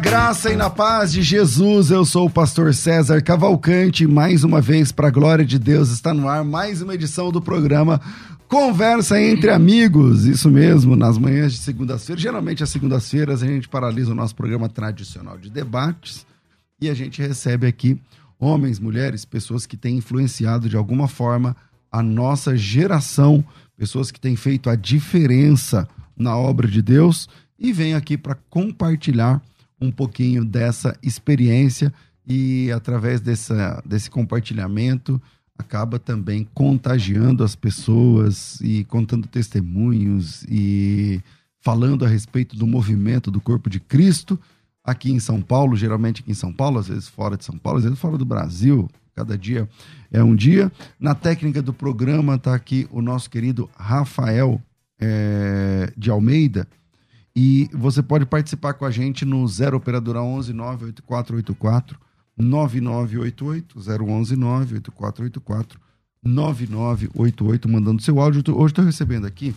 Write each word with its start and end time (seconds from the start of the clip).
Graça 0.00 0.50
e 0.50 0.56
na 0.56 0.70
paz 0.70 1.12
de 1.12 1.20
Jesus. 1.20 1.90
Eu 1.90 2.06
sou 2.06 2.26
o 2.26 2.30
pastor 2.30 2.72
César 2.72 3.20
Cavalcante. 3.20 4.06
Mais 4.06 4.42
uma 4.42 4.58
vez, 4.58 4.90
para 4.90 5.08
a 5.08 5.10
glória 5.10 5.44
de 5.44 5.58
Deus, 5.58 5.90
está 5.90 6.14
no 6.14 6.26
ar 6.26 6.42
mais 6.42 6.80
uma 6.80 6.94
edição 6.94 7.30
do 7.30 7.40
programa 7.40 8.00
Conversa 8.48 9.20
entre 9.20 9.50
Amigos. 9.50 10.24
Isso 10.24 10.50
mesmo, 10.50 10.96
nas 10.96 11.18
manhãs 11.18 11.52
de 11.52 11.58
segunda-feira. 11.58 12.18
Geralmente, 12.18 12.62
às 12.62 12.70
segundas-feiras, 12.70 13.42
a 13.42 13.46
gente 13.46 13.68
paralisa 13.68 14.12
o 14.12 14.14
nosso 14.14 14.34
programa 14.34 14.70
tradicional 14.70 15.36
de 15.36 15.50
debates 15.50 16.24
e 16.80 16.88
a 16.88 16.94
gente 16.94 17.20
recebe 17.20 17.66
aqui 17.66 18.00
homens, 18.38 18.78
mulheres, 18.78 19.26
pessoas 19.26 19.66
que 19.66 19.76
têm 19.76 19.98
influenciado 19.98 20.66
de 20.66 20.78
alguma 20.78 21.08
forma 21.08 21.54
a 21.92 22.02
nossa 22.02 22.56
geração, 22.56 23.44
pessoas 23.76 24.10
que 24.10 24.18
têm 24.18 24.34
feito 24.34 24.70
a 24.70 24.76
diferença 24.76 25.86
na 26.16 26.34
obra 26.38 26.66
de 26.66 26.80
Deus 26.80 27.28
e 27.58 27.70
venho 27.70 27.98
aqui 27.98 28.16
para 28.16 28.34
compartilhar 28.48 29.42
um 29.80 29.90
pouquinho 29.90 30.44
dessa 30.44 30.96
experiência 31.02 31.92
e 32.26 32.70
através 32.70 33.20
dessa, 33.20 33.82
desse 33.84 34.10
compartilhamento 34.10 35.20
acaba 35.58 35.98
também 35.98 36.48
contagiando 36.54 37.44
as 37.44 37.54
pessoas 37.54 38.60
e 38.60 38.84
contando 38.84 39.28
testemunhos 39.28 40.42
e 40.48 41.20
falando 41.60 42.04
a 42.04 42.08
respeito 42.08 42.56
do 42.56 42.66
movimento 42.66 43.30
do 43.30 43.40
corpo 43.40 43.68
de 43.68 43.78
Cristo 43.78 44.38
aqui 44.82 45.12
em 45.12 45.20
São 45.20 45.40
Paulo, 45.42 45.76
geralmente 45.76 46.22
aqui 46.22 46.30
em 46.30 46.34
São 46.34 46.52
Paulo, 46.52 46.78
às 46.78 46.88
vezes 46.88 47.08
fora 47.08 47.36
de 47.36 47.44
São 47.44 47.58
Paulo, 47.58 47.78
às 47.78 47.84
vezes 47.84 47.98
fora 47.98 48.16
do 48.16 48.24
Brasil. 48.24 48.88
Cada 49.14 49.36
dia 49.36 49.68
é 50.10 50.22
um 50.22 50.34
dia. 50.34 50.72
Na 50.98 51.14
técnica 51.14 51.60
do 51.60 51.74
programa 51.74 52.36
está 52.36 52.54
aqui 52.54 52.88
o 52.90 53.02
nosso 53.02 53.28
querido 53.28 53.68
Rafael 53.76 54.60
é, 54.98 55.92
de 55.96 56.10
Almeida, 56.10 56.66
e 57.42 57.70
você 57.72 58.02
pode 58.02 58.26
participar 58.26 58.74
com 58.74 58.84
a 58.84 58.90
gente 58.90 59.24
no 59.24 59.48
0 59.48 59.78
Operadora 59.78 60.20
11 60.20 60.52
98484 60.52 61.98
9988 62.36 63.78
011 63.78 64.36
98484 64.36 65.80
9988 66.22 67.66
mandando 67.66 68.02
seu 68.02 68.20
áudio. 68.20 68.42
Hoje 68.54 68.72
estou 68.72 68.84
recebendo 68.84 69.26
aqui 69.26 69.54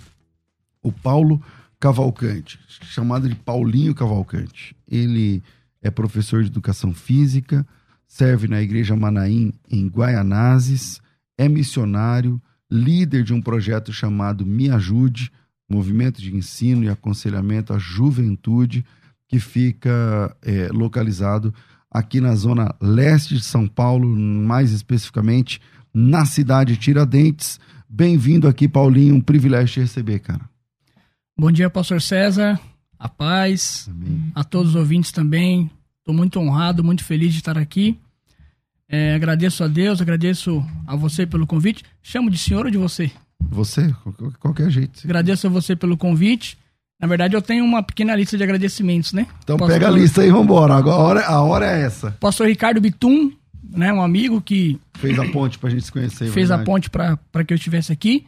o 0.81 0.93
Paulo 0.93 1.43
Cavalcante, 1.77 2.57
chamado 2.83 3.27
de 3.27 3.35
Paulinho 3.35 3.93
Cavalcante. 3.93 4.73
Ele 4.87 5.43
é 5.81 5.91
professor 5.91 6.41
de 6.41 6.47
educação 6.47 6.93
física, 6.93 7.67
serve 8.07 8.47
na 8.47 8.61
Igreja 8.61 8.95
Manaim 8.95 9.51
em 9.69 9.89
Guaianazes, 9.89 11.01
é 11.37 11.49
missionário, 11.49 12.41
líder 12.71 13.25
de 13.25 13.33
um 13.33 13.41
projeto 13.41 13.91
chamado 13.91 14.45
Me 14.45 14.69
Ajude, 14.69 15.29
movimento 15.73 16.21
de 16.21 16.35
ensino 16.35 16.83
e 16.83 16.89
aconselhamento 16.89 17.73
à 17.73 17.79
juventude 17.79 18.85
que 19.27 19.39
fica 19.39 20.35
é, 20.41 20.67
localizado 20.71 21.53
aqui 21.89 22.21
na 22.21 22.35
zona 22.35 22.75
leste 22.81 23.35
de 23.35 23.43
São 23.43 23.67
Paulo, 23.67 24.07
mais 24.07 24.71
especificamente 24.71 25.59
na 25.93 26.25
cidade 26.25 26.73
de 26.73 26.79
Tiradentes. 26.79 27.59
Bem-vindo 27.89 28.47
aqui, 28.47 28.67
Paulinho. 28.67 29.15
Um 29.15 29.21
privilégio 29.21 29.73
te 29.73 29.79
receber, 29.81 30.19
cara. 30.19 30.41
Bom 31.37 31.51
dia, 31.51 31.69
pastor 31.69 32.01
César. 32.01 32.59
A 32.97 33.09
paz. 33.09 33.89
Amém. 33.89 34.31
A 34.33 34.43
todos 34.43 34.69
os 34.69 34.75
ouvintes 34.75 35.11
também. 35.11 35.69
Estou 35.99 36.13
muito 36.13 36.39
honrado, 36.39 36.83
muito 36.83 37.03
feliz 37.03 37.31
de 37.31 37.39
estar 37.39 37.57
aqui. 37.57 37.97
É, 38.87 39.15
agradeço 39.15 39.63
a 39.63 39.67
Deus, 39.67 40.01
agradeço 40.01 40.63
a 40.85 40.95
você 40.95 41.25
pelo 41.25 41.47
convite. 41.47 41.83
Chamo 42.01 42.29
de 42.29 42.37
senhor 42.37 42.65
ou 42.65 42.71
de 42.71 42.77
você? 42.77 43.11
Você, 43.49 43.93
qualquer 44.39 44.69
jeito. 44.69 45.01
Agradeço 45.03 45.47
a 45.47 45.49
você 45.49 45.75
pelo 45.75 45.97
convite. 45.97 46.57
Na 46.99 47.07
verdade, 47.07 47.35
eu 47.35 47.41
tenho 47.41 47.65
uma 47.65 47.83
pequena 47.83 48.15
lista 48.15 48.37
de 48.37 48.43
agradecimentos, 48.43 49.11
né? 49.13 49.27
Então 49.43 49.57
pega 49.57 49.87
a 49.87 49.91
lista 49.91 50.21
aí 50.21 50.29
e 50.29 50.31
vambora. 50.31 50.73
Agora 50.73 51.25
a 51.25 51.41
hora 51.41 51.65
é 51.65 51.81
essa. 51.83 52.11
Pastor 52.19 52.47
Ricardo 52.47 52.79
Bitum, 52.79 53.31
né? 53.61 53.91
Um 53.91 54.01
amigo 54.01 54.39
que. 54.39 54.79
Fez 54.93 55.19
a 55.19 55.25
ponte 55.29 55.59
pra 55.59 55.69
gente 55.69 55.83
se 55.83 55.91
conhecer. 55.91 56.31
Fez 56.31 56.47
verdade. 56.47 56.61
a 56.61 56.65
ponte 56.65 56.89
para 56.89 57.43
que 57.45 57.53
eu 57.53 57.55
estivesse 57.55 57.91
aqui. 57.91 58.25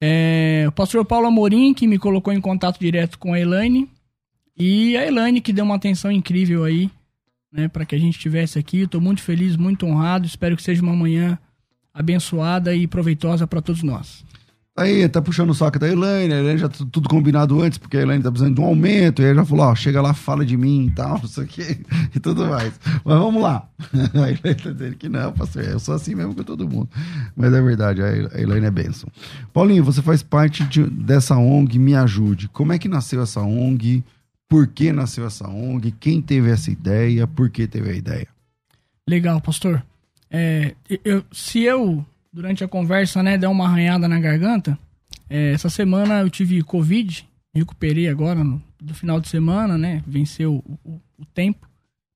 É, 0.00 0.64
o 0.66 0.72
pastor 0.72 1.04
Paulo 1.04 1.28
Amorim, 1.28 1.72
que 1.72 1.86
me 1.86 1.96
colocou 1.96 2.32
em 2.32 2.40
contato 2.40 2.80
direto 2.80 3.18
com 3.20 3.34
a 3.34 3.40
Elaine. 3.40 3.88
E 4.58 4.96
a 4.96 5.06
Elaine, 5.06 5.40
que 5.40 5.52
deu 5.52 5.64
uma 5.64 5.76
atenção 5.76 6.10
incrível 6.10 6.64
aí, 6.64 6.90
né? 7.52 7.68
Para 7.68 7.84
que 7.84 7.94
a 7.94 7.98
gente 7.98 8.16
estivesse 8.16 8.58
aqui. 8.58 8.78
Estou 8.78 9.00
muito 9.00 9.22
feliz, 9.22 9.56
muito 9.56 9.86
honrado. 9.86 10.26
Espero 10.26 10.56
que 10.56 10.62
seja 10.62 10.82
uma 10.82 10.96
manhã 10.96 11.38
abençoada 11.92 12.74
e 12.74 12.86
proveitosa 12.86 13.46
para 13.46 13.62
todos 13.62 13.82
nós. 13.82 14.24
Aí 14.74 15.06
tá 15.06 15.20
puxando 15.20 15.50
o 15.50 15.54
saco 15.54 15.78
da 15.78 15.86
Elaine, 15.86 16.32
a 16.32 16.38
Elaine 16.38 16.58
já 16.58 16.66
tudo 16.66 17.06
combinado 17.06 17.60
antes, 17.60 17.76
porque 17.76 17.98
a 17.98 18.00
Elaine 18.00 18.22
tá 18.22 18.30
precisando 18.30 18.54
de 18.54 18.60
um 18.62 18.64
aumento, 18.64 19.20
e 19.20 19.26
aí 19.26 19.34
já 19.34 19.44
falou, 19.44 19.66
ó, 19.66 19.74
chega 19.74 20.00
lá, 20.00 20.14
fala 20.14 20.46
de 20.46 20.56
mim 20.56 20.86
e 20.86 20.90
tal, 20.92 21.20
isso 21.22 21.42
aqui 21.42 21.84
e 22.14 22.18
tudo 22.18 22.46
mais. 22.46 22.80
Mas 23.04 23.18
vamos 23.18 23.42
lá. 23.42 23.68
A 24.14 24.30
Elaine 24.30 24.54
tá 24.54 24.72
dizendo 24.72 24.96
que 24.96 25.10
não, 25.10 25.30
pastor, 25.30 25.62
eu 25.64 25.78
sou 25.78 25.94
assim 25.94 26.14
mesmo 26.14 26.34
com 26.34 26.42
todo 26.42 26.66
mundo. 26.66 26.88
Mas 27.36 27.52
é 27.52 27.60
verdade, 27.60 28.02
a 28.02 28.40
Elaine 28.40 28.64
é 28.64 28.70
bênção. 28.70 29.10
Paulinho, 29.52 29.84
você 29.84 30.00
faz 30.00 30.22
parte 30.22 30.64
de, 30.64 30.84
dessa 30.84 31.36
ONG 31.36 31.78
Me 31.78 31.94
Ajude. 31.94 32.48
Como 32.48 32.72
é 32.72 32.78
que 32.78 32.88
nasceu 32.88 33.22
essa 33.22 33.42
ONG? 33.42 34.02
Por 34.48 34.66
que 34.66 34.90
nasceu 34.90 35.26
essa 35.26 35.46
ONG? 35.48 35.92
Quem 36.00 36.22
teve 36.22 36.50
essa 36.50 36.70
ideia? 36.70 37.26
Por 37.26 37.50
que 37.50 37.66
teve 37.66 37.90
a 37.90 37.94
ideia? 37.94 38.28
Legal, 39.06 39.38
pastor. 39.40 39.84
É, 40.32 40.74
eu, 41.04 41.22
se 41.30 41.62
eu 41.62 42.04
durante 42.32 42.64
a 42.64 42.68
conversa, 42.68 43.22
né, 43.22 43.36
deu 43.36 43.50
uma 43.50 43.66
arranhada 43.66 44.08
na 44.08 44.18
garganta. 44.18 44.78
É, 45.28 45.52
essa 45.52 45.68
semana 45.68 46.20
eu 46.20 46.30
tive 46.30 46.62
Covid, 46.62 47.28
recuperei 47.54 48.08
agora 48.08 48.42
no, 48.42 48.62
do 48.80 48.94
final 48.94 49.20
de 49.20 49.28
semana, 49.28 49.76
né? 49.76 50.02
Venceu 50.06 50.64
o, 50.66 50.78
o, 50.82 51.00
o 51.18 51.24
tempo 51.26 51.68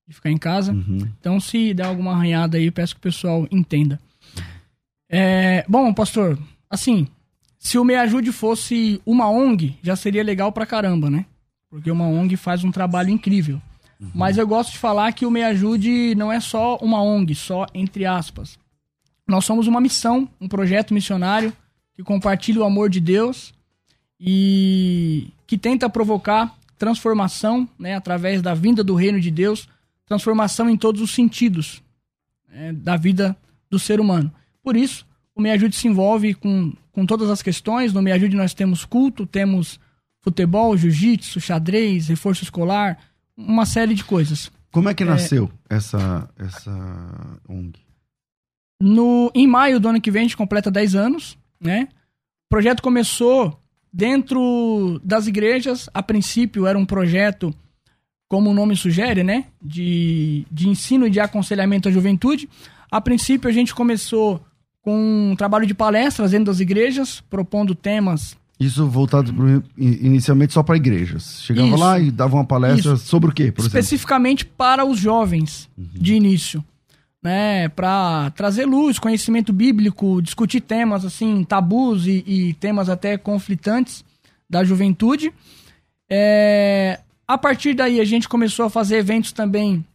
de 0.07 0.15
ficar 0.15 0.31
em 0.31 0.37
casa. 0.37 0.71
Uhum. 0.71 1.07
Então, 1.19 1.39
se 1.39 1.73
der 1.73 1.85
alguma 1.85 2.13
arranhada 2.13 2.57
aí, 2.57 2.71
peço 2.71 2.95
que 2.95 2.99
o 2.99 3.03
pessoal 3.03 3.47
entenda. 3.51 3.99
É, 5.09 5.63
bom, 5.67 5.93
pastor, 5.93 6.37
assim, 6.69 7.07
se 7.59 7.77
o 7.77 7.83
Me 7.83 7.95
Ajude 7.95 8.31
fosse 8.31 9.01
uma 9.05 9.29
ONG, 9.29 9.77
já 9.83 9.95
seria 9.95 10.23
legal 10.23 10.51
pra 10.51 10.65
caramba, 10.65 11.09
né? 11.09 11.25
Porque 11.69 11.91
uma 11.91 12.07
ONG 12.07 12.35
faz 12.37 12.63
um 12.63 12.71
trabalho 12.71 13.09
incrível. 13.09 13.61
Uhum. 13.99 14.11
Mas 14.13 14.37
eu 14.37 14.47
gosto 14.47 14.71
de 14.71 14.77
falar 14.77 15.11
que 15.13 15.25
o 15.25 15.31
Me 15.31 15.43
Ajude 15.43 16.13
não 16.15 16.31
é 16.31 16.39
só 16.39 16.77
uma 16.77 17.01
ONG, 17.01 17.33
só 17.35 17.65
entre 17.73 18.05
aspas. 18.05 18.59
Nós 19.27 19.45
somos 19.45 19.67
uma 19.67 19.81
missão, 19.81 20.29
um 20.39 20.47
projeto 20.47 20.93
missionário 20.93 21.51
que 21.93 22.03
compartilha 22.03 22.61
o 22.61 22.63
amor 22.63 22.89
de 22.89 22.99
Deus 22.99 23.53
e 24.19 25.29
que 25.45 25.57
tenta 25.57 25.89
provocar 25.89 26.55
transformação, 26.77 27.67
né, 27.77 27.95
através 27.95 28.41
da 28.41 28.53
vinda 28.53 28.83
do 28.83 28.95
reino 28.95 29.19
de 29.19 29.31
Deus, 29.31 29.67
transformação 30.05 30.69
em 30.69 30.77
todos 30.77 31.01
os 31.01 31.11
sentidos 31.11 31.81
né, 32.47 32.71
da 32.71 32.95
vida 32.95 33.35
do 33.69 33.79
ser 33.79 33.99
humano. 33.99 34.31
Por 34.63 34.77
isso, 34.77 35.05
o 35.35 35.41
Me 35.41 35.51
Ajude 35.51 35.75
se 35.75 35.87
envolve 35.87 36.33
com, 36.33 36.71
com 36.91 37.05
todas 37.05 37.29
as 37.29 37.41
questões. 37.41 37.93
No 37.93 38.01
Me 38.01 38.11
Ajude 38.11 38.35
nós 38.35 38.53
temos 38.53 38.85
culto, 38.85 39.25
temos 39.25 39.79
futebol, 40.21 40.75
jiu-jitsu, 40.77 41.39
xadrez, 41.41 42.07
reforço 42.07 42.43
escolar, 42.43 42.97
uma 43.37 43.65
série 43.65 43.93
de 43.93 44.03
coisas. 44.03 44.51
Como 44.71 44.89
é 44.89 44.93
que 44.93 45.05
nasceu 45.05 45.51
é... 45.69 45.75
essa, 45.75 46.29
essa 46.37 47.39
ONG? 47.47 47.79
No, 48.81 49.31
em 49.33 49.47
maio 49.47 49.79
do 49.79 49.87
ano 49.87 50.01
que 50.01 50.11
vem 50.11 50.21
a 50.21 50.23
gente 50.23 50.37
completa 50.37 50.71
10 50.71 50.95
anos, 50.95 51.37
né? 51.59 51.87
O 52.45 52.49
projeto 52.49 52.81
começou 52.81 53.59
dentro 53.91 54.99
das 55.03 55.27
igrejas. 55.27 55.89
A 55.93 56.03
princípio 56.03 56.65
era 56.65 56.77
um 56.77 56.85
projeto, 56.85 57.53
como 58.27 58.49
o 58.49 58.53
nome 58.53 58.75
sugere, 58.75 59.23
né? 59.23 59.45
De, 59.61 60.45
de 60.51 60.69
ensino 60.69 61.07
e 61.07 61.09
de 61.09 61.19
aconselhamento 61.19 61.89
à 61.89 61.91
juventude. 61.91 62.49
A 62.91 63.01
princípio 63.01 63.49
a 63.49 63.53
gente 63.53 63.73
começou 63.73 64.43
com 64.81 65.31
um 65.31 65.35
trabalho 65.35 65.65
de 65.65 65.73
palestras 65.73 66.31
dentro 66.31 66.45
das 66.45 66.59
igrejas, 66.59 67.19
propondo 67.29 67.75
temas 67.75 68.37
isso 68.59 68.87
voltado 68.87 69.33
pro, 69.33 69.63
inicialmente 69.77 70.53
só 70.53 70.63
para 70.63 70.77
igrejas. 70.77 71.41
Chegava 71.43 71.67
Isso. 71.67 71.77
lá 71.77 71.99
e 71.99 72.09
dava 72.09 72.35
uma 72.35 72.45
palestra 72.45 72.93
Isso. 72.93 73.05
sobre 73.05 73.29
o 73.29 73.33
quê, 73.33 73.51
por 73.51 73.65
Especificamente 73.65 74.41
exemplo? 74.41 74.55
para 74.57 74.85
os 74.85 74.99
jovens 74.99 75.69
uhum. 75.77 75.87
de 75.93 76.15
início 76.15 76.63
né, 77.21 77.67
para 77.69 78.29
trazer 78.31 78.65
luz, 78.65 78.99
conhecimento 78.99 79.51
bíblico, 79.51 80.21
discutir 80.21 80.61
temas 80.61 81.03
assim 81.03 81.43
tabus 81.43 82.05
e, 82.05 82.23
e 82.25 82.53
temas 82.53 82.89
até 82.89 83.17
conflitantes 83.17 84.03
da 84.49 84.63
juventude. 84.63 85.33
É, 86.09 86.99
a 87.27 87.37
partir 87.37 87.73
daí 87.73 87.99
a 87.99 88.05
gente 88.05 88.29
começou 88.29 88.65
a 88.65 88.69
fazer 88.69 88.97
eventos 88.97 89.31
também 89.31 89.85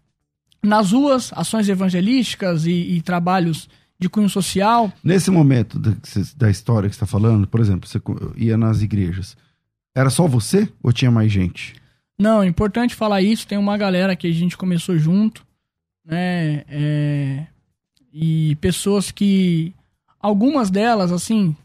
nas 0.62 0.92
ruas, 0.92 1.32
ações 1.34 1.68
evangelísticas 1.68 2.66
e, 2.66 2.70
e 2.70 3.00
trabalhos 3.00 3.68
de 4.02 4.10
cunho 4.10 4.28
social. 4.28 4.92
Nesse 5.02 5.30
momento 5.30 5.78
da, 5.78 6.50
história 6.50 6.88
que 6.88 6.94
você 6.94 7.04
está 7.04 7.06
falando, 7.06 7.46
por 7.46 7.60
exemplo, 7.60 7.88
você 7.88 8.00
ia 8.36 8.56
nas 8.56 8.82
igrejas, 8.82 9.36
era 9.94 10.10
só 10.10 10.26
você 10.26 10.68
ou 10.82 10.92
tinha 10.92 11.10
mais 11.10 11.30
gente? 11.32 11.74
Não, 12.18 12.42
é 12.42 12.46
importante 12.46 12.94
falar 12.94 13.22
isso. 13.22 13.46
Tem 13.46 13.58
uma 13.58 13.76
galera 13.76 14.14
que 14.14 14.26
a 14.26 14.32
gente 14.32 14.56
começou 14.56 14.98
junto, 14.98 15.44
né? 16.04 16.64
É, 16.68 17.46
e 18.12 18.56
pessoas 18.56 19.10
que. 19.10 19.74
Algumas 20.20 20.70
delas, 20.70 21.10
assim, 21.10 21.56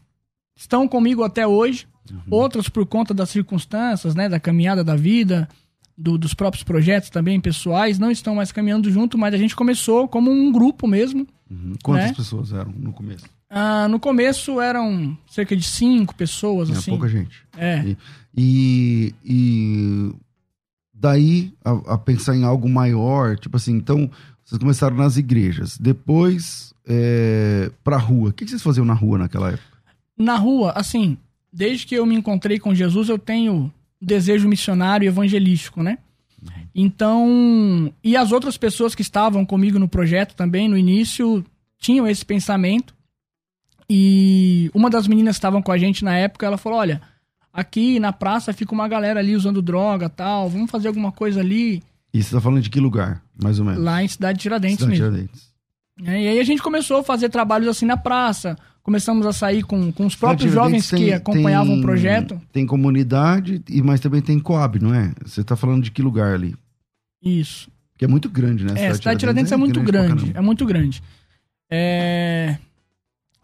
estão 0.56 0.88
comigo 0.88 1.22
até 1.22 1.46
hoje. 1.46 1.86
Uhum. 2.10 2.20
Outras 2.30 2.68
por 2.68 2.84
conta 2.86 3.14
das 3.14 3.30
circunstâncias, 3.30 4.14
né? 4.14 4.28
Da 4.28 4.40
caminhada 4.40 4.82
da 4.82 4.96
vida, 4.96 5.48
do, 5.98 6.16
dos 6.16 6.32
próprios 6.32 6.62
projetos 6.62 7.10
também 7.10 7.40
pessoais, 7.40 7.98
não 7.98 8.10
estão 8.10 8.36
mais 8.36 8.52
caminhando 8.52 8.88
junto, 8.88 9.18
mas 9.18 9.34
a 9.34 9.36
gente 9.36 9.56
começou 9.56 10.06
como 10.06 10.30
um 10.30 10.52
grupo 10.52 10.86
mesmo. 10.86 11.26
Uhum. 11.50 11.74
Quantas 11.82 12.10
né? 12.10 12.14
pessoas 12.14 12.52
eram 12.52 12.70
no 12.70 12.92
começo? 12.92 13.26
Ah, 13.50 13.88
no 13.88 13.98
começo 13.98 14.60
eram 14.60 15.18
cerca 15.26 15.56
de 15.56 15.64
cinco 15.64 16.14
pessoas, 16.14 16.70
assim. 16.70 16.92
pouca 16.92 17.08
gente. 17.08 17.42
É. 17.56 17.82
E, 17.84 17.96
e, 18.36 19.14
e 19.24 20.14
daí 20.94 21.52
a, 21.64 21.94
a, 21.94 21.98
pensar 21.98 22.36
em 22.36 22.44
algo 22.44 22.68
maior, 22.68 23.36
tipo 23.36 23.56
assim, 23.56 23.72
então 23.72 24.08
vocês 24.44 24.58
começaram 24.58 24.96
nas 24.96 25.16
igrejas, 25.16 25.76
depois 25.78 26.72
é, 26.86 27.72
pra 27.82 27.96
rua. 27.96 28.28
O 28.28 28.32
que, 28.32 28.44
que 28.44 28.50
vocês 28.50 28.62
faziam 28.62 28.84
na 28.84 28.94
rua 28.94 29.18
naquela 29.18 29.48
época? 29.48 29.78
Na 30.16 30.36
rua, 30.36 30.72
assim, 30.76 31.16
desde 31.52 31.86
que 31.86 31.94
eu 31.94 32.06
me 32.06 32.14
encontrei 32.14 32.58
com 32.60 32.74
Jesus, 32.74 33.08
eu 33.08 33.18
tenho 33.18 33.72
desejo 34.00 34.48
missionário 34.48 35.04
e 35.04 35.08
evangelístico, 35.08 35.82
né? 35.82 35.98
Então, 36.74 37.92
e 38.02 38.16
as 38.16 38.30
outras 38.30 38.56
pessoas 38.56 38.94
que 38.94 39.02
estavam 39.02 39.44
comigo 39.44 39.78
no 39.78 39.88
projeto 39.88 40.34
também 40.34 40.68
no 40.68 40.78
início 40.78 41.44
tinham 41.78 42.06
esse 42.06 42.24
pensamento. 42.24 42.94
E 43.90 44.70
uma 44.74 44.88
das 44.90 45.08
meninas 45.08 45.36
que 45.36 45.38
estavam 45.38 45.62
com 45.62 45.72
a 45.72 45.78
gente 45.78 46.04
na 46.04 46.14
época, 46.16 46.46
ela 46.46 46.58
falou: 46.58 46.78
"Olha, 46.78 47.00
aqui 47.52 47.98
na 47.98 48.12
praça 48.12 48.52
fica 48.52 48.72
uma 48.72 48.86
galera 48.86 49.18
ali 49.18 49.34
usando 49.34 49.62
droga, 49.62 50.08
tal, 50.08 50.48
vamos 50.48 50.70
fazer 50.70 50.88
alguma 50.88 51.10
coisa 51.10 51.40
ali". 51.40 51.82
E 52.12 52.22
você 52.22 52.34
tá 52.34 52.40
falando 52.40 52.62
de 52.62 52.70
que 52.70 52.78
lugar, 52.78 53.22
mais 53.42 53.58
ou 53.58 53.64
menos? 53.64 53.82
Lá 53.82 54.02
em 54.02 54.08
Cidade 54.08 54.38
de 54.38 54.42
Tiradentes 54.42 54.78
Cidade 54.78 55.00
mesmo. 55.00 55.10
Tiradentes. 55.10 55.48
É, 56.04 56.22
e 56.22 56.28
aí 56.28 56.38
a 56.38 56.44
gente 56.44 56.62
começou 56.62 56.98
a 56.98 57.02
fazer 57.02 57.28
trabalhos 57.28 57.68
assim 57.68 57.86
na 57.86 57.96
praça, 57.96 58.56
começamos 58.88 59.26
a 59.26 59.34
sair 59.34 59.62
com, 59.62 59.92
com 59.92 60.06
os 60.06 60.16
próprios 60.16 60.50
jovens 60.50 60.88
tem, 60.88 61.04
que 61.04 61.12
acompanhavam 61.12 61.74
tem, 61.74 61.78
o 61.78 61.82
projeto. 61.82 62.40
Tem 62.50 62.64
comunidade, 62.64 63.62
e 63.68 63.82
mas 63.82 64.00
também 64.00 64.22
tem 64.22 64.40
Coab, 64.40 64.78
não 64.80 64.94
é? 64.94 65.12
Você 65.26 65.42
está 65.42 65.54
falando 65.54 65.82
de 65.82 65.90
que 65.90 66.00
lugar 66.00 66.32
ali? 66.32 66.56
Isso. 67.22 67.70
Que 67.98 68.06
é 68.06 68.08
muito 68.08 68.30
grande, 68.30 68.64
né? 68.64 68.72
É, 68.76 68.94
cidade 68.94 69.16
de 69.16 69.20
Tiradentes 69.20 69.52
é, 69.52 69.56
é 69.56 69.58
muito 69.58 69.82
grande, 69.82 70.14
grande 70.14 70.38
é 70.38 70.40
muito 70.40 70.64
grande. 70.64 71.02
É... 71.70 72.56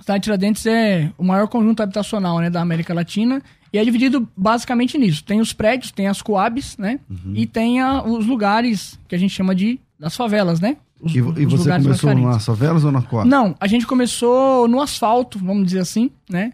Cidade 0.01 0.21
de 0.21 0.25
Tiradentes 0.25 0.65
é 0.65 1.13
o 1.19 1.23
maior 1.23 1.47
conjunto 1.47 1.83
habitacional 1.83 2.39
né, 2.39 2.49
da 2.49 2.63
América 2.63 2.95
Latina 2.95 3.43
e 3.71 3.77
é 3.77 3.85
dividido 3.85 4.27
basicamente 4.35 4.97
nisso. 4.97 5.23
Tem 5.25 5.43
os 5.43 5.53
prédios, 5.53 5.93
tem 5.93 6.07
as 6.07 6.23
coabs, 6.23 6.79
né? 6.79 7.01
Uhum. 7.11 7.35
E 7.35 7.45
tem 7.45 7.83
a, 7.83 8.03
os 8.03 8.25
lugares 8.25 8.99
que 9.07 9.15
a 9.15 9.19
gente 9.19 9.35
chama 9.35 9.55
de 9.55 9.79
das 10.01 10.17
favelas, 10.17 10.59
né? 10.59 10.79
E, 11.03 11.19
e 11.19 11.47
você 11.47 11.71
começou 11.71 12.15
nas 12.15 12.45
favelas 12.45 12.85
ou 12.85 12.93
na 12.93 13.03
Coab? 13.03 13.29
Não, 13.29 13.55
a 13.61 13.67
gente 13.67 13.87
começou 13.87 14.67
no 14.69 14.81
asfalto, 14.81 15.39
vamos 15.39 15.67
dizer 15.67 15.81
assim, 15.81 16.11
né? 16.29 16.53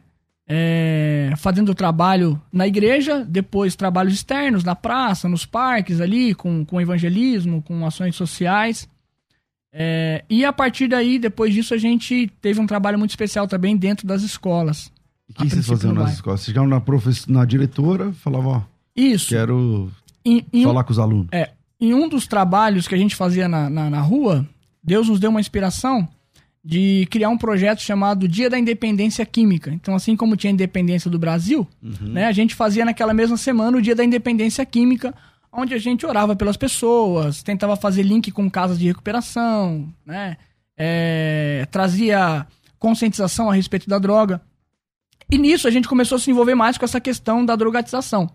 É, 0.53 1.33
fazendo 1.37 1.73
trabalho 1.75 2.41
na 2.53 2.67
igreja, 2.67 3.25
depois 3.25 3.77
trabalhos 3.77 4.15
externos, 4.15 4.65
na 4.65 4.75
praça, 4.75 5.29
nos 5.29 5.47
parques 5.47 6.01
ali, 6.01 6.35
com, 6.35 6.65
com 6.65 6.81
evangelismo, 6.81 7.63
com 7.63 7.87
ações 7.87 8.17
sociais. 8.17 8.89
É, 9.73 10.25
e 10.29 10.45
a 10.45 10.53
partir 10.53 10.89
daí, 10.89 11.21
depois 11.21 11.55
disso, 11.55 11.73
a 11.73 11.79
gente 11.79 12.29
teve 12.41 12.59
um 12.61 12.67
trabalho 12.67 12.99
muito 12.99 13.11
especial 13.11 13.47
também 13.47 13.77
dentro 13.77 14.07
das 14.07 14.23
escolas. 14.23 14.91
E 15.29 15.33
o 15.33 15.35
que 15.37 15.51
vocês 15.51 15.67
faziam 15.67 15.93
nas 15.93 16.15
escolas? 16.15 16.41
Vocês 16.41 16.47
chegavam 16.47 16.69
na, 16.69 16.83
na 17.29 17.45
diretora, 17.45 18.13
falavam, 18.15 18.51
ó, 18.51 18.63
Isso. 18.97 19.29
quero 19.29 19.89
em, 20.25 20.45
em 20.53 20.65
falar 20.65 20.83
com 20.83 20.91
os 20.91 20.99
alunos. 20.99 21.29
É, 21.31 21.53
em 21.81 21.95
um 21.95 22.09
dos 22.09 22.27
trabalhos 22.27 22.87
que 22.87 22.95
a 22.95 22.99
gente 22.99 23.17
fazia 23.17 23.49
na, 23.49 23.71
na, 23.71 23.89
na 23.89 24.01
rua, 24.01 24.47
Deus 24.83 25.09
nos 25.09 25.19
deu 25.19 25.31
uma 25.31 25.41
inspiração 25.41 26.09
de 26.63 27.07
criar 27.11 27.31
um 27.31 27.39
projeto 27.39 27.81
chamado 27.81 28.29
Dia 28.29 28.51
da 28.51 28.59
Independência 28.59 29.25
Química. 29.25 29.73
Então, 29.73 29.95
assim 29.95 30.15
como 30.15 30.37
tinha 30.37 30.51
a 30.51 30.55
independência 30.55 31.11
do 31.11 31.19
Brasil, 31.19 31.67
uhum. 31.83 32.09
né, 32.09 32.27
a 32.27 32.33
gente 32.33 32.55
fazia 32.55 32.85
naquela 32.85 33.15
mesma 33.15 33.37
semana 33.37 33.79
o 33.79 33.83
Dia 33.83 33.95
da 33.95 34.05
Independência 34.05 34.65
Química, 34.67 35.15
onde 35.51 35.73
a 35.73 35.79
gente 35.79 36.05
orava 36.05 36.37
pelas 36.37 36.57
pessoas, 36.57 37.43
tentava 37.43 37.77
fazer 37.77 38.03
link 38.03 38.31
com 38.31 38.51
casas 38.51 38.79
de 38.79 38.87
recuperação, 38.87 39.89
né, 40.05 40.37
é, 40.77 41.67
trazia 41.71 42.47
conscientização 42.79 43.51
a 43.51 43.55
respeito 43.55 43.89
da 43.89 43.99
droga. 43.99 44.41
E 45.31 45.39
nisso 45.39 45.67
a 45.67 45.71
gente 45.71 45.89
começou 45.89 46.17
a 46.17 46.19
se 46.19 46.31
envolver 46.31 46.55
mais 46.55 46.77
com 46.77 46.85
essa 46.85 47.01
questão 47.01 47.45
da 47.45 47.57
drogatização. 47.57 48.31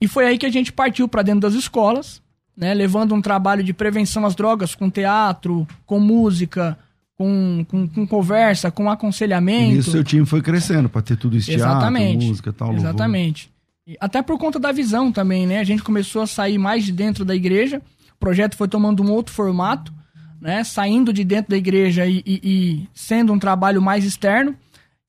E 0.00 0.08
foi 0.08 0.26
aí 0.26 0.38
que 0.38 0.46
a 0.46 0.50
gente 0.50 0.72
partiu 0.72 1.08
para 1.08 1.22
dentro 1.22 1.40
das 1.40 1.54
escolas, 1.54 2.22
né, 2.56 2.72
levando 2.72 3.14
um 3.14 3.20
trabalho 3.20 3.62
de 3.62 3.72
prevenção 3.72 4.24
às 4.24 4.34
drogas 4.34 4.74
com 4.74 4.88
teatro, 4.88 5.66
com 5.84 5.98
música, 5.98 6.78
com, 7.16 7.64
com, 7.68 7.88
com 7.88 8.06
conversa, 8.06 8.70
com 8.70 8.90
aconselhamento. 8.90 9.74
E 9.74 9.78
isso 9.78 9.90
seu 9.90 10.04
time 10.04 10.26
foi 10.26 10.42
crescendo 10.42 10.88
para 10.88 11.02
ter 11.02 11.16
tudo 11.16 11.36
isso, 11.36 11.50
Exatamente. 11.50 12.10
teatro, 12.10 12.28
música 12.28 12.52
tal. 12.52 12.74
Exatamente. 12.74 13.50
E 13.86 13.96
até 14.00 14.22
por 14.22 14.38
conta 14.38 14.58
da 14.58 14.72
visão 14.72 15.12
também, 15.12 15.46
né? 15.46 15.58
A 15.58 15.64
gente 15.64 15.82
começou 15.82 16.22
a 16.22 16.26
sair 16.26 16.58
mais 16.58 16.84
de 16.84 16.92
dentro 16.92 17.24
da 17.24 17.34
igreja, 17.34 17.82
o 18.16 18.18
projeto 18.18 18.56
foi 18.56 18.68
tomando 18.68 19.02
um 19.02 19.10
outro 19.10 19.34
formato, 19.34 19.92
né? 20.40 20.64
Saindo 20.64 21.12
de 21.12 21.24
dentro 21.24 21.50
da 21.50 21.56
igreja 21.56 22.06
e, 22.06 22.22
e, 22.24 22.40
e 22.42 22.88
sendo 22.94 23.32
um 23.32 23.38
trabalho 23.38 23.82
mais 23.82 24.04
externo. 24.04 24.54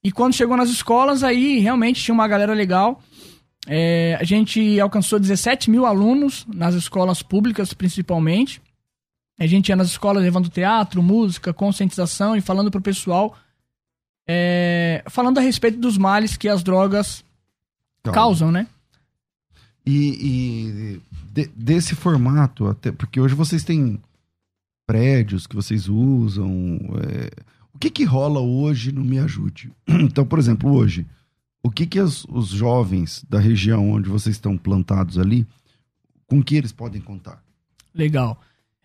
E 0.03 0.11
quando 0.11 0.33
chegou 0.33 0.55
nas 0.55 0.69
escolas, 0.69 1.23
aí 1.23 1.59
realmente 1.59 2.03
tinha 2.03 2.13
uma 2.13 2.27
galera 2.27 2.53
legal 2.53 3.01
é, 3.67 4.17
a 4.19 4.23
gente 4.23 4.79
alcançou 4.79 5.19
17 5.19 5.69
mil 5.71 5.85
alunos 5.85 6.45
nas 6.47 6.75
escolas 6.75 7.21
públicas, 7.21 7.73
principalmente. 7.73 8.61
A 9.39 9.47
gente 9.47 9.69
ia 9.69 9.75
nas 9.75 9.87
escolas 9.87 10.23
levando 10.23 10.49
teatro, 10.49 11.01
música, 11.01 11.53
conscientização 11.53 12.35
e 12.35 12.41
falando 12.41 12.71
pro 12.71 12.81
pessoal, 12.81 13.37
é, 14.27 15.03
falando 15.09 15.39
a 15.39 15.41
respeito 15.41 15.77
dos 15.77 15.97
males 15.97 16.37
que 16.37 16.47
as 16.47 16.63
drogas 16.63 17.23
Calma. 18.03 18.15
causam, 18.15 18.51
né? 18.51 18.67
E, 19.85 20.17
e 20.21 21.01
de, 21.31 21.47
desse 21.55 21.95
formato, 21.95 22.67
até 22.67 22.91
porque 22.91 23.19
hoje 23.19 23.35
vocês 23.35 23.63
têm 23.63 23.99
prédios 24.87 25.45
que 25.45 25.55
vocês 25.55 25.89
usam. 25.89 26.79
É, 27.03 27.29
o 27.73 27.77
que 27.77 27.89
que 27.89 28.03
rola 28.03 28.39
hoje 28.39 28.91
no 28.91 29.03
Me 29.03 29.19
Ajude? 29.19 29.71
Então, 29.87 30.25
por 30.25 30.39
exemplo, 30.39 30.71
hoje 30.71 31.05
o 31.65 31.71
que 31.71 31.87
que 31.87 31.97
as, 31.97 32.25
os 32.25 32.49
jovens 32.49 33.25
da 33.27 33.39
região 33.39 33.89
onde 33.89 34.07
vocês 34.07 34.35
estão 34.35 34.55
plantados 34.55 35.17
ali, 35.17 35.47
com 36.27 36.43
que 36.43 36.55
eles 36.55 36.71
podem 36.71 37.01
contar? 37.01 37.41
Legal. 37.91 38.39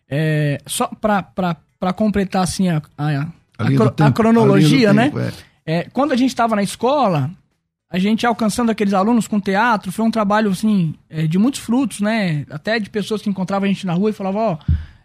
É, 0.09 0.59
só 0.67 0.87
para 0.87 1.93
completar 1.93 2.43
assim 2.43 2.71
a, 2.71 2.81
a, 2.97 3.21
a, 3.21 3.27
a, 3.59 4.07
a 4.07 4.13
cronologia, 4.13 4.95
né? 4.95 5.11
Tempo, 5.11 5.19
é. 5.19 5.33
É, 5.67 5.85
quando 5.93 6.13
a 6.13 6.17
gente 6.17 6.31
estava 6.31 6.57
na 6.57 6.63
escola, 6.63 7.31
a 7.91 7.99
gente 7.99 8.25
alcançando 8.25 8.71
aqueles 8.71 8.95
alunos 8.95 9.29
com 9.29 9.39
teatro, 9.39 9.93
foi 9.93 10.07
um 10.07 10.11
trabalho 10.11 10.51
assim 10.51 10.95
é, 11.11 11.27
de 11.27 11.39
muitos 11.39 11.61
frutos, 11.61 12.01
né? 12.01 12.47
Até 12.49 12.79
de 12.79 12.89
pessoas 12.89 13.21
que 13.21 13.29
encontravam 13.29 13.67
a 13.67 13.69
gente 13.69 13.87
na 13.87 13.93
rua 13.93 14.09
e 14.09 14.15
falavam, 14.15 14.41
ó, 14.41 14.59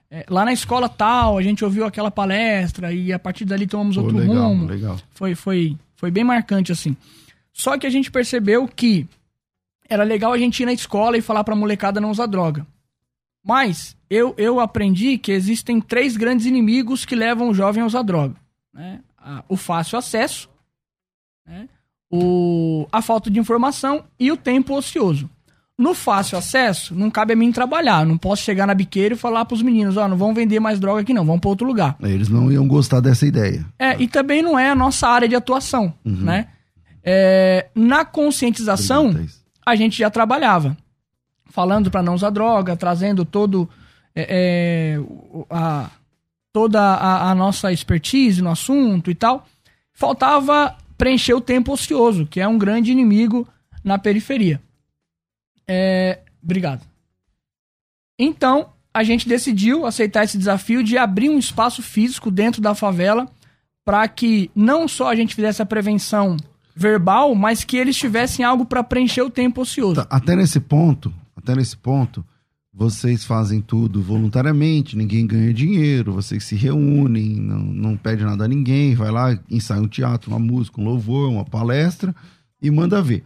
é, 0.10 0.26
lá 0.30 0.46
na 0.46 0.54
escola 0.54 0.88
tal, 0.88 1.38
a 1.38 1.42
gente 1.42 1.66
ouviu 1.66 1.86
aquela 1.86 2.10
palestra 2.10 2.94
e 2.94 3.12
a 3.12 3.20
partir 3.20 3.44
dali 3.44 3.68
tomamos 3.68 3.98
Pô, 3.98 4.04
outro 4.04 4.18
legal, 4.18 4.48
rumo. 4.48 4.66
Legal. 4.66 4.98
Foi, 5.12 5.36
foi, 5.36 5.76
foi 5.98 6.10
bem 6.10 6.24
marcante 6.24 6.72
assim. 6.72 6.96
Só 7.56 7.78
que 7.78 7.88
a 7.88 7.90
gente 7.90 8.12
percebeu 8.12 8.68
que 8.68 9.08
era 9.90 10.04
legal 10.04 10.34
a 10.34 10.38
gente 10.38 10.62
ir 10.62 10.66
na 10.66 10.74
escola 10.74 11.18
e 11.18 11.22
falar 11.22 11.42
pra 11.46 11.56
molecada 11.56 12.02
não 12.02 12.12
usar 12.12 12.26
droga. 12.26 12.68
Mas 13.42 13.96
eu, 14.10 14.36
eu 14.38 14.60
aprendi 14.60 15.18
que 15.18 15.32
existem 15.32 15.80
três 15.80 16.18
grandes 16.18 16.46
inimigos 16.46 17.06
que 17.06 17.16
levam 17.16 17.48
o 17.48 17.54
jovem 17.54 17.82
a 17.82 17.86
usar 17.86 18.02
droga. 18.02 18.36
Né? 18.74 19.00
O 19.48 19.56
fácil 19.56 19.98
acesso, 19.98 20.50
né? 21.48 21.70
o, 22.12 22.88
a 22.92 23.02
falta 23.02 23.32
de 23.32 23.40
informação 23.40 24.04
e 24.20 24.34
o 24.34 24.38
tempo 24.38 24.76
ocioso. 24.76 25.30
No 25.78 25.94
fácil 25.94 26.38
acesso, 26.38 26.94
não 26.94 27.10
cabe 27.10 27.34
a 27.34 27.36
mim 27.38 27.54
trabalhar. 27.54 28.06
Não 28.06 28.18
posso 28.18 28.44
chegar 28.44 28.68
na 28.68 28.74
biqueira 28.74 29.16
e 29.16 29.18
falar 29.18 29.46
pros 29.46 29.62
meninos, 29.62 29.96
ó, 29.96 30.04
oh, 30.04 30.08
não 30.10 30.18
vão 30.18 30.34
vender 30.34 30.60
mais 30.60 30.78
droga 30.78 31.02
aqui 31.02 31.14
não, 31.14 31.26
vão 31.26 31.40
para 31.40 31.50
outro 31.50 31.66
lugar. 31.66 31.96
Eles 32.02 32.28
não 32.28 32.52
iam 32.52 32.68
gostar 32.68 33.00
dessa 33.00 33.26
ideia. 33.26 33.66
É, 33.80 33.98
e 34.02 34.10
também 34.10 34.42
não 34.42 34.60
é 34.60 34.70
a 34.70 34.76
nossa 34.76 35.08
área 35.08 35.28
de 35.28 35.36
atuação, 35.36 35.94
uhum. 36.04 36.16
né? 36.22 36.50
É, 37.08 37.68
na 37.76 38.04
conscientização, 38.04 39.28
a 39.64 39.76
gente 39.76 40.00
já 40.00 40.10
trabalhava. 40.10 40.76
Falando 41.46 41.92
para 41.92 42.02
não 42.02 42.16
usar 42.16 42.32
droga, 42.32 42.76
trazendo 42.76 43.24
todo, 43.24 43.70
é, 44.16 44.98
é, 44.98 45.00
a, 45.50 45.92
toda 46.52 46.82
a, 46.82 47.30
a, 47.30 47.36
nossa 47.36 47.72
expertise 47.72 48.42
no 48.42 48.50
assunto 48.50 49.12
e 49.12 49.16
tal. 49.16 49.48
Faltava 49.94 50.76
preencher 50.98 51.36
o 51.36 51.42
tempo 51.42 51.72
ocioso, 51.72 52.26
que 52.26 52.42
é 52.42 52.48
um 52.48 52.58
grande 52.58 52.92
inimigo 52.92 53.48
na 53.84 54.00
periferia. 54.00 54.60
É, 55.68 56.20
obrigado. 56.44 56.82
Então, 58.18 58.70
a 58.92 59.04
gente 59.04 59.28
decidiu 59.28 59.86
aceitar 59.86 60.24
esse 60.24 60.38
desafio 60.38 60.84
de 60.84 60.98
abrir 60.98 61.30
um 61.30 61.38
espaço 61.38 61.84
físico 61.84 62.32
dentro 62.32 62.62
da 62.62 62.74
favela 62.74 63.30
para 63.84 64.08
que 64.08 64.50
não 64.56 64.88
só 64.88 65.10
a 65.10 65.16
gente 65.16 65.36
fizesse 65.36 65.62
a 65.62 65.66
prevenção 65.66 66.36
verbal, 66.76 67.34
mas 67.34 67.64
que 67.64 67.78
eles 67.78 67.96
tivessem 67.96 68.44
algo 68.44 68.66
para 68.66 68.84
preencher 68.84 69.22
o 69.22 69.30
tempo 69.30 69.62
ocioso. 69.62 69.96
Tá, 69.96 70.08
até 70.10 70.36
nesse 70.36 70.60
ponto, 70.60 71.14
até 71.36 71.56
nesse 71.56 71.78
ponto, 71.78 72.24
vocês 72.74 73.24
fazem 73.24 73.62
tudo 73.62 74.02
voluntariamente, 74.02 74.98
ninguém 74.98 75.26
ganha 75.26 75.54
dinheiro, 75.54 76.12
vocês 76.12 76.44
se 76.44 76.56
reúnem, 76.56 77.38
não, 77.38 77.60
não 77.60 77.96
pede 77.96 78.26
nada 78.26 78.44
a 78.44 78.48
ninguém, 78.48 78.94
vai 78.96 79.10
lá, 79.10 79.40
ensaia 79.50 79.82
um 79.82 79.88
teatro, 79.88 80.30
uma 80.30 80.40
música, 80.40 80.82
um 80.82 80.84
louvor, 80.84 81.30
uma 81.30 81.46
palestra 81.46 82.14
e 82.62 82.70
manda 82.70 83.02
ver. 83.02 83.24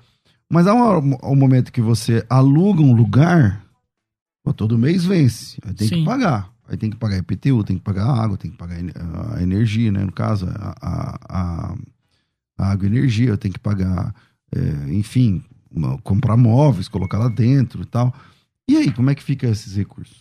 Mas 0.48 0.68
há 0.68 0.76
um, 0.76 1.18
um 1.24 1.36
momento 1.36 1.72
que 1.72 1.82
você 1.82 2.24
aluga 2.30 2.82
um 2.82 2.94
lugar, 2.94 3.64
pô, 4.44 4.54
todo 4.54 4.78
mês 4.78 5.04
vence, 5.06 5.58
aí 5.66 5.74
tem 5.74 5.88
Sim. 5.88 5.96
que 5.96 6.06
pagar. 6.06 6.52
Aí 6.68 6.78
tem 6.78 6.92
que 6.92 6.98
pagar 6.98 7.18
IPTU, 7.18 7.64
tem 7.64 7.78
que 7.78 7.84
pagar 7.84 8.06
água, 8.06 8.38
tem 8.38 8.52
que 8.52 8.58
pagar 8.58 8.78
a 9.36 9.42
energia, 9.42 9.92
né? 9.92 10.06
No 10.06 10.12
caso, 10.12 10.48
a, 10.48 10.76
a, 10.80 11.20
a 11.28 11.76
água 12.68 12.86
e 12.86 12.90
energia, 12.90 13.38
tem 13.38 13.52
que 13.52 13.60
pagar, 13.60 14.14
é, 14.56 14.94
enfim, 14.94 15.44
comprar 16.04 16.38
móveis, 16.38 16.88
colocar 16.88 17.18
lá 17.18 17.28
dentro 17.28 17.82
e 17.82 17.86
tal. 17.86 18.14
E 18.68 18.78
aí, 18.78 18.92
como 18.92 19.10
é 19.10 19.16
que 19.16 19.24
fica 19.24 19.48
esses 19.48 19.76
recursos? 19.76 20.18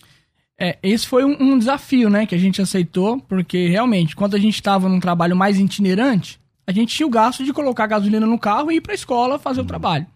É, 0.60 0.76
esse 0.82 1.06
foi 1.06 1.24
um, 1.24 1.36
um, 1.40 1.58
desafio, 1.58 2.10
né, 2.10 2.26
que 2.26 2.34
a 2.34 2.38
gente 2.38 2.60
aceitou, 2.60 3.20
porque 3.20 3.68
realmente, 3.68 4.16
quando 4.16 4.34
a 4.34 4.38
gente 4.38 4.54
estava 4.54 4.88
num 4.88 4.98
trabalho 4.98 5.36
mais 5.36 5.58
itinerante, 5.58 6.40
a 6.66 6.72
gente 6.72 6.94
tinha 6.94 7.06
o 7.06 7.10
gasto 7.10 7.44
de 7.44 7.52
colocar 7.52 7.86
gasolina 7.86 8.26
no 8.26 8.38
carro 8.38 8.72
e 8.72 8.76
ir 8.76 8.80
para 8.80 8.92
a 8.92 8.94
escola 8.94 9.38
fazer 9.38 9.60
uhum. 9.60 9.64
o 9.64 9.68
trabalho. 9.68 10.06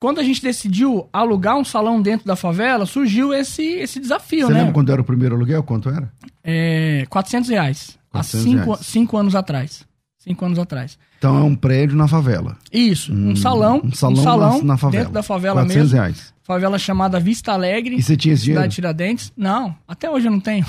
Quando 0.00 0.18
a 0.18 0.24
gente 0.24 0.42
decidiu 0.42 1.08
alugar 1.12 1.56
um 1.56 1.64
salão 1.64 2.02
dentro 2.02 2.26
da 2.26 2.34
favela, 2.34 2.86
surgiu 2.86 3.32
esse, 3.32 3.62
esse 3.62 4.00
desafio, 4.00 4.46
Você 4.46 4.52
né? 4.52 4.58
Você 4.58 4.58
lembra 4.58 4.74
quando 4.74 4.90
era 4.90 5.00
o 5.00 5.04
primeiro 5.04 5.36
aluguel? 5.36 5.62
Quanto 5.62 5.88
era? 5.88 6.12
É, 6.42 7.06
400 7.08 7.50
reais. 7.50 7.98
400 8.10 8.12
há 8.12 8.42
cinco, 8.42 8.64
reais. 8.64 8.86
cinco 8.86 9.16
anos 9.16 9.36
atrás. 9.36 9.86
Cinco 10.22 10.44
anos 10.44 10.58
atrás. 10.58 10.96
Então 11.18 11.36
é 11.36 11.42
um 11.42 11.54
prédio 11.54 11.96
na 11.96 12.06
favela. 12.06 12.56
Isso, 12.72 13.12
um, 13.12 13.30
um 13.30 13.36
salão. 13.36 13.80
Um 13.84 13.92
salão, 13.92 14.20
um 14.20 14.22
salão 14.22 14.58
na, 14.58 14.64
na, 14.64 14.76
favela. 14.76 15.02
Dentro 15.02 15.14
da 15.14 15.22
favela 15.22 15.54
400 15.62 15.76
mesmo. 15.82 15.96
reais. 15.96 16.34
Favela 16.44 16.78
chamada 16.78 17.18
Vista 17.18 17.52
Alegre. 17.52 17.96
E 17.96 18.02
você 18.02 18.16
tinha 18.16 18.34
esse 18.34 18.44
dinheiro? 18.44 18.60
Cidade 18.60 18.74
Tiradentes. 18.74 19.32
Não, 19.36 19.74
até 19.86 20.08
hoje 20.08 20.28
eu 20.28 20.30
não 20.30 20.38
tenho. 20.38 20.64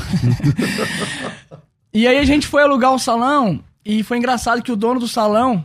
e 1.94 2.08
aí 2.08 2.18
a 2.18 2.24
gente 2.24 2.48
foi 2.48 2.64
alugar 2.64 2.94
o 2.94 3.00
salão 3.00 3.64
e 3.86 4.02
foi 4.02 4.18
engraçado 4.18 4.64
que 4.64 4.72
o 4.72 4.76
dono 4.76 5.00
do 5.00 5.08
salão, 5.08 5.64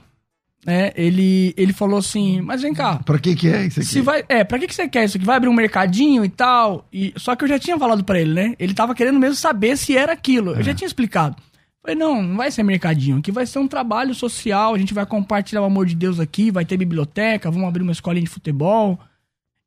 né, 0.66 0.92
ele, 0.94 1.54
ele 1.56 1.72
falou 1.72 1.98
assim, 1.98 2.42
mas 2.42 2.60
vem 2.60 2.74
cá. 2.74 2.96
Pra 2.96 3.18
que 3.18 3.34
que 3.34 3.48
é 3.48 3.66
isso 3.66 3.80
aqui? 3.80 3.88
Se 3.88 4.00
vai, 4.02 4.22
é, 4.28 4.44
pra 4.44 4.58
que 4.58 4.66
que 4.66 4.74
você 4.74 4.86
quer 4.86 5.06
isso 5.06 5.16
aqui? 5.16 5.24
Vai 5.24 5.36
abrir 5.36 5.48
um 5.48 5.54
mercadinho 5.54 6.26
e 6.26 6.28
tal? 6.28 6.86
E, 6.92 7.14
só 7.16 7.34
que 7.34 7.44
eu 7.44 7.48
já 7.48 7.58
tinha 7.58 7.78
falado 7.78 8.04
para 8.04 8.20
ele, 8.20 8.34
né? 8.34 8.54
Ele 8.58 8.74
tava 8.74 8.94
querendo 8.94 9.18
mesmo 9.18 9.36
saber 9.36 9.78
se 9.78 9.96
era 9.96 10.12
aquilo. 10.12 10.54
É. 10.54 10.58
Eu 10.58 10.62
já 10.62 10.74
tinha 10.74 10.86
explicado. 10.86 11.36
Falei, 11.82 11.96
não, 11.96 12.22
não 12.22 12.36
vai 12.36 12.50
ser 12.50 12.62
mercadinho. 12.62 13.18
Aqui 13.18 13.30
vai 13.30 13.46
ser 13.46 13.58
um 13.58 13.68
trabalho 13.68 14.14
social. 14.14 14.74
A 14.74 14.78
gente 14.78 14.92
vai 14.92 15.06
compartilhar 15.06 15.62
o 15.62 15.64
amor 15.64 15.86
de 15.86 15.94
Deus 15.94 16.18
aqui. 16.18 16.50
Vai 16.50 16.64
ter 16.64 16.76
biblioteca. 16.76 17.50
Vamos 17.50 17.68
abrir 17.68 17.82
uma 17.82 17.92
escolinha 17.92 18.24
de 18.24 18.30
futebol. 18.30 18.98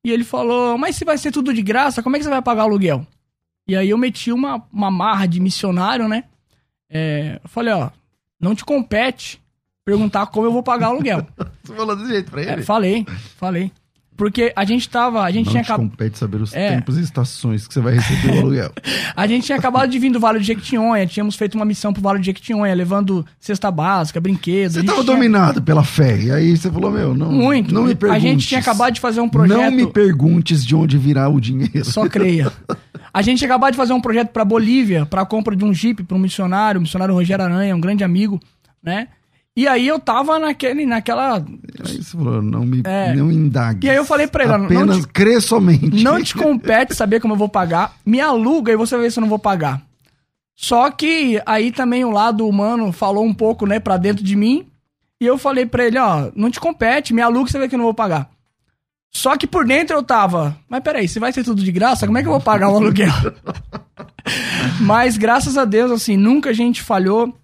E 0.03 0.11
ele 0.11 0.23
falou, 0.23 0.77
mas 0.77 0.95
se 0.95 1.05
vai 1.05 1.17
ser 1.17 1.31
tudo 1.31 1.53
de 1.53 1.61
graça, 1.61 2.01
como 2.01 2.15
é 2.15 2.19
que 2.19 2.23
você 2.25 2.29
vai 2.29 2.41
pagar 2.41 2.63
o 2.63 2.67
aluguel? 2.67 3.05
E 3.67 3.75
aí 3.75 3.89
eu 3.89 3.97
meti 3.97 4.31
uma, 4.31 4.63
uma 4.73 4.89
marra 4.89 5.27
de 5.27 5.39
missionário, 5.39 6.07
né? 6.07 6.23
É, 6.89 7.39
eu 7.41 7.49
falei, 7.49 7.73
ó, 7.73 7.89
não 8.39 8.55
te 8.55 8.65
compete 8.65 9.39
perguntar 9.85 10.25
como 10.27 10.47
eu 10.47 10.51
vou 10.51 10.63
pagar 10.63 10.89
o 10.89 10.93
aluguel. 10.93 11.25
Você 11.63 11.75
falou 11.75 11.95
desse 11.95 12.09
jeito 12.09 12.31
pra 12.31 12.41
é, 12.41 12.51
ele? 12.51 12.61
É, 12.61 12.63
falei, 12.63 13.05
falei. 13.37 13.71
Porque 14.21 14.53
a 14.55 14.63
gente 14.65 14.87
tava. 14.87 15.23
A 15.23 15.31
gente 15.31 15.47
não 15.47 15.51
tinha 15.53 15.63
acabado. 15.63 15.89
compete 15.89 16.15
saber 16.15 16.39
os 16.39 16.53
é. 16.53 16.75
tempos 16.75 16.95
e 16.99 17.01
estações 17.01 17.67
que 17.67 17.73
você 17.73 17.79
vai 17.79 17.95
receber 17.95 18.35
o 18.35 18.39
aluguel. 18.41 18.71
a 19.17 19.25
gente 19.25 19.47
tinha 19.47 19.57
acabado 19.57 19.89
de 19.89 19.97
vir 19.97 20.11
do 20.11 20.19
Vale 20.19 20.37
de 20.37 20.45
Jequitinhonha, 20.45 21.07
tínhamos 21.07 21.35
feito 21.35 21.55
uma 21.55 21.65
missão 21.65 21.91
pro 21.91 22.03
Vale 22.03 22.19
de 22.19 22.27
Jequitinhonha, 22.27 22.71
levando 22.75 23.25
cesta 23.39 23.71
básica, 23.71 24.21
brinquedos. 24.21 24.75
Você 24.75 24.83
tava 24.83 25.03
tinha... 25.03 25.15
dominado 25.15 25.59
pela 25.63 25.83
fé. 25.83 26.21
E 26.21 26.31
aí 26.31 26.55
você 26.55 26.69
falou, 26.69 26.91
meu, 26.91 27.15
não. 27.15 27.31
Muito. 27.31 27.73
Não 27.73 27.85
me 27.85 27.95
perguntes. 27.95 28.23
A 28.23 28.27
gente 28.27 28.47
tinha 28.47 28.59
acabado 28.59 28.93
de 28.93 28.99
fazer 28.99 29.21
um 29.21 29.27
projeto. 29.27 29.57
Não 29.57 29.71
me 29.71 29.87
perguntes 29.87 30.63
de 30.63 30.75
onde 30.75 30.99
virá 30.99 31.27
o 31.27 31.41
dinheiro. 31.41 31.83
Só 31.83 32.07
creia. 32.07 32.51
A 33.11 33.23
gente 33.23 33.39
tinha 33.39 33.47
acabado 33.47 33.71
de 33.71 33.77
fazer 33.77 33.93
um 33.93 33.99
projeto 33.99 34.29
pra 34.29 34.45
Bolívia, 34.45 35.03
pra 35.03 35.25
compra 35.25 35.55
de 35.55 35.65
um 35.65 35.73
Jeep 35.73 36.03
pra 36.03 36.15
um 36.15 36.19
missionário, 36.19 36.77
o 36.77 36.81
missionário 36.83 37.15
Rogério 37.15 37.43
Aranha, 37.43 37.75
um 37.75 37.81
grande 37.81 38.03
amigo, 38.03 38.39
né? 38.83 39.07
E 39.55 39.67
aí 39.67 39.85
eu 39.85 39.99
tava 39.99 40.39
naquele, 40.39 40.85
naquela. 40.85 41.37
Aí 41.37 42.03
você 42.03 42.11
falou, 42.11 42.41
não 42.41 42.65
me 42.65 42.81
é. 42.85 43.13
não 43.13 43.29
indague. 43.29 43.85
E 43.85 43.89
aí 43.89 43.97
eu 43.97 44.05
falei 44.05 44.27
pra 44.27 44.45
ele, 44.45 44.53
apenas 44.53 44.87
não 44.87 45.01
te, 45.01 45.07
crê 45.07 45.41
somente. 45.41 46.03
Não 46.03 46.23
te 46.23 46.33
compete 46.33 46.95
saber 46.95 47.19
como 47.19 47.33
eu 47.33 47.37
vou 47.37 47.49
pagar. 47.49 47.95
Me 48.05 48.21
aluga 48.21 48.71
e 48.71 48.77
você 48.77 48.97
ver 48.97 49.11
se 49.11 49.19
eu 49.19 49.21
não 49.21 49.29
vou 49.29 49.39
pagar. 49.39 49.81
Só 50.55 50.89
que 50.89 51.41
aí 51.45 51.71
também 51.71 52.05
o 52.05 52.11
lado 52.11 52.47
humano 52.47 52.91
falou 52.91 53.25
um 53.25 53.33
pouco, 53.33 53.65
né, 53.65 53.79
pra 53.79 53.97
dentro 53.97 54.23
de 54.23 54.35
mim. 54.35 54.67
E 55.19 55.25
eu 55.25 55.37
falei 55.37 55.65
pra 55.65 55.85
ele, 55.85 55.99
ó, 55.99 56.31
não 56.35 56.49
te 56.49 56.59
compete, 56.59 57.13
me 57.13 57.21
aluga 57.21 57.49
e 57.49 57.51
você 57.51 57.59
vê 57.59 57.67
que 57.67 57.75
eu 57.75 57.79
não 57.79 57.85
vou 57.85 57.93
pagar. 57.93 58.29
Só 59.11 59.35
que 59.35 59.45
por 59.45 59.65
dentro 59.65 59.95
eu 59.95 60.01
tava, 60.01 60.57
mas 60.69 60.81
peraí, 60.81 61.07
se 61.07 61.19
vai 61.19 61.33
ser 61.33 61.43
tudo 61.43 61.61
de 61.61 61.71
graça, 61.71 62.05
como 62.05 62.17
é 62.17 62.21
que 62.21 62.27
eu 62.27 62.31
vou 62.31 62.41
pagar 62.41 62.69
o 62.69 62.77
aluguel? 62.77 63.11
mas 64.79 65.17
graças 65.17 65.57
a 65.57 65.65
Deus, 65.65 65.91
assim, 65.91 66.15
nunca 66.15 66.51
a 66.51 66.53
gente 66.53 66.81
falhou. 66.81 67.35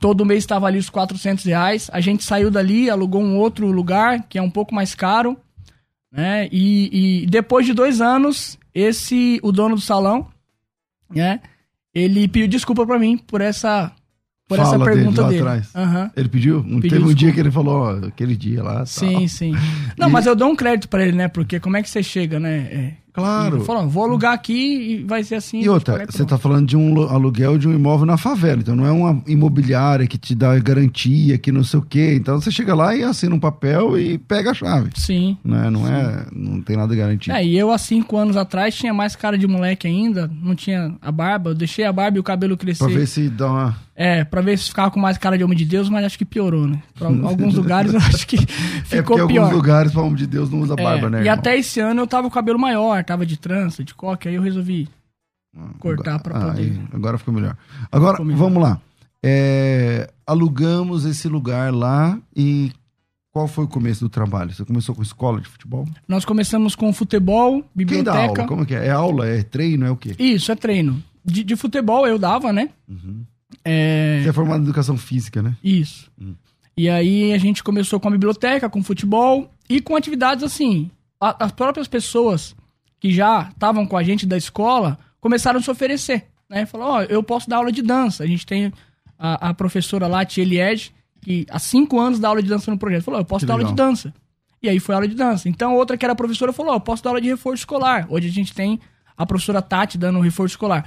Todo 0.00 0.24
mês 0.24 0.44
estava 0.44 0.66
ali 0.66 0.78
os 0.78 0.90
400 0.90 1.44
reais. 1.44 1.90
A 1.92 2.00
gente 2.00 2.24
saiu 2.24 2.50
dali, 2.50 2.90
alugou 2.90 3.22
um 3.22 3.38
outro 3.38 3.70
lugar, 3.70 4.24
que 4.28 4.38
é 4.38 4.42
um 4.42 4.50
pouco 4.50 4.74
mais 4.74 4.94
caro. 4.94 5.36
Né? 6.12 6.48
E, 6.52 7.22
e 7.22 7.26
depois 7.26 7.66
de 7.66 7.72
dois 7.72 8.00
anos, 8.00 8.58
esse, 8.74 9.40
o 9.42 9.50
dono 9.50 9.74
do 9.74 9.80
salão, 9.80 10.28
né? 11.10 11.40
Ele 11.94 12.26
pediu 12.26 12.48
desculpa 12.48 12.84
para 12.86 12.98
mim 12.98 13.16
por 13.16 13.40
essa 13.40 13.92
por 14.48 14.58
Fala 14.58 14.74
essa 14.74 14.84
pergunta 14.84 15.24
dele. 15.24 15.42
dele. 15.42 15.62
Uhum. 15.74 16.10
Ele 16.16 16.28
pediu? 16.28 16.62
pediu 16.62 16.80
Teve 16.80 16.88
desculpa. 16.88 17.10
um 17.10 17.14
dia 17.14 17.32
que 17.32 17.40
ele 17.40 17.50
falou, 17.50 17.80
ó, 17.80 18.06
aquele 18.06 18.36
dia 18.36 18.62
lá. 18.62 18.84
Sim, 18.84 19.12
tal. 19.12 19.28
sim. 19.28 19.52
Não, 19.96 20.08
e... 20.08 20.12
mas 20.12 20.26
eu 20.26 20.36
dou 20.36 20.48
um 20.48 20.56
crédito 20.56 20.88
para 20.88 21.02
ele, 21.02 21.16
né? 21.16 21.28
Porque 21.28 21.58
como 21.58 21.76
é 21.76 21.82
que 21.82 21.88
você 21.88 22.02
chega, 22.02 22.38
né? 22.38 22.58
É, 22.58 22.94
Claro. 23.14 23.60
Falando, 23.60 23.88
vou 23.88 24.02
alugar 24.02 24.32
aqui 24.32 24.98
e 24.98 25.04
vai 25.04 25.22
ser 25.22 25.36
assim. 25.36 25.60
E 25.60 25.68
outra, 25.68 26.04
você 26.10 26.24
está 26.24 26.36
falando 26.36 26.66
de 26.66 26.76
um 26.76 27.00
aluguel 27.02 27.56
de 27.56 27.68
um 27.68 27.72
imóvel 27.72 28.04
na 28.04 28.16
favela, 28.16 28.60
então 28.60 28.74
não 28.74 28.84
é 28.84 28.90
uma 28.90 29.22
imobiliária 29.28 30.04
que 30.04 30.18
te 30.18 30.34
dá 30.34 30.58
garantia, 30.58 31.38
que 31.38 31.52
não 31.52 31.62
sei 31.62 31.78
o 31.78 31.82
quê. 31.82 32.16
Então 32.16 32.40
você 32.40 32.50
chega 32.50 32.74
lá 32.74 32.94
e 32.96 33.04
assina 33.04 33.32
um 33.32 33.38
papel 33.38 33.96
e 33.96 34.18
pega 34.18 34.50
a 34.50 34.54
chave. 34.54 34.90
Sim. 34.96 35.38
Né? 35.44 35.70
Não, 35.70 35.86
é, 35.86 36.26
não 36.32 36.60
tem 36.60 36.76
nada 36.76 36.92
garantido. 36.96 37.36
É, 37.36 37.44
e 37.44 37.56
eu 37.56 37.70
há 37.70 37.78
cinco 37.78 38.16
anos 38.16 38.36
atrás 38.36 38.74
tinha 38.74 38.92
mais 38.92 39.14
cara 39.14 39.38
de 39.38 39.46
moleque 39.46 39.86
ainda, 39.86 40.28
não 40.42 40.56
tinha 40.56 40.96
a 41.00 41.12
barba, 41.12 41.50
eu 41.50 41.54
deixei 41.54 41.84
a 41.84 41.92
barba 41.92 42.16
e 42.16 42.20
o 42.20 42.24
cabelo 42.24 42.56
crescer. 42.56 42.84
Pra 42.84 42.92
ver 42.92 43.06
se 43.06 43.28
dá 43.28 43.48
uma... 43.48 43.76
É, 43.96 44.24
pra 44.24 44.40
ver 44.40 44.58
se 44.58 44.70
ficava 44.70 44.90
com 44.90 44.98
mais 44.98 45.16
cara 45.16 45.38
de 45.38 45.44
homem 45.44 45.56
de 45.56 45.64
Deus, 45.64 45.88
mas 45.88 46.04
acho 46.04 46.18
que 46.18 46.24
piorou, 46.24 46.66
né? 46.66 46.82
Pra 46.94 47.06
alguns 47.28 47.54
lugares 47.54 47.94
eu 47.94 48.00
acho 48.00 48.26
que 48.26 48.36
é 48.36 48.40
ficou 48.84 49.18
é 49.18 49.26
pior. 49.26 49.44
alguns 49.44 49.56
lugares, 49.56 49.92
pra 49.92 50.02
homem 50.02 50.16
de 50.16 50.26
Deus, 50.26 50.50
não 50.50 50.60
usa 50.60 50.74
barba, 50.74 51.06
é, 51.06 51.10
né? 51.10 51.18
E 51.18 51.20
irmão? 51.22 51.34
até 51.34 51.56
esse 51.56 51.78
ano 51.78 52.00
eu 52.02 52.06
tava 52.06 52.22
com 52.22 52.28
o 52.28 52.32
cabelo 52.32 52.58
maior, 52.58 53.04
tava 53.04 53.24
de 53.24 53.36
trança, 53.36 53.84
de 53.84 53.94
coque, 53.94 54.28
aí 54.28 54.34
eu 54.34 54.42
resolvi 54.42 54.88
ah, 55.56 55.68
cortar 55.78 56.18
para 56.18 56.36
ah, 56.36 56.46
poder. 56.46 56.80
agora 56.92 57.18
ficou 57.18 57.32
melhor. 57.32 57.56
Agora, 57.92 58.14
ficou 58.14 58.26
melhor. 58.26 58.38
vamos 58.38 58.62
lá. 58.62 58.80
É, 59.22 60.10
alugamos 60.26 61.04
esse 61.04 61.28
lugar 61.28 61.72
lá 61.72 62.18
e 62.36 62.72
qual 63.34 63.48
foi 63.48 63.64
o 63.64 63.68
começo 63.68 64.00
do 64.04 64.08
trabalho? 64.08 64.52
Você 64.52 64.64
começou 64.64 64.94
com 64.94 65.02
escola 65.02 65.40
de 65.40 65.48
futebol? 65.48 65.88
Nós 66.06 66.24
começamos 66.24 66.76
com 66.76 66.92
futebol, 66.92 67.64
biblioteca. 67.74 68.12
Quem 68.12 68.22
dá 68.22 68.28
aula? 68.28 68.46
Como 68.46 68.66
que 68.66 68.74
é? 68.74 68.86
É 68.86 68.90
aula? 68.90 69.26
É 69.26 69.42
treino? 69.42 69.86
É 69.86 69.90
o 69.90 69.96
quê? 69.96 70.14
Isso, 70.18 70.52
é 70.52 70.54
treino. 70.54 71.02
De, 71.24 71.42
de 71.42 71.56
futebol 71.56 72.06
eu 72.06 72.18
dava, 72.18 72.52
né? 72.52 72.68
Uhum. 72.88 73.24
É... 73.64 74.20
Você 74.22 74.28
é 74.28 74.32
formado 74.32 74.60
em 74.60 74.64
educação 74.64 74.96
física, 74.96 75.42
né? 75.42 75.56
Isso. 75.62 76.10
Uhum. 76.20 76.34
E 76.76 76.88
aí 76.88 77.32
a 77.32 77.38
gente 77.38 77.62
começou 77.62 78.00
com 78.00 78.08
a 78.08 78.10
biblioteca, 78.10 78.68
com 78.68 78.82
futebol 78.82 79.50
e 79.68 79.80
com 79.80 79.96
atividades 79.96 80.44
assim. 80.44 80.90
A, 81.20 81.44
as 81.44 81.52
próprias 81.52 81.88
pessoas 81.88 82.54
que 82.98 83.12
já 83.12 83.48
estavam 83.50 83.86
com 83.86 83.96
a 83.96 84.02
gente 84.02 84.26
da 84.26 84.36
escola 84.36 84.98
começaram 85.20 85.60
a 85.60 85.62
se 85.62 85.70
oferecer. 85.70 86.26
Né? 86.48 86.66
Falou, 86.66 86.88
ó, 86.88 86.98
oh, 86.98 87.02
eu 87.02 87.22
posso 87.22 87.48
dar 87.48 87.58
aula 87.58 87.72
de 87.72 87.82
dança. 87.82 88.24
A 88.24 88.26
gente 88.26 88.44
tem 88.44 88.72
a, 89.18 89.50
a 89.50 89.54
professora 89.54 90.06
lá, 90.06 90.24
Tia 90.24 90.42
Eliege, 90.42 90.92
que 91.20 91.46
há 91.48 91.58
cinco 91.58 91.98
anos 91.98 92.18
dá 92.18 92.28
aula 92.28 92.42
de 92.42 92.48
dança 92.48 92.70
no 92.70 92.78
projeto. 92.78 93.04
Falou, 93.04 93.20
eu 93.20 93.24
posso 93.24 93.44
que 93.44 93.46
dar 93.46 93.54
legal. 93.54 93.70
aula 93.70 93.76
de 93.76 93.82
dança. 93.82 94.14
E 94.62 94.68
aí 94.68 94.80
foi 94.80 94.94
aula 94.94 95.06
de 95.06 95.14
dança. 95.14 95.48
Então 95.48 95.74
outra 95.76 95.96
que 95.96 96.04
era 96.04 96.14
professora 96.14 96.52
falou, 96.52 96.72
oh, 96.72 96.76
eu 96.76 96.80
posso 96.80 97.02
dar 97.02 97.10
aula 97.10 97.20
de 97.20 97.28
reforço 97.28 97.62
escolar. 97.62 98.06
Hoje 98.10 98.28
a 98.28 98.32
gente 98.32 98.52
tem 98.52 98.80
a 99.16 99.24
professora 99.24 99.62
Tati 99.62 99.96
dando 99.96 100.18
um 100.18 100.22
reforço 100.22 100.54
escolar. 100.54 100.84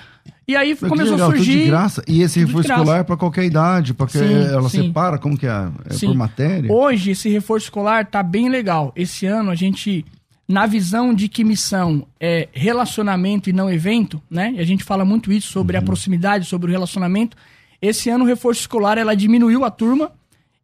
E 0.47 0.55
aí 0.55 0.75
começou 0.75 1.13
legal, 1.13 1.29
a 1.29 1.35
surgir. 1.35 1.51
Tudo 1.51 1.63
de 1.63 1.69
graça. 1.69 2.03
E 2.07 2.21
esse 2.21 2.39
reforço 2.39 2.71
escolar 2.71 2.99
é 2.99 3.03
para 3.03 3.17
qualquer 3.17 3.45
idade, 3.45 3.93
porque 3.93 4.17
sim, 4.17 4.33
ela 4.33 4.69
sim. 4.69 4.87
separa, 4.87 5.17
como 5.17 5.37
que 5.37 5.47
é? 5.47 5.69
É 5.89 5.97
por 5.97 6.15
matéria? 6.15 6.71
Hoje 6.71 7.11
esse 7.11 7.29
reforço 7.29 7.65
escolar 7.65 8.05
tá 8.05 8.21
bem 8.21 8.49
legal. 8.49 8.91
Esse 8.95 9.25
ano 9.25 9.49
a 9.49 9.55
gente 9.55 10.05
na 10.47 10.65
visão 10.65 11.13
de 11.13 11.27
que 11.27 11.43
missão 11.43 12.07
é 12.19 12.47
relacionamento 12.53 13.49
e 13.49 13.53
não 13.53 13.69
evento, 13.69 14.21
né? 14.29 14.53
E 14.55 14.59
a 14.59 14.65
gente 14.65 14.83
fala 14.83 15.03
muito 15.03 15.31
isso 15.31 15.49
sobre 15.51 15.75
uhum. 15.75 15.83
a 15.83 15.85
proximidade, 15.85 16.45
sobre 16.45 16.69
o 16.69 16.71
relacionamento. 16.71 17.35
Esse 17.81 18.09
ano 18.09 18.23
o 18.23 18.27
reforço 18.27 18.61
escolar 18.61 18.97
ela 18.97 19.15
diminuiu 19.15 19.65
a 19.65 19.71
turma 19.71 20.11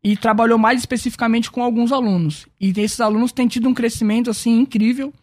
e 0.03 0.15
trabalhou 0.15 0.57
mais 0.57 0.79
especificamente 0.79 1.51
com 1.51 1.61
alguns 1.61 1.91
alunos. 1.91 2.47
E 2.59 2.69
esses 2.77 2.99
alunos 3.01 3.31
têm 3.31 3.47
tido 3.47 3.67
um 3.67 3.73
crescimento 3.73 4.29
assim 4.29 4.59
incrível, 4.59 5.13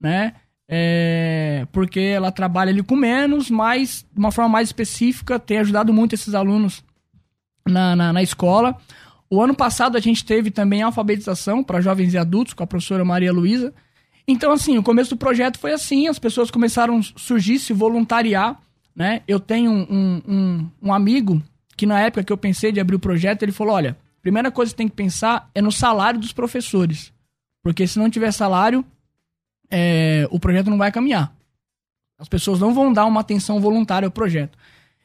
né? 0.00 0.34
É, 0.68 1.66
porque 1.70 2.00
ela 2.00 2.32
trabalha 2.32 2.70
ali 2.70 2.82
com 2.82 2.96
menos, 2.96 3.50
mas 3.50 4.04
de 4.12 4.18
uma 4.18 4.32
forma 4.32 4.48
mais 4.48 4.68
específica, 4.68 5.38
tem 5.38 5.58
ajudado 5.58 5.92
muito 5.92 6.14
esses 6.14 6.34
alunos 6.34 6.84
na, 7.66 7.94
na, 7.94 8.12
na 8.12 8.22
escola. 8.22 8.76
O 9.30 9.42
ano 9.42 9.54
passado 9.54 9.96
a 9.96 10.00
gente 10.00 10.24
teve 10.24 10.50
também 10.50 10.82
alfabetização 10.82 11.62
para 11.62 11.80
jovens 11.80 12.14
e 12.14 12.18
adultos 12.18 12.54
com 12.54 12.62
a 12.62 12.66
professora 12.66 13.04
Maria 13.04 13.32
Luísa. 13.32 13.72
Então, 14.26 14.52
assim, 14.52 14.76
o 14.76 14.82
começo 14.82 15.10
do 15.10 15.16
projeto 15.16 15.58
foi 15.58 15.72
assim, 15.72 16.08
as 16.08 16.18
pessoas 16.18 16.50
começaram 16.50 16.98
a 16.98 17.02
surgir, 17.16 17.58
se 17.58 17.72
voluntariar, 17.72 18.60
né? 18.94 19.22
Eu 19.26 19.38
tenho 19.38 19.70
um, 19.70 20.22
um, 20.26 20.70
um 20.82 20.92
amigo 20.92 21.40
que 21.76 21.86
na 21.86 22.00
época 22.00 22.24
que 22.24 22.32
eu 22.32 22.36
pensei 22.36 22.72
de 22.72 22.80
abrir 22.80 22.96
o 22.96 23.00
projeto, 23.00 23.42
ele 23.42 23.52
falou, 23.52 23.74
olha, 23.74 23.96
primeira 24.22 24.50
coisa 24.50 24.72
que 24.72 24.76
tem 24.76 24.88
que 24.88 24.96
pensar 24.96 25.48
é 25.54 25.60
no 25.60 25.70
salário 25.70 26.18
dos 26.18 26.32
professores. 26.32 27.12
Porque 27.62 27.86
se 27.86 27.98
não 27.98 28.08
tiver 28.08 28.32
salário, 28.32 28.84
é, 29.70 30.26
o 30.30 30.38
projeto 30.38 30.70
não 30.70 30.78
vai 30.78 30.92
caminhar. 30.92 31.34
As 32.18 32.28
pessoas 32.28 32.60
não 32.60 32.72
vão 32.72 32.92
dar 32.92 33.04
uma 33.04 33.20
atenção 33.20 33.60
voluntária 33.60 34.06
ao 34.06 34.10
projeto. 34.10 34.56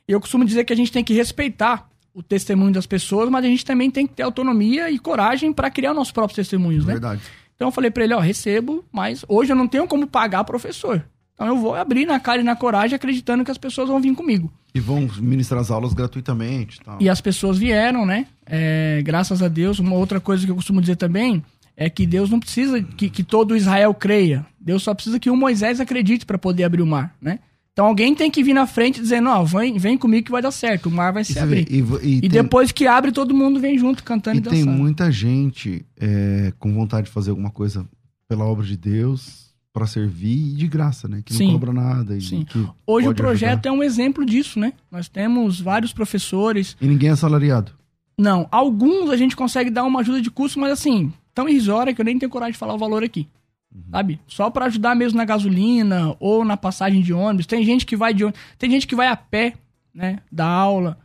E 0.07 0.11
eu 0.11 0.19
costumo 0.19 0.45
dizer 0.45 0.63
que 0.63 0.73
a 0.73 0.75
gente 0.75 0.91
tem 0.91 1.03
que 1.03 1.13
respeitar 1.13 1.89
o 2.13 2.21
testemunho 2.21 2.73
das 2.73 2.85
pessoas, 2.85 3.29
mas 3.29 3.45
a 3.45 3.47
gente 3.47 3.65
também 3.65 3.89
tem 3.89 4.05
que 4.05 4.13
ter 4.13 4.23
autonomia 4.23 4.89
e 4.89 4.99
coragem 4.99 5.53
para 5.53 5.69
criar 5.69 5.93
nossos 5.93 6.11
próprios 6.11 6.35
testemunhos, 6.35 6.85
né? 6.85 6.93
Verdade. 6.93 7.21
Então 7.55 7.67
eu 7.67 7.71
falei 7.71 7.91
para 7.91 8.03
ele, 8.03 8.13
ó, 8.13 8.19
recebo, 8.19 8.83
mas 8.91 9.23
hoje 9.27 9.51
eu 9.51 9.55
não 9.55 9.67
tenho 9.67 9.87
como 9.87 10.07
pagar 10.07 10.43
professor. 10.43 11.05
Então 11.33 11.47
eu 11.47 11.57
vou 11.57 11.75
abrir 11.75 12.05
na 12.05 12.19
cara 12.19 12.41
e 12.41 12.43
na 12.43 12.55
coragem 12.55 12.95
acreditando 12.95 13.45
que 13.45 13.51
as 13.51 13.57
pessoas 13.57 13.87
vão 13.87 14.01
vir 14.01 14.13
comigo. 14.15 14.51
E 14.73 14.79
vão 14.79 15.07
ministrar 15.19 15.61
as 15.61 15.71
aulas 15.71 15.93
gratuitamente. 15.93 16.79
Tal. 16.81 16.97
E 16.99 17.09
as 17.09 17.21
pessoas 17.21 17.57
vieram, 17.57 18.05
né? 18.05 18.27
É, 18.45 19.01
graças 19.03 19.41
a 19.41 19.47
Deus. 19.47 19.79
Uma 19.79 19.95
outra 19.95 20.19
coisa 20.19 20.45
que 20.45 20.51
eu 20.51 20.55
costumo 20.55 20.81
dizer 20.81 20.95
também 20.95 21.43
é 21.81 21.89
que 21.89 22.05
Deus 22.05 22.29
não 22.29 22.39
precisa 22.39 22.79
que, 22.81 23.09
que 23.09 23.23
todo 23.23 23.55
Israel 23.55 23.91
creia. 23.91 24.45
Deus 24.59 24.83
só 24.83 24.93
precisa 24.93 25.19
que 25.19 25.31
o 25.31 25.35
Moisés 25.35 25.79
acredite 25.79 26.27
para 26.27 26.37
poder 26.37 26.63
abrir 26.63 26.83
o 26.83 26.85
mar, 26.85 27.15
né? 27.19 27.39
Então 27.73 27.85
alguém 27.85 28.13
tem 28.13 28.29
que 28.29 28.43
vir 28.43 28.53
na 28.53 28.67
frente 28.67 29.01
dizendo, 29.01 29.29
ó, 29.29 29.43
vem, 29.43 29.79
vem 29.79 29.97
comigo 29.97 30.25
que 30.25 30.31
vai 30.31 30.41
dar 30.43 30.51
certo, 30.51 30.89
o 30.89 30.91
mar 30.91 31.11
vai 31.11 31.23
se 31.23 31.39
abrir. 31.39 31.65
E, 31.71 31.79
e, 31.79 32.17
e, 32.17 32.21
tem, 32.21 32.29
depois 32.29 32.71
que 32.71 32.85
abre, 32.85 33.11
todo 33.11 33.33
mundo 33.33 33.59
vem 33.59 33.79
junto 33.79 34.03
cantando 34.03 34.37
e, 34.37 34.39
e 34.39 34.41
dançando. 34.41 34.65
tem 34.65 34.75
muita 34.75 35.11
gente 35.11 35.83
é, 35.99 36.53
com 36.59 36.71
vontade 36.71 37.05
de 37.07 37.11
fazer 37.11 37.31
alguma 37.31 37.49
coisa 37.49 37.87
pela 38.27 38.45
obra 38.45 38.65
de 38.65 38.77
Deus, 38.77 39.51
para 39.73 39.87
servir 39.87 40.51
e 40.51 40.53
de 40.53 40.67
graça, 40.67 41.07
né? 41.07 41.23
Que 41.25 41.33
não 41.33 41.37
Sim. 41.39 41.51
cobra 41.53 41.73
nada. 41.73 42.19
Sim. 42.19 42.45
Hoje 42.85 43.07
o 43.07 43.15
projeto 43.15 43.65
ajudar. 43.65 43.69
é 43.69 43.71
um 43.71 43.81
exemplo 43.81 44.23
disso, 44.23 44.59
né? 44.59 44.73
Nós 44.91 45.09
temos 45.09 45.59
vários 45.59 45.93
professores. 45.93 46.77
E 46.79 46.85
ninguém 46.85 47.09
é 47.09 47.13
assalariado? 47.13 47.71
Não. 48.19 48.47
Alguns 48.51 49.09
a 49.09 49.17
gente 49.17 49.35
consegue 49.35 49.71
dar 49.71 49.83
uma 49.83 50.01
ajuda 50.01 50.21
de 50.21 50.29
custo, 50.29 50.59
mas 50.59 50.71
assim, 50.71 51.11
tão 51.33 51.47
irrisória 51.47 51.93
que 51.93 52.01
eu 52.01 52.05
nem 52.05 52.17
tenho 52.17 52.31
coragem 52.31 52.53
de 52.53 52.57
falar 52.57 52.73
o 52.73 52.79
valor 52.79 53.03
aqui. 53.03 53.27
Uhum. 53.73 53.83
Sabe? 53.91 54.19
Só 54.27 54.49
para 54.49 54.65
ajudar 54.65 54.95
mesmo 54.95 55.17
na 55.17 55.25
gasolina 55.25 56.15
ou 56.19 56.43
na 56.43 56.57
passagem 56.57 57.01
de 57.01 57.13
ônibus. 57.13 57.45
Tem 57.45 57.63
gente 57.63 57.85
que 57.85 57.95
vai 57.95 58.13
de 58.13 58.23
ônibus, 58.25 58.41
tem 58.57 58.69
gente 58.69 58.87
que 58.87 58.95
vai 58.95 59.07
a 59.07 59.15
pé, 59.15 59.53
né, 59.93 60.19
da 60.31 60.45
aula. 60.45 60.97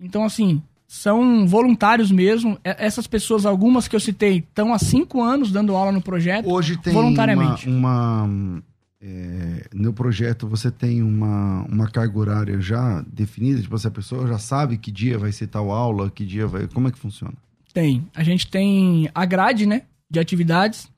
Então 0.00 0.24
assim, 0.24 0.62
são 0.86 1.46
voluntários 1.46 2.10
mesmo. 2.10 2.58
Essas 2.62 3.06
pessoas, 3.06 3.44
algumas 3.44 3.88
que 3.88 3.96
eu 3.96 4.00
citei, 4.00 4.38
estão 4.38 4.72
há 4.72 4.78
cinco 4.78 5.22
anos 5.22 5.50
dando 5.50 5.74
aula 5.74 5.92
no 5.92 6.00
projeto. 6.00 6.48
Hoje 6.48 6.76
tem 6.76 6.92
voluntariamente. 6.92 7.68
uma, 7.68 8.22
uma 8.22 8.62
é, 9.06 9.66
no 9.74 9.92
projeto 9.92 10.48
você 10.48 10.70
tem 10.70 11.02
uma, 11.02 11.62
uma 11.64 11.86
carga 11.90 12.18
horária 12.18 12.58
já 12.58 13.04
definida? 13.06 13.60
Tipo, 13.60 13.78
se 13.78 13.86
a 13.86 13.90
pessoa 13.90 14.26
já 14.26 14.38
sabe 14.38 14.78
que 14.78 14.90
dia 14.90 15.18
vai 15.18 15.30
ser 15.30 15.48
tal 15.48 15.70
aula, 15.70 16.10
que 16.10 16.24
dia 16.24 16.46
vai. 16.46 16.66
Como 16.68 16.88
é 16.88 16.90
que 16.90 16.98
funciona? 16.98 17.34
Tem. 17.74 18.06
A 18.14 18.22
gente 18.22 18.46
tem 18.46 19.10
a 19.12 19.26
grade, 19.26 19.66
né? 19.66 19.82
De 20.08 20.20
atividades. 20.20 20.88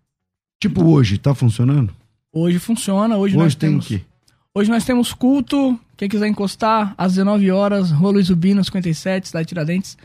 Tipo 0.60 0.84
hoje, 0.84 1.16
tá 1.16 1.34
funcionando? 1.34 1.92
Hoje 2.30 2.58
funciona. 2.58 3.16
Hoje, 3.16 3.34
hoje 3.34 3.44
nós 3.44 3.54
tem 3.54 3.70
temos... 3.70 3.86
o 3.86 3.88
quê? 3.88 4.02
Hoje 4.54 4.70
nós 4.70 4.84
temos 4.84 5.14
culto. 5.14 5.80
Quem 5.96 6.08
quiser 6.08 6.28
encostar, 6.28 6.94
às 6.98 7.14
19 7.14 7.50
horas, 7.50 7.90
Rua 7.90 8.12
Luiz 8.12 8.28
Ubino, 8.28 8.62
57, 8.62 9.28
cidade 9.28 9.46
de 9.46 9.48
Tiradentes. 9.48 9.96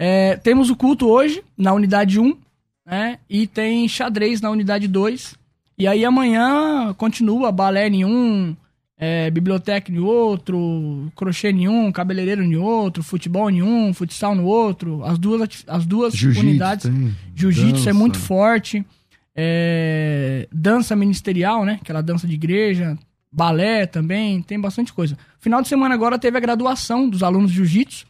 É, 0.00 0.36
temos 0.36 0.68
o 0.68 0.76
culto 0.76 1.08
hoje, 1.08 1.44
na 1.56 1.72
unidade 1.72 2.18
1, 2.18 2.36
né? 2.84 3.18
E 3.28 3.46
tem 3.46 3.86
xadrez 3.86 4.40
na 4.40 4.50
unidade 4.50 4.88
2. 4.88 5.36
E 5.78 5.86
aí 5.86 6.04
amanhã 6.04 6.92
continua 6.94 7.52
balé 7.52 7.86
em 7.86 8.04
um, 8.04 8.56
é, 9.02 9.30
biblioteca 9.30 9.90
em 9.90 9.98
outro, 9.98 11.10
crochê 11.16 11.50
em 11.50 11.66
um, 11.66 11.90
cabeleireiro 11.90 12.44
em 12.44 12.54
outro, 12.54 13.02
futebol 13.02 13.50
em 13.50 13.62
um, 13.62 13.94
futsal 13.94 14.34
no 14.34 14.44
outro. 14.44 15.02
As 15.02 15.18
duas, 15.18 15.64
as 15.66 15.86
duas 15.86 16.14
unidades. 16.22 16.86
Jiu-jitsu 17.34 17.88
é 17.88 17.92
muito 17.94 18.18
forte 18.18 18.84
é, 19.34 20.46
dança 20.52 20.94
ministerial, 20.94 21.64
né? 21.64 21.78
Aquela 21.80 22.02
dança 22.02 22.26
de 22.28 22.34
igreja, 22.34 22.98
balé 23.32 23.86
também, 23.86 24.42
tem 24.42 24.60
bastante 24.60 24.92
coisa. 24.92 25.16
Final 25.38 25.62
de 25.62 25.68
semana 25.68 25.94
agora 25.94 26.18
teve 26.18 26.36
a 26.36 26.40
graduação 26.40 27.08
dos 27.08 27.22
alunos 27.22 27.50
de 27.50 27.56
jiu-jitsu, 27.56 28.06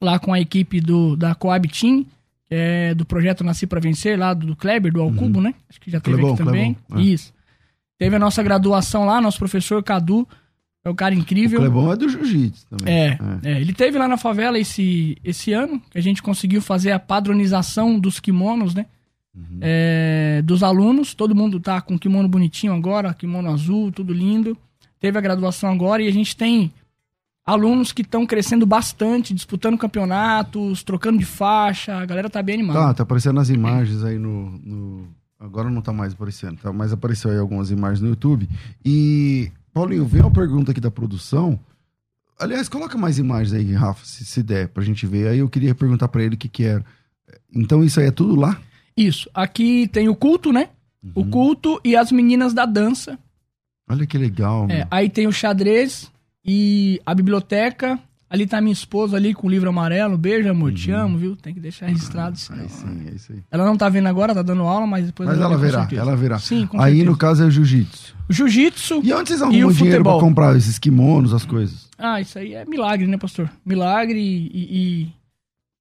lá 0.00 0.20
com 0.20 0.32
a 0.32 0.40
equipe 0.40 0.80
do, 0.80 1.16
da 1.16 1.34
Coab 1.34 1.66
Team, 1.66 2.06
é, 2.48 2.94
do 2.94 3.04
projeto 3.04 3.42
Nasci 3.42 3.66
para 3.66 3.80
Vencer, 3.80 4.16
lá 4.16 4.32
do, 4.32 4.46
do 4.46 4.54
Kleber, 4.54 4.92
do 4.92 5.00
Alcubo, 5.00 5.38
uhum. 5.38 5.46
né? 5.46 5.54
Acho 5.68 5.80
que 5.80 5.90
já 5.90 5.98
teve 5.98 6.24
aqui 6.24 6.36
também. 6.36 6.76
É. 6.94 7.00
Isso. 7.00 7.33
Teve 7.98 8.16
a 8.16 8.18
nossa 8.18 8.42
graduação 8.42 9.04
lá, 9.04 9.20
nosso 9.20 9.38
professor 9.38 9.82
Cadu, 9.82 10.26
é 10.84 10.90
um 10.90 10.94
cara 10.94 11.14
incrível. 11.14 11.60
O 11.60 11.62
Clebon 11.62 11.92
é 11.92 11.96
do 11.96 12.08
jiu-jitsu 12.08 12.66
também. 12.68 12.94
É, 12.94 13.18
é, 13.42 13.52
é, 13.52 13.60
ele 13.60 13.72
teve 13.72 13.96
lá 13.96 14.06
na 14.06 14.18
favela 14.18 14.58
esse, 14.58 15.16
esse 15.24 15.52
ano, 15.52 15.80
que 15.90 15.96
a 15.96 16.02
gente 16.02 16.22
conseguiu 16.22 16.60
fazer 16.60 16.92
a 16.92 16.98
padronização 16.98 17.98
dos 17.98 18.20
kimonos, 18.20 18.74
né? 18.74 18.86
Uhum. 19.34 19.58
É, 19.60 20.42
dos 20.42 20.62
alunos, 20.62 21.14
todo 21.14 21.34
mundo 21.34 21.58
tá 21.58 21.80
com 21.80 21.98
kimono 21.98 22.28
bonitinho 22.28 22.74
agora, 22.74 23.14
kimono 23.14 23.50
azul, 23.50 23.90
tudo 23.90 24.12
lindo. 24.12 24.56
Teve 25.00 25.18
a 25.18 25.22
graduação 25.22 25.72
agora 25.72 26.02
e 26.02 26.08
a 26.08 26.12
gente 26.12 26.36
tem 26.36 26.70
alunos 27.44 27.92
que 27.92 28.02
estão 28.02 28.26
crescendo 28.26 28.66
bastante, 28.66 29.34
disputando 29.34 29.78
campeonatos, 29.78 30.82
trocando 30.82 31.18
de 31.18 31.24
faixa, 31.24 31.96
a 31.96 32.06
galera 32.06 32.30
tá 32.30 32.42
bem 32.42 32.56
animada. 32.56 32.78
Tá, 32.80 32.94
tá 32.94 33.02
aparecendo 33.02 33.40
as 33.40 33.50
imagens 33.50 34.04
aí 34.04 34.18
no, 34.18 34.50
no... 34.58 35.08
Agora 35.38 35.68
não 35.68 35.82
tá 35.82 35.92
mais 35.92 36.12
aparecendo, 36.12 36.58
tá? 36.58 36.72
mas 36.72 36.92
apareceu 36.92 37.30
aí 37.30 37.38
algumas 37.38 37.70
imagens 37.70 38.00
no 38.00 38.08
YouTube. 38.08 38.48
E, 38.84 39.50
Paulinho, 39.72 40.06
vem 40.06 40.22
uma 40.22 40.30
pergunta 40.30 40.70
aqui 40.70 40.80
da 40.80 40.90
produção. 40.90 41.58
Aliás, 42.38 42.68
coloca 42.68 42.96
mais 42.98 43.18
imagens 43.18 43.52
aí, 43.52 43.72
Rafa, 43.72 44.04
se, 44.04 44.24
se 44.24 44.42
der, 44.42 44.68
pra 44.68 44.82
gente 44.82 45.06
ver. 45.06 45.28
Aí 45.28 45.38
eu 45.38 45.48
queria 45.48 45.74
perguntar 45.74 46.08
para 46.08 46.22
ele 46.22 46.34
o 46.34 46.38
que 46.38 46.48
que 46.48 46.64
era. 46.64 46.84
Então 47.54 47.84
isso 47.84 48.00
aí 48.00 48.06
é 48.06 48.10
tudo 48.10 48.34
lá? 48.34 48.60
Isso. 48.96 49.28
Aqui 49.34 49.88
tem 49.88 50.08
o 50.08 50.16
culto, 50.16 50.52
né? 50.52 50.70
Uhum. 51.02 51.12
O 51.14 51.26
culto 51.26 51.80
e 51.84 51.96
as 51.96 52.10
meninas 52.10 52.54
da 52.54 52.64
dança. 52.64 53.18
Olha 53.88 54.06
que 54.06 54.16
legal. 54.16 54.66
É, 54.70 54.86
aí 54.90 55.08
tem 55.10 55.26
o 55.26 55.32
xadrez 55.32 56.10
e 56.44 57.00
a 57.04 57.14
biblioteca. 57.14 57.98
Ali 58.34 58.48
tá 58.48 58.60
minha 58.60 58.72
esposa 58.72 59.16
ali 59.16 59.32
com 59.32 59.46
o 59.46 59.50
livro 59.50 59.68
amarelo. 59.68 60.18
Beijo, 60.18 60.50
amor. 60.50 60.70
Uhum. 60.70 60.74
Te 60.74 60.90
amo, 60.90 61.16
viu? 61.16 61.36
Tem 61.36 61.54
que 61.54 61.60
deixar 61.60 61.86
registrado. 61.86 62.36
Ah, 62.50 62.54
aí 62.54 62.68
sim, 62.68 63.06
é 63.08 63.14
isso 63.14 63.32
aí. 63.32 63.38
Ela 63.48 63.64
não 63.64 63.76
tá 63.76 63.88
vendo 63.88 64.08
agora, 64.08 64.34
tá 64.34 64.42
dando 64.42 64.64
aula, 64.64 64.88
mas 64.88 65.06
depois 65.06 65.28
Mas 65.28 65.38
ela, 65.38 65.56
verá, 65.56 65.88
ela 65.92 66.16
verá. 66.16 66.40
Sim, 66.40 66.66
com 66.66 66.80
Aí 66.80 67.04
no 67.04 67.16
caso 67.16 67.44
é 67.44 67.46
o 67.46 67.50
jiu-jitsu. 67.52 68.12
Jiu-jitsu. 68.28 69.02
E 69.04 69.12
onde 69.12 69.28
vocês 69.28 69.40
arrumam 69.40 69.70
dinheiro 69.70 69.74
futebol? 69.74 70.18
pra 70.18 70.26
comprar 70.26 70.56
esses 70.56 70.80
kimonos, 70.80 71.32
as 71.32 71.46
coisas? 71.46 71.88
Ah, 71.96 72.20
isso 72.20 72.36
aí 72.36 72.54
é 72.54 72.64
milagre, 72.64 73.06
né, 73.06 73.16
pastor? 73.16 73.48
Milagre 73.64 74.18
e, 74.18 74.50
e 74.52 75.12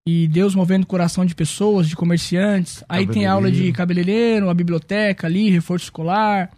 e 0.08 0.28
Deus 0.28 0.54
movendo 0.54 0.84
o 0.84 0.88
coração 0.88 1.26
de 1.26 1.34
pessoas, 1.34 1.90
de 1.90 1.96
comerciantes. 1.96 2.84
Aí 2.88 3.08
tem 3.08 3.26
aula 3.26 3.50
de 3.50 3.72
cabeleireiro, 3.72 4.48
a 4.48 4.54
biblioteca 4.54 5.26
ali, 5.26 5.50
reforço 5.50 5.86
escolar. 5.86 6.52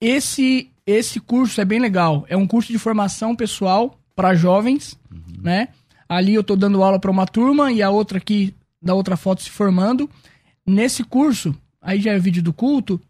Esse 0.00 0.70
esse 0.86 1.20
curso 1.20 1.60
é 1.60 1.64
bem 1.66 1.78
legal. 1.78 2.24
É 2.26 2.38
um 2.38 2.46
curso 2.46 2.72
de 2.72 2.78
formação 2.78 3.36
pessoal 3.36 3.99
para 4.14 4.34
jovens, 4.34 4.98
uhum. 5.10 5.42
né? 5.42 5.68
Ali 6.08 6.34
eu 6.34 6.42
tô 6.42 6.56
dando 6.56 6.82
aula 6.82 6.98
para 6.98 7.10
uma 7.10 7.26
turma 7.26 7.70
e 7.70 7.82
a 7.82 7.90
outra 7.90 8.18
aqui 8.18 8.54
da 8.82 8.94
outra 8.94 9.16
foto 9.16 9.42
se 9.42 9.50
formando. 9.50 10.10
Nesse 10.66 11.04
curso, 11.04 11.54
aí 11.80 12.00
já 12.00 12.12
é 12.12 12.18
vídeo 12.18 12.42
do 12.42 12.52
culto. 12.52 13.00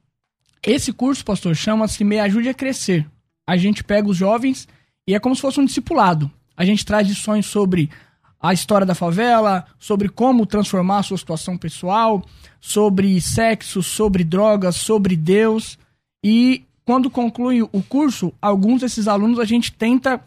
Esse 0.62 0.92
curso, 0.92 1.24
pastor, 1.24 1.54
chama-se 1.56 2.04
Me 2.04 2.18
Ajude 2.18 2.50
a 2.50 2.54
Crescer. 2.54 3.06
A 3.46 3.56
gente 3.56 3.82
pega 3.82 4.08
os 4.08 4.16
jovens 4.16 4.68
e 5.06 5.14
é 5.14 5.18
como 5.18 5.34
se 5.34 5.40
fosse 5.40 5.58
um 5.58 5.64
discipulado. 5.64 6.30
A 6.56 6.64
gente 6.64 6.84
traz 6.84 7.08
lições 7.08 7.46
sobre 7.46 7.90
a 8.40 8.52
história 8.52 8.86
da 8.86 8.94
favela, 8.94 9.66
sobre 9.78 10.08
como 10.08 10.46
transformar 10.46 10.98
a 10.98 11.02
sua 11.02 11.18
situação 11.18 11.56
pessoal, 11.58 12.24
sobre 12.60 13.20
sexo, 13.20 13.82
sobre 13.82 14.24
drogas, 14.24 14.76
sobre 14.76 15.16
Deus. 15.16 15.78
E 16.24 16.64
quando 16.84 17.10
conclui 17.10 17.62
o 17.62 17.82
curso, 17.82 18.32
alguns 18.40 18.80
desses 18.80 19.08
alunos 19.08 19.38
a 19.38 19.44
gente 19.44 19.72
tenta 19.72 20.22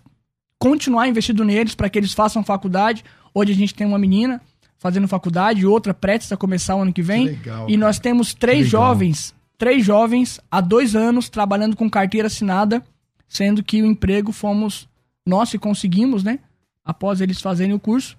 continuar 0.63 1.09
investindo 1.09 1.43
neles 1.43 1.75
para 1.75 1.89
que 1.89 1.99
eles 1.99 2.13
façam 2.13 2.41
faculdade. 2.41 3.03
Hoje 3.33 3.51
a 3.51 3.55
gente 3.55 3.75
tem 3.75 3.85
uma 3.85 3.99
menina 3.99 4.41
fazendo 4.77 5.07
faculdade, 5.09 5.65
outra 5.65 5.93
prestes 5.93 6.31
a 6.31 6.37
começar 6.37 6.75
o 6.75 6.81
ano 6.81 6.93
que 6.93 7.01
vem. 7.01 7.27
Que 7.27 7.33
legal, 7.33 7.69
e 7.69 7.75
nós 7.75 7.99
temos 7.99 8.33
três 8.33 8.67
jovens, 8.67 9.35
três 9.57 9.85
jovens 9.85 10.39
há 10.49 10.61
dois 10.61 10.95
anos 10.95 11.27
trabalhando 11.27 11.75
com 11.75 11.89
carteira 11.89 12.27
assinada, 12.27 12.81
sendo 13.27 13.61
que 13.61 13.81
o 13.81 13.85
emprego 13.85 14.31
fomos 14.31 14.87
nós 15.25 15.51
que 15.51 15.59
conseguimos, 15.59 16.23
né? 16.23 16.39
após 16.85 17.21
eles 17.21 17.41
fazerem 17.41 17.73
o 17.73 17.79
curso. 17.79 18.17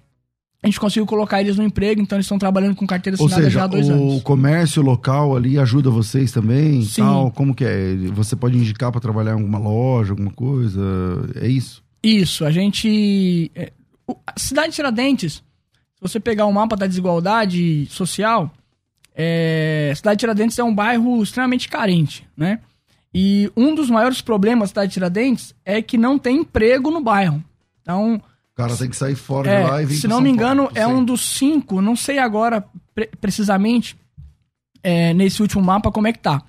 a 0.63 0.67
gente 0.67 0.79
conseguiu 0.79 1.05
colocar 1.05 1.41
eles 1.41 1.57
no 1.57 1.63
emprego, 1.63 2.01
então 2.01 2.15
eles 2.15 2.25
estão 2.25 2.39
trabalhando 2.39 2.75
com 2.75 2.87
carteira 2.87 3.15
assinada 3.15 3.35
seja, 3.43 3.49
já 3.49 3.63
há 3.65 3.67
dois 3.67 3.87
o 3.87 3.93
anos. 3.93 4.15
O 4.15 4.21
comércio 4.21 4.81
local 4.81 5.35
ali 5.35 5.59
ajuda 5.59 5.91
vocês 5.91 6.31
também? 6.31 6.81
Sim. 6.81 7.01
Tal? 7.01 7.31
Como 7.31 7.53
que 7.53 7.63
é? 7.63 7.95
Você 8.13 8.35
pode 8.35 8.57
indicar 8.57 8.91
para 8.91 9.01
trabalhar 9.01 9.31
em 9.31 9.35
alguma 9.35 9.59
loja, 9.59 10.13
alguma 10.13 10.31
coisa? 10.31 10.81
É 11.35 11.47
isso? 11.47 11.84
Isso, 12.05 12.45
a 12.45 12.51
gente. 12.51 13.51
É, 13.55 13.71
a 14.27 14.39
cidade 14.39 14.69
de 14.69 14.75
Tiradentes, 14.75 15.33
se 15.33 16.01
você 16.01 16.19
pegar 16.19 16.45
o 16.45 16.49
um 16.49 16.53
mapa 16.53 16.75
da 16.75 16.85
desigualdade 16.85 17.87
social, 17.87 18.51
é, 19.15 19.89
a 19.91 19.95
cidade 19.95 20.17
de 20.17 20.19
Tiradentes 20.19 20.59
é 20.59 20.63
um 20.63 20.73
bairro 20.73 21.23
extremamente 21.23 21.67
carente, 21.67 22.27
né? 22.37 22.59
E 23.11 23.51
um 23.57 23.73
dos 23.73 23.89
maiores 23.89 24.21
problemas 24.21 24.69
da 24.69 24.81
cidade 24.81 24.89
de 24.89 24.93
Tiradentes 24.93 25.55
é 25.65 25.81
que 25.81 25.97
não 25.97 26.19
tem 26.19 26.37
emprego 26.41 26.91
no 26.91 27.01
bairro. 27.01 27.43
Então, 27.81 28.21
o 28.53 28.55
cara 28.55 28.77
tem 28.77 28.89
que 28.89 28.95
sair 28.95 29.15
fora 29.15 29.49
é, 29.49 29.63
de 29.63 29.69
lá 29.71 29.81
e 29.81 29.85
vir 29.87 29.95
Se 29.95 30.07
não 30.07 30.21
me 30.21 30.29
engano, 30.29 30.65
Paulo, 30.65 30.77
é 30.77 30.85
um 30.85 31.03
dos 31.03 31.37
cinco, 31.37 31.81
não 31.81 31.95
sei 31.95 32.19
agora 32.19 32.63
pre 32.93 33.09
precisamente 33.19 33.97
é, 34.83 35.11
nesse 35.15 35.41
último 35.41 35.63
mapa 35.63 35.91
como 35.91 36.05
é 36.05 36.13
que 36.13 36.19
tá. 36.19 36.43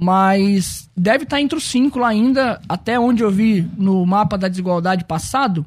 Mas 0.00 0.88
deve 0.96 1.24
estar 1.24 1.36
tá 1.36 1.42
entre 1.42 1.58
os 1.58 1.64
cinco 1.64 1.98
lá 1.98 2.08
ainda, 2.08 2.58
até 2.66 2.98
onde 2.98 3.22
eu 3.22 3.30
vi 3.30 3.68
no 3.76 4.06
mapa 4.06 4.38
da 4.38 4.48
desigualdade 4.48 5.04
passado, 5.04 5.66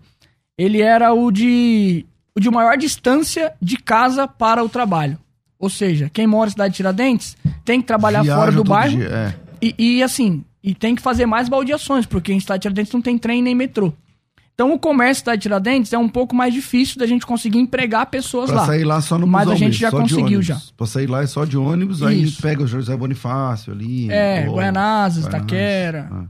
ele 0.58 0.82
era 0.82 1.14
o 1.14 1.32
de, 1.32 2.04
o 2.36 2.40
de 2.40 2.50
maior 2.50 2.76
distância 2.76 3.54
de 3.62 3.78
casa 3.78 4.28
para 4.28 4.64
o 4.64 4.70
trabalho. 4.70 5.20
Ou 5.60 5.70
seja, 5.70 6.10
quem 6.12 6.26
mora 6.26 6.48
na 6.48 6.52
cidade 6.52 6.72
de 6.72 6.78
Tiradentes 6.78 7.38
tem 7.64 7.80
que 7.80 7.86
trabalhar 7.86 8.24
Viaja 8.24 8.40
fora 8.40 8.52
do 8.52 8.64
bairro. 8.64 8.98
Dia, 8.98 9.08
é. 9.08 9.36
e, 9.62 9.98
e 9.98 10.04
assim, 10.04 10.44
e 10.64 10.74
tem 10.74 10.96
que 10.96 11.02
fazer 11.02 11.28
mais 11.28 11.48
baldeações, 11.48 12.08
porque 12.08 12.34
em 12.34 12.40
cidade 12.40 12.62
de 12.62 12.64
Tiradentes 12.64 12.92
não 12.92 13.02
tem 13.02 13.20
trem 13.20 13.42
nem 13.42 13.54
metrô. 13.54 13.94
Então 14.54 14.72
o 14.72 14.78
comércio 14.78 15.26
da 15.26 15.38
Tiradentes 15.38 15.92
é 15.94 15.98
um 15.98 16.08
pouco 16.08 16.36
mais 16.36 16.54
difícil 16.54 17.00
da 17.00 17.08
gente 17.08 17.26
conseguir 17.26 17.58
empregar 17.58 18.06
pessoas 18.06 18.52
pra 18.52 18.62
lá. 18.62 18.66
sair 18.68 18.84
lá 18.84 19.02
só 19.02 19.18
no 19.18 19.26
Mas 19.26 19.50
a 19.50 19.56
gente 19.56 19.78
já 19.78 19.90
conseguiu 19.90 20.42
já. 20.42 20.62
Pra 20.78 20.86
sair 20.86 21.08
lá 21.08 21.24
é 21.24 21.28
só 21.28 21.44
de 21.44 21.58
ônibus, 21.58 21.98
Isso. 21.98 22.06
aí 22.06 22.32
pega 22.42 22.64
o 22.64 22.68
José 22.68 22.96
Bonifácio 22.96 23.74
ali. 23.74 24.12
É, 24.12 24.46
ou, 24.48 24.56
Guaianazes, 24.56 25.26
Itaquera. 25.26 26.08
Ah. 26.12 26.26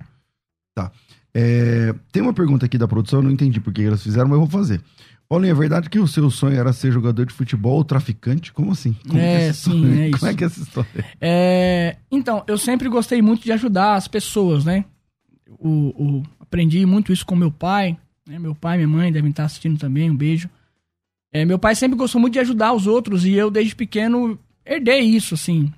Tá. 0.73 0.91
É, 1.33 1.93
tem 2.11 2.21
uma 2.21 2.33
pergunta 2.33 2.65
aqui 2.65 2.77
da 2.77 2.87
produção, 2.87 3.19
eu 3.19 3.23
não 3.23 3.31
entendi 3.31 3.59
porque 3.59 3.81
elas 3.81 4.01
fizeram, 4.01 4.27
mas 4.27 4.35
eu 4.35 4.45
vou 4.45 4.49
fazer. 4.49 4.81
Paulinho, 5.27 5.51
é 5.51 5.55
verdade 5.55 5.89
que 5.89 5.99
o 5.99 6.07
seu 6.07 6.29
sonho 6.29 6.57
era 6.57 6.71
ser 6.71 6.91
jogador 6.91 7.25
de 7.25 7.33
futebol 7.33 7.77
ou 7.77 7.83
traficante? 7.83 8.53
Como 8.53 8.71
assim? 8.71 8.95
Como 9.07 9.19
é, 9.19 9.47
é 9.47 9.53
sim, 9.53 9.99
é 9.99 10.09
isso. 10.09 10.19
Como 10.19 10.31
é 10.31 10.35
que 10.35 10.43
é 10.43 10.47
essa 10.47 10.61
história? 10.61 11.05
É, 11.19 11.95
então, 12.11 12.43
eu 12.47 12.57
sempre 12.57 12.87
gostei 12.87 13.21
muito 13.21 13.43
de 13.43 13.51
ajudar 13.51 13.95
as 13.95 14.07
pessoas, 14.07 14.63
né? 14.63 14.85
O, 15.59 15.69
o, 15.69 16.23
aprendi 16.39 16.85
muito 16.85 17.11
isso 17.11 17.25
com 17.25 17.35
meu 17.35 17.51
pai. 17.51 17.97
Né? 18.27 18.39
Meu 18.39 18.55
pai 18.55 18.77
minha 18.77 18.87
mãe 18.87 19.11
devem 19.11 19.31
estar 19.31 19.45
assistindo 19.45 19.79
também, 19.79 20.09
um 20.09 20.15
beijo. 20.15 20.49
É, 21.31 21.45
meu 21.45 21.57
pai 21.57 21.75
sempre 21.75 21.97
gostou 21.97 22.21
muito 22.21 22.33
de 22.33 22.39
ajudar 22.39 22.73
os 22.73 22.85
outros 22.87 23.25
e 23.25 23.33
eu, 23.33 23.49
desde 23.49 23.75
pequeno, 23.75 24.37
herdei 24.65 25.01
isso, 25.01 25.33
assim. 25.33 25.73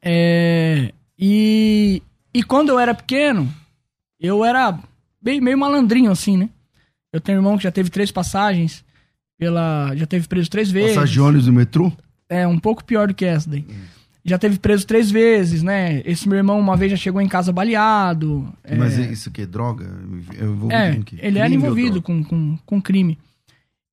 É, 0.00 0.92
e, 1.18 2.02
e 2.32 2.42
quando 2.42 2.68
eu 2.68 2.78
era 2.78 2.94
pequeno, 2.94 3.52
eu 4.18 4.44
era 4.44 4.78
bem, 5.20 5.40
meio 5.40 5.58
malandrinho, 5.58 6.10
assim, 6.10 6.36
né? 6.36 6.48
Eu 7.12 7.20
tenho 7.20 7.38
um 7.38 7.40
irmão 7.40 7.56
que 7.56 7.64
já 7.64 7.72
teve 7.72 7.90
três 7.90 8.12
passagens, 8.12 8.84
pela 9.36 9.94
já 9.96 10.06
teve 10.06 10.28
preso 10.28 10.48
três 10.48 10.70
vezes. 10.70 10.94
Passagem 10.94 11.14
de 11.14 11.20
ônibus 11.20 11.46
no 11.48 11.52
metrô? 11.52 11.92
É, 12.28 12.46
um 12.46 12.58
pouco 12.58 12.84
pior 12.84 13.08
do 13.08 13.14
que 13.14 13.24
essa 13.24 13.50
daí. 13.50 13.66
Hum 13.68 13.99
já 14.24 14.38
teve 14.38 14.58
preso 14.58 14.86
três 14.86 15.10
vezes, 15.10 15.62
né? 15.62 16.02
Esse 16.04 16.28
meu 16.28 16.38
irmão 16.38 16.58
uma 16.58 16.76
vez 16.76 16.90
já 16.90 16.96
chegou 16.96 17.20
em 17.20 17.28
casa 17.28 17.52
baleado. 17.52 18.52
Mas 18.76 18.98
é... 18.98 19.10
isso 19.10 19.30
que 19.30 19.42
é 19.42 19.46
droga? 19.46 19.86
É, 20.70 20.98
ele 21.18 21.38
era 21.38 21.52
envolvido 21.52 22.02
com, 22.02 22.22
com, 22.22 22.58
com 22.64 22.82
crime. 22.82 23.18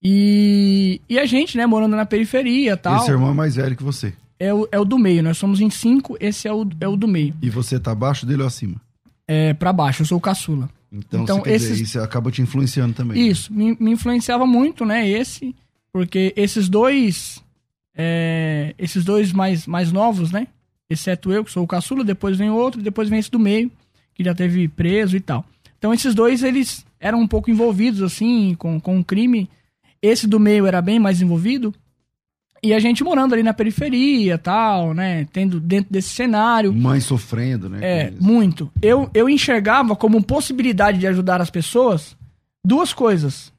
E, 0.03 1.01
e 1.09 1.17
a 1.17 1.25
gente, 1.25 1.57
né, 1.57 1.65
morando 1.65 1.95
na 1.95 2.05
periferia 2.05 2.73
e 2.73 2.77
tal. 2.77 2.97
Esse 2.97 3.11
irmão 3.11 3.31
é 3.31 3.33
mais 3.33 3.55
velho 3.55 3.75
que 3.75 3.83
você? 3.83 4.13
É 4.39 4.53
o, 4.53 4.67
é 4.71 4.79
o 4.79 4.85
do 4.85 4.99
meio, 4.99 5.23
nós 5.23 5.37
somos 5.37 5.59
em 5.59 5.69
cinco, 5.69 6.15
esse 6.19 6.47
é 6.47 6.53
o, 6.53 6.67
é 6.79 6.87
o 6.87 6.95
do 6.95 7.07
meio. 7.07 7.33
E 7.41 7.49
você 7.49 7.79
tá 7.79 7.91
abaixo 7.91 8.25
dele 8.25 8.43
ou 8.43 8.47
acima? 8.47 8.79
É, 9.27 9.53
pra 9.53 9.73
baixo, 9.73 10.03
eu 10.03 10.05
sou 10.05 10.17
o 10.19 10.21
caçula. 10.21 10.69
Então, 10.91 11.23
então 11.23 11.43
esses... 11.45 11.69
dizer, 11.69 11.83
isso 11.83 11.99
acaba 11.99 12.31
te 12.31 12.41
influenciando 12.41 12.93
também. 12.93 13.17
Né? 13.17 13.27
Isso, 13.29 13.51
né? 13.51 13.57
me, 13.57 13.77
me 13.79 13.91
influenciava 13.91 14.45
muito, 14.45 14.85
né, 14.85 15.09
esse, 15.09 15.55
porque 15.91 16.33
esses 16.37 16.69
dois 16.69 17.43
é, 17.97 18.75
esses 18.77 19.03
dois 19.03 19.33
mais, 19.33 19.65
mais 19.65 19.91
novos, 19.91 20.31
né? 20.31 20.47
Exceto 20.87 21.31
eu, 21.31 21.43
que 21.43 21.51
sou 21.51 21.63
o 21.63 21.67
caçula, 21.67 22.03
depois 22.03 22.37
vem 22.37 22.51
outro, 22.51 22.81
depois 22.81 23.09
vem 23.09 23.19
esse 23.19 23.31
do 23.31 23.39
meio, 23.39 23.71
que 24.13 24.23
já 24.23 24.35
teve 24.35 24.67
preso 24.67 25.17
e 25.17 25.19
tal. 25.19 25.43
Então 25.79 25.93
esses 25.93 26.13
dois, 26.13 26.43
eles 26.43 26.85
eram 26.99 27.19
um 27.19 27.27
pouco 27.27 27.49
envolvidos, 27.49 28.01
assim, 28.03 28.55
com, 28.57 28.79
com 28.79 28.99
o 28.99 29.03
crime. 29.03 29.49
Esse 30.01 30.27
do 30.27 30.39
meio 30.39 30.67
era 30.67 30.81
bem 30.81 30.99
mais 30.99 31.21
envolvido. 31.21 31.73
E 32.63 32.73
a 32.73 32.79
gente 32.79 33.03
morando 33.03 33.33
ali 33.33 33.43
na 33.43 33.53
periferia 33.53 34.37
tal, 34.37 34.93
né? 34.93 35.27
Tendo 35.31 35.59
dentro 35.59 35.91
desse 35.91 36.09
cenário. 36.09 36.73
Mãe 36.73 36.99
sofrendo, 36.99 37.69
né? 37.69 37.79
É, 37.81 38.13
muito. 38.19 38.71
Eu, 38.81 39.09
eu 39.13 39.29
enxergava 39.29 39.95
como 39.95 40.23
possibilidade 40.23 40.97
de 40.97 41.07
ajudar 41.07 41.39
as 41.41 41.49
pessoas 41.49 42.15
duas 42.65 42.93
coisas. 42.93 43.53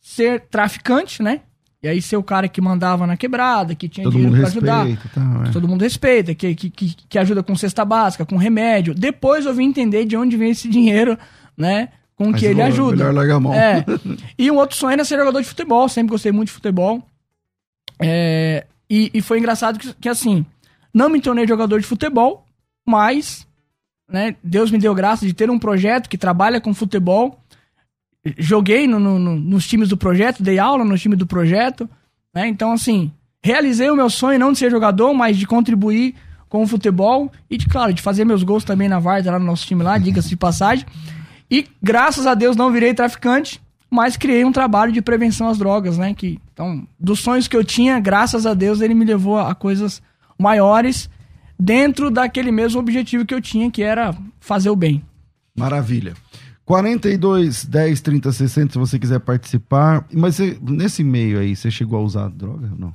Ser 0.00 0.42
traficante, 0.50 1.22
né? 1.22 1.40
E 1.82 1.88
aí 1.88 2.00
ser 2.00 2.16
o 2.16 2.22
cara 2.22 2.48
que 2.48 2.60
mandava 2.60 3.08
na 3.08 3.16
quebrada, 3.16 3.74
que 3.74 3.88
tinha 3.88 4.04
todo 4.04 4.12
dinheiro 4.12 4.36
pra 4.36 4.46
ajudar. 4.46 4.86
Tá, 5.12 5.44
é. 5.48 5.50
Todo 5.50 5.66
mundo 5.66 5.82
respeita, 5.82 6.32
que, 6.32 6.54
que, 6.54 6.70
que, 6.70 7.18
ajuda 7.18 7.42
com 7.42 7.56
cesta 7.56 7.84
básica, 7.84 8.24
com 8.24 8.36
remédio. 8.36 8.94
Depois 8.94 9.46
eu 9.46 9.52
vim 9.52 9.66
entender 9.66 10.04
de 10.04 10.16
onde 10.16 10.36
vem 10.36 10.52
esse 10.52 10.68
dinheiro, 10.68 11.18
né? 11.56 11.88
Com 12.14 12.30
Mas 12.30 12.38
que 12.38 12.46
ele 12.46 12.62
ajuda. 12.62 12.98
Melhor 12.98 13.14
largar 13.14 13.34
a 13.34 13.40
mão. 13.40 13.54
É. 13.54 13.84
E 14.38 14.48
um 14.48 14.56
outro 14.58 14.76
sonho 14.76 14.92
era 14.92 15.04
ser 15.04 15.18
jogador 15.18 15.40
de 15.40 15.48
futebol. 15.48 15.88
Sempre 15.88 16.12
gostei 16.12 16.30
muito 16.30 16.48
de 16.48 16.54
futebol. 16.54 17.02
É, 18.00 18.64
e, 18.88 19.10
e 19.12 19.20
foi 19.20 19.38
engraçado 19.38 19.76
que, 19.76 19.92
que, 19.94 20.08
assim, 20.08 20.46
não 20.94 21.08
me 21.08 21.20
tornei 21.20 21.48
jogador 21.48 21.80
de 21.80 21.86
futebol, 21.86 22.46
mas 22.86 23.44
né, 24.08 24.36
Deus 24.42 24.70
me 24.70 24.78
deu 24.78 24.94
graça 24.94 25.26
de 25.26 25.32
ter 25.32 25.50
um 25.50 25.58
projeto 25.58 26.08
que 26.08 26.18
trabalha 26.18 26.60
com 26.60 26.72
futebol 26.72 27.41
joguei 28.38 28.86
no, 28.86 28.98
no, 29.00 29.18
no, 29.18 29.36
nos 29.36 29.66
times 29.66 29.88
do 29.88 29.96
projeto, 29.96 30.42
dei 30.42 30.58
aula 30.58 30.84
nos 30.84 31.00
times 31.00 31.18
do 31.18 31.26
projeto, 31.26 31.88
né? 32.34 32.46
Então, 32.48 32.72
assim, 32.72 33.12
realizei 33.42 33.90
o 33.90 33.96
meu 33.96 34.08
sonho 34.08 34.38
não 34.38 34.52
de 34.52 34.58
ser 34.58 34.70
jogador, 34.70 35.12
mas 35.12 35.36
de 35.36 35.46
contribuir 35.46 36.14
com 36.48 36.62
o 36.62 36.66
futebol 36.66 37.32
e, 37.50 37.56
de, 37.56 37.66
claro, 37.66 37.92
de 37.92 38.02
fazer 38.02 38.24
meus 38.24 38.42
gols 38.42 38.64
também 38.64 38.88
na 38.88 38.98
Varda, 38.98 39.32
lá 39.32 39.38
no 39.38 39.46
nosso 39.46 39.66
time 39.66 39.82
lá, 39.82 39.98
diga-se 39.98 40.28
de 40.28 40.36
passagem. 40.36 40.84
E, 41.50 41.66
graças 41.82 42.26
a 42.26 42.34
Deus, 42.34 42.56
não 42.56 42.70
virei 42.70 42.94
traficante, 42.94 43.60
mas 43.90 44.16
criei 44.16 44.44
um 44.44 44.52
trabalho 44.52 44.92
de 44.92 45.02
prevenção 45.02 45.48
às 45.48 45.58
drogas, 45.58 45.98
né? 45.98 46.14
Que, 46.14 46.38
então, 46.52 46.86
dos 46.98 47.20
sonhos 47.20 47.48
que 47.48 47.56
eu 47.56 47.64
tinha, 47.64 47.98
graças 47.98 48.46
a 48.46 48.54
Deus, 48.54 48.80
ele 48.80 48.94
me 48.94 49.04
levou 49.04 49.38
a 49.38 49.54
coisas 49.54 50.02
maiores 50.38 51.10
dentro 51.58 52.10
daquele 52.10 52.50
mesmo 52.50 52.80
objetivo 52.80 53.24
que 53.24 53.34
eu 53.34 53.40
tinha, 53.40 53.70
que 53.70 53.82
era 53.82 54.14
fazer 54.40 54.70
o 54.70 54.76
bem. 54.76 55.02
Maravilha. 55.56 56.14
42 56.72 57.66
10 57.66 58.00
30 58.00 58.32
60 58.32 58.72
se 58.72 58.78
você 58.78 58.98
quiser 58.98 59.20
participar. 59.20 60.06
Mas 60.10 60.36
você, 60.36 60.56
nesse 60.62 61.04
meio 61.04 61.38
aí, 61.38 61.54
você 61.54 61.70
chegou 61.70 61.98
a 61.98 62.02
usar 62.02 62.30
droga 62.30 62.70
ou 62.72 62.78
não? 62.78 62.92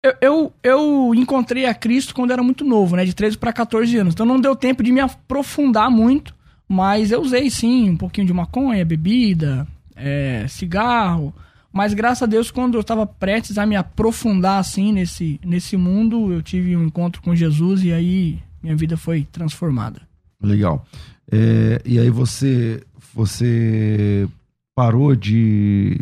Eu, 0.00 0.14
eu, 0.20 0.52
eu, 0.62 1.14
encontrei 1.16 1.66
a 1.66 1.74
Cristo 1.74 2.14
quando 2.14 2.30
era 2.30 2.40
muito 2.40 2.64
novo, 2.64 2.94
né? 2.94 3.04
De 3.04 3.12
13 3.12 3.36
para 3.36 3.52
14 3.52 3.96
anos. 3.96 4.14
Então 4.14 4.24
não 4.24 4.40
deu 4.40 4.54
tempo 4.54 4.80
de 4.84 4.92
me 4.92 5.00
aprofundar 5.00 5.90
muito. 5.90 6.32
Mas 6.68 7.10
eu 7.10 7.20
usei 7.20 7.50
sim 7.50 7.90
um 7.90 7.96
pouquinho 7.96 8.28
de 8.28 8.32
maconha, 8.32 8.84
bebida, 8.84 9.66
é, 9.96 10.46
cigarro. 10.48 11.34
Mas 11.72 11.92
graças 11.94 12.22
a 12.22 12.26
Deus, 12.26 12.48
quando 12.48 12.74
eu 12.74 12.82
estava 12.82 13.04
prestes 13.04 13.58
a 13.58 13.66
me 13.66 13.74
aprofundar 13.74 14.60
assim 14.60 14.92
nesse, 14.92 15.40
nesse 15.44 15.76
mundo, 15.76 16.32
eu 16.32 16.40
tive 16.42 16.76
um 16.76 16.84
encontro 16.84 17.20
com 17.22 17.34
Jesus 17.34 17.82
e 17.82 17.92
aí 17.92 18.38
minha 18.62 18.76
vida 18.76 18.96
foi 18.96 19.26
transformada. 19.32 20.00
Legal. 20.40 20.86
É, 21.30 21.80
e 21.84 21.98
aí 21.98 22.10
você, 22.10 22.82
você 23.14 24.28
parou 24.74 25.14
de 25.14 26.00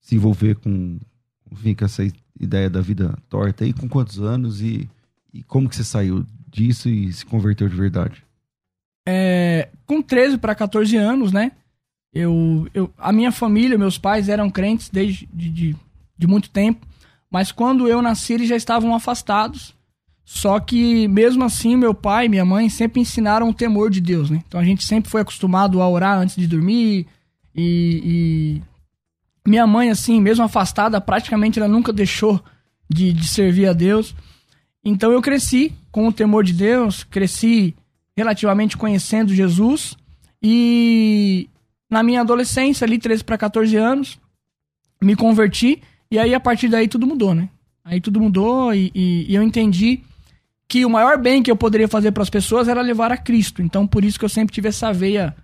se 0.00 0.16
envolver 0.16 0.56
com, 0.56 0.98
enfim, 1.50 1.74
com 1.74 1.84
essa 1.84 2.02
ideia 2.38 2.68
da 2.68 2.80
vida 2.80 3.16
torta 3.28 3.64
aí 3.64 3.72
com 3.72 3.88
quantos 3.88 4.20
anos 4.20 4.60
e, 4.60 4.88
e 5.32 5.42
como 5.44 5.68
que 5.68 5.76
você 5.76 5.84
saiu 5.84 6.26
disso 6.48 6.88
e 6.88 7.12
se 7.12 7.24
converteu 7.24 7.68
de 7.68 7.76
verdade? 7.76 8.24
É, 9.06 9.68
com 9.86 10.02
13 10.02 10.38
para 10.38 10.54
14 10.54 10.96
anos, 10.96 11.32
né? 11.32 11.52
Eu, 12.12 12.68
eu, 12.74 12.92
a 12.98 13.12
minha 13.12 13.32
família, 13.32 13.78
meus 13.78 13.96
pais 13.96 14.28
eram 14.28 14.50
crentes 14.50 14.90
desde 14.90 15.26
de, 15.32 15.48
de, 15.48 15.76
de 16.18 16.26
muito 16.26 16.50
tempo, 16.50 16.86
mas 17.30 17.50
quando 17.50 17.88
eu 17.88 18.02
nasci 18.02 18.34
eles 18.34 18.48
já 18.48 18.56
estavam 18.56 18.94
afastados. 18.94 19.74
Só 20.34 20.58
que, 20.58 21.06
mesmo 21.08 21.44
assim, 21.44 21.76
meu 21.76 21.92
pai 21.92 22.24
e 22.24 22.28
minha 22.30 22.44
mãe 22.44 22.66
sempre 22.70 23.02
ensinaram 23.02 23.50
o 23.50 23.54
temor 23.54 23.90
de 23.90 24.00
Deus, 24.00 24.30
né? 24.30 24.42
Então 24.48 24.58
a 24.58 24.64
gente 24.64 24.82
sempre 24.82 25.10
foi 25.10 25.20
acostumado 25.20 25.82
a 25.82 25.86
orar 25.86 26.18
antes 26.18 26.36
de 26.36 26.46
dormir. 26.46 27.06
E, 27.54 28.02
e... 28.02 28.62
minha 29.46 29.66
mãe, 29.66 29.90
assim, 29.90 30.22
mesmo 30.22 30.42
afastada, 30.42 30.98
praticamente 31.02 31.58
ela 31.58 31.68
nunca 31.68 31.92
deixou 31.92 32.42
de, 32.88 33.12
de 33.12 33.28
servir 33.28 33.66
a 33.66 33.74
Deus. 33.74 34.14
Então 34.82 35.12
eu 35.12 35.20
cresci 35.20 35.74
com 35.92 36.08
o 36.08 36.12
temor 36.12 36.44
de 36.44 36.54
Deus, 36.54 37.04
cresci 37.04 37.76
relativamente 38.16 38.74
conhecendo 38.74 39.34
Jesus. 39.34 39.98
E 40.42 41.46
na 41.90 42.02
minha 42.02 42.22
adolescência, 42.22 42.86
ali, 42.86 42.98
13 42.98 43.22
para 43.22 43.36
14 43.36 43.76
anos, 43.76 44.18
me 45.00 45.14
converti. 45.14 45.82
E 46.10 46.18
aí, 46.18 46.34
a 46.34 46.40
partir 46.40 46.68
daí, 46.68 46.88
tudo 46.88 47.06
mudou, 47.06 47.34
né? 47.34 47.50
Aí 47.84 48.00
tudo 48.00 48.18
mudou 48.18 48.72
e, 48.74 48.90
e, 48.94 49.26
e 49.28 49.34
eu 49.34 49.42
entendi 49.42 50.00
que 50.72 50.86
o 50.86 50.90
maior 50.90 51.18
bem 51.18 51.42
que 51.42 51.50
eu 51.50 51.56
poderia 51.56 51.86
fazer 51.86 52.12
para 52.12 52.22
as 52.22 52.30
pessoas 52.30 52.66
era 52.66 52.80
levar 52.80 53.12
a 53.12 53.16
Cristo. 53.18 53.60
Então, 53.60 53.86
por 53.86 54.02
isso 54.02 54.18
que 54.18 54.24
eu 54.24 54.28
sempre 54.28 54.54
tive 54.54 54.68
essa 54.68 54.90
veia 54.90 55.36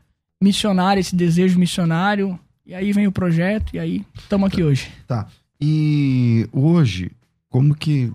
missionária, 0.42 1.00
esse 1.00 1.14
desejo 1.14 1.58
missionário. 1.58 2.40
E 2.64 2.74
aí 2.74 2.94
vem 2.94 3.06
o 3.06 3.12
projeto 3.12 3.74
e 3.74 3.78
aí 3.78 4.06
estamos 4.14 4.48
aqui 4.48 4.62
hoje. 4.62 4.90
Tá. 5.06 5.26
E 5.60 6.48
hoje, 6.50 7.10
como 7.50 7.74
que. 7.74 8.10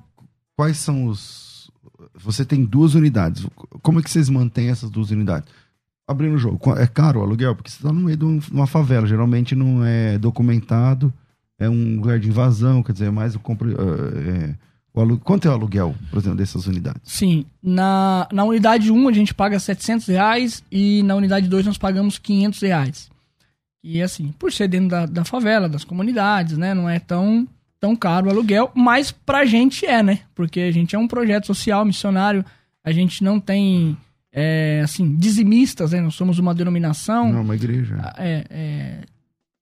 Quais 0.56 0.78
são 0.78 1.06
os. 1.06 1.70
Você 2.16 2.44
tem 2.44 2.66
duas 2.66 2.96
unidades. 2.96 3.46
Como 3.84 4.00
é 4.00 4.02
que 4.02 4.10
vocês 4.10 4.28
mantêm 4.28 4.70
essas 4.70 4.90
duas 4.90 5.12
unidades? 5.12 5.48
Abrindo 6.08 6.34
o 6.34 6.40
jogo. 6.40 6.60
É 6.80 6.88
caro 6.88 7.20
o 7.20 7.24
aluguel? 7.24 7.56
Porque 7.56 7.70
você 7.70 7.78
está 7.78 7.94
no 7.94 8.02
meio 8.02 8.18
de 8.18 8.26
uma 8.52 8.66
favela. 8.66 9.06
Geralmente 9.06 9.54
não 9.54 9.86
é 9.86 10.18
documentado. 10.18 11.14
É 11.60 11.70
um 11.70 11.98
lugar 11.98 12.18
de 12.18 12.30
invasão. 12.30 12.82
Quer 12.82 12.94
dizer, 12.94 13.06
é 13.06 13.12
mais 13.12 13.36
o. 13.36 13.38
É, 13.38 13.42
o 13.42 14.56
alu... 15.02 15.18
Quanto 15.18 15.48
é 15.48 15.52
o 15.52 15.54
aluguel, 15.54 15.96
por 16.10 16.20
exemplo, 16.20 16.38
dessas 16.38 16.68
unidades? 16.68 17.02
Sim. 17.04 17.46
Na, 17.62 18.28
na 18.32 18.44
unidade 18.44 18.92
1 18.92 19.08
a 19.08 19.12
gente 19.12 19.34
paga 19.34 19.60
700 19.60 20.08
reais 20.08 20.64
e 20.72 21.02
na 21.04 21.16
unidade 21.16 21.48
2 21.48 21.66
nós 21.66 21.78
pagamos 21.78 22.18
500 22.18 22.62
reais. 22.62 23.12
E 23.84 24.02
assim, 24.02 24.34
por 24.40 24.52
ser 24.52 24.68
dentro 24.70 24.90
da, 24.90 25.06
da 25.06 25.26
favela, 25.26 25.68
das 25.68 25.84
comunidades, 25.84 26.58
né? 26.58 26.74
Não 26.74 26.90
é 26.90 27.00
tão, 27.00 27.48
tão 27.80 27.96
caro 27.96 28.28
o 28.28 28.30
aluguel, 28.30 28.72
mas 28.74 29.12
pra 29.12 29.46
gente 29.46 29.86
é, 29.86 30.02
né? 30.02 30.20
Porque 30.34 30.62
a 30.62 30.72
gente 30.72 30.96
é 30.96 31.00
um 31.00 31.08
projeto 31.08 31.48
social, 31.48 31.84
missionário, 31.84 32.46
a 32.82 32.92
gente 32.94 33.24
não 33.24 33.42
tem, 33.42 33.98
é, 34.32 34.82
assim, 34.84 35.16
dizimistas, 35.16 35.92
né? 35.92 36.00
Nós 36.00 36.16
somos 36.16 36.40
uma 36.40 36.56
denominação. 36.56 37.34
Não, 37.34 37.42
uma 37.42 37.56
igreja. 37.56 38.14
É, 38.18 38.46
é, 38.50 39.02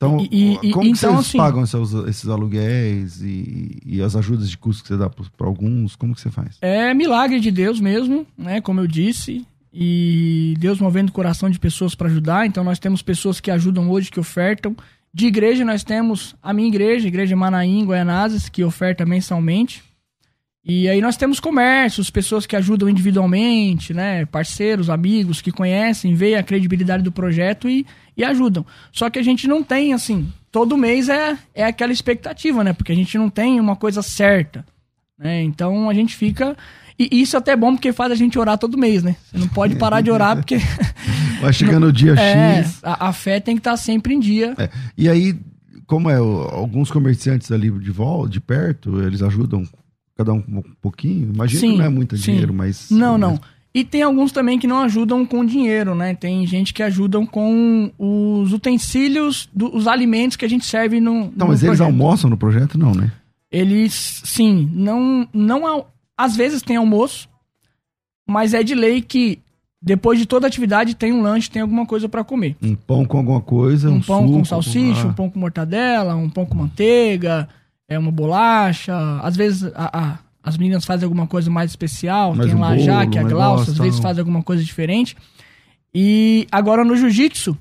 então, 0.02 0.28
e, 0.32 0.58
e, 0.64 0.72
como 0.72 0.88
então, 0.88 1.12
vocês 1.12 1.28
assim, 1.28 1.38
pagam 1.38 1.64
esses, 1.64 1.94
esses 2.08 2.28
aluguéis 2.28 3.22
e, 3.22 3.78
e, 3.86 4.02
as 4.02 4.16
ajudas 4.16 4.50
de 4.50 4.58
custo 4.58 4.82
que 4.82 4.88
você 4.88 4.98
dá 4.98 5.08
para 5.08 5.46
alguns? 5.46 5.96
Como 5.96 6.16
que 6.16 6.22
você 6.22 6.32
faz? 6.32 6.58
É 6.60 6.92
milagre 6.92 7.40
de 7.40 7.52
Deus 7.52 7.80
mesmo, 7.80 8.26
né? 8.36 8.60
Como 8.62 8.80
eu 8.80 8.88
disse 8.88 9.46
e 9.72 10.56
Deus 10.58 10.80
movendo 10.80 11.10
o 11.10 11.14
coração 11.14 11.52
de 11.52 11.60
pessoas 11.60 11.94
para 11.94 12.08
ajudar. 12.08 12.48
Então 12.48 12.64
nós 12.64 12.80
temos 12.80 13.04
pessoas 13.04 13.40
que 13.40 13.52
ajudam 13.52 13.92
hoje, 13.92 14.10
que 14.10 14.20
ofertam. 14.20 14.76
De 15.14 15.28
igreja 15.28 15.64
nós 15.64 15.84
temos 15.84 16.36
a 16.42 16.52
minha 16.52 16.68
igreja, 16.68 17.06
a 17.06 17.08
igreja 17.08 17.36
Manaim, 17.36 17.86
Goianazes, 17.86 18.50
que 18.50 18.64
oferta 18.64 19.06
mensalmente. 19.06 19.84
E 20.64 20.88
aí 20.88 21.02
nós 21.02 21.18
temos 21.18 21.40
comércios, 21.40 22.12
pessoas 22.12 22.46
que 22.46 22.56
ajudam 22.56 22.88
individualmente, 22.88 23.94
né? 23.94 24.26
Parceiros, 24.26 24.90
amigos 24.90 25.42
que 25.42 25.52
conhecem, 25.52 26.14
veem 26.14 26.36
a 26.36 26.44
credibilidade 26.44 27.04
do 27.04 27.12
projeto 27.12 27.68
e, 27.68 27.86
e 28.16 28.24
ajudam. 28.24 28.66
Só 28.92 29.10
que 29.10 29.18
a 29.18 29.24
gente 29.24 29.48
não 29.48 29.64
tem, 29.64 29.92
assim, 29.92 30.32
todo 30.52 30.78
mês 30.78 31.10
é, 31.10 31.36
é 31.56 31.66
aquela 31.66 31.92
expectativa, 31.92 32.64
né? 32.64 32.74
Porque 32.74 32.92
a 32.92 32.96
gente 32.96 33.18
não 33.18 33.30
tem 33.30 33.60
uma 33.60 33.76
coisa 33.76 34.04
certa. 34.04 34.64
Né? 35.18 35.42
Então 35.44 35.90
a 35.90 35.94
gente 35.94 36.16
fica 36.16 36.56
e 36.98 37.22
isso 37.22 37.36
é 37.36 37.40
até 37.40 37.56
bom 37.56 37.74
porque 37.74 37.92
faz 37.92 38.12
a 38.12 38.16
gente 38.16 38.38
orar 38.38 38.58
todo 38.58 38.78
mês, 38.78 39.02
né? 39.02 39.16
Você 39.24 39.38
não 39.38 39.48
pode 39.48 39.76
parar 39.76 40.02
de 40.02 40.12
orar 40.12 40.36
porque. 40.36 40.58
Vai 41.42 41.52
chegando 41.52 41.88
o 41.88 41.92
dia 41.92 42.14
é, 42.20 42.58
X. 42.58 42.80
A, 42.84 43.08
a, 43.08 43.14
fé 43.14 43.40
tem 43.40 43.56
que 43.56 43.60
estar 43.60 43.76
sempre 43.78 44.14
em 44.14 44.20
dia. 44.20 44.54
É. 44.58 44.70
E 44.96 45.10
aí, 45.10 45.36
como 45.88 46.12
é, 46.12 46.18
alguns 46.18 46.92
comerciantes 46.92 47.52
ali 47.52 47.72
de 47.72 47.90
volta, 47.90 48.30
de 48.30 48.40
perto, 48.40 49.02
eles 49.02 49.24
ajudam 49.24 49.68
cada 50.24 50.34
um 50.34 50.44
um 50.48 50.64
pouquinho? 50.82 51.32
Imagina 51.34 51.60
sim, 51.60 51.72
que 51.72 51.78
não 51.78 51.86
é 51.86 51.90
muito 51.90 52.18
sim. 52.18 52.32
dinheiro, 52.32 52.54
mas. 52.54 52.90
Não, 52.90 53.18
não. 53.18 53.40
E 53.74 53.86
tem 53.86 54.02
alguns 54.02 54.32
também 54.34 54.60
que 54.60 54.68
não 54.68 54.80
ajudam 54.80 55.26
com 55.26 55.46
dinheiro, 55.46 55.96
né? 55.96 56.14
Tem 56.14 56.46
gente 56.46 56.74
que 56.74 56.84
ajudam 56.84 57.26
com 57.26 57.92
os 57.98 58.52
utensílios, 58.52 59.48
do, 59.54 59.74
os 59.74 59.88
alimentos 59.88 60.36
que 60.36 60.44
a 60.44 60.50
gente 60.50 60.66
serve 60.66 61.00
no. 61.00 61.14
Não, 61.14 61.22
no 61.22 61.30
mas 61.48 61.60
projeto. 61.60 61.68
eles 61.70 61.82
almoçam 61.82 62.30
no 62.30 62.38
projeto, 62.38 62.78
não, 62.78 62.94
né? 62.94 63.12
Eles, 63.50 64.22
sim, 64.26 64.70
não, 64.74 65.28
não 65.34 65.86
às 66.18 66.36
vezes 66.36 66.62
tem 66.62 66.78
almoço, 66.78 67.28
mas 68.28 68.54
é 68.54 68.64
de 68.64 68.76
lei 68.76 69.02
que 69.02 69.40
depois 69.82 70.20
de 70.20 70.26
toda 70.26 70.46
atividade 70.46 70.96
tem 70.96 71.12
um 71.12 71.22
lanche, 71.22 71.50
tem 71.50 71.62
alguma 71.62 71.86
coisa 71.86 72.08
para 72.08 72.24
comer. 72.24 72.56
Um 72.62 72.76
pão 72.76 73.04
com 73.04 73.18
alguma 73.18 73.42
coisa, 73.42 73.90
um, 73.90 73.96
um 73.96 74.02
pão 74.02 74.22
suco, 74.22 74.38
com 74.38 74.46
salsicha, 74.46 75.08
um 75.08 75.14
pão 75.14 75.30
com 75.30 75.40
mortadela, 75.40 76.16
um 76.16 76.30
pão 76.30 76.46
com 76.46 76.56
manteiga, 76.56 77.50
é 77.92 78.00
uma 78.00 78.12
bolacha. 78.12 78.96
Às 79.22 79.36
vezes 79.36 79.70
a, 79.76 80.00
a, 80.00 80.20
as 80.42 80.58
meninas 80.58 80.86
fazem 80.86 81.06
alguma 81.06 81.28
coisa 81.28 81.50
mais 81.50 81.72
especial, 81.72 82.34
mais 82.34 82.50
tem 82.50 82.58
um 82.58 82.62
lá 82.62 82.70
bolo, 82.70 82.80
já 82.82 83.06
que 83.06 83.20
a 83.20 83.24
Glaucia 83.24 83.74
às 83.74 83.78
vezes 83.78 84.00
faz 84.00 84.18
alguma 84.18 84.42
coisa 84.42 84.64
diferente. 84.64 85.16
E 85.94 86.48
agora 86.50 86.86
no 86.86 86.96
jiu-jitsu, 86.96 87.58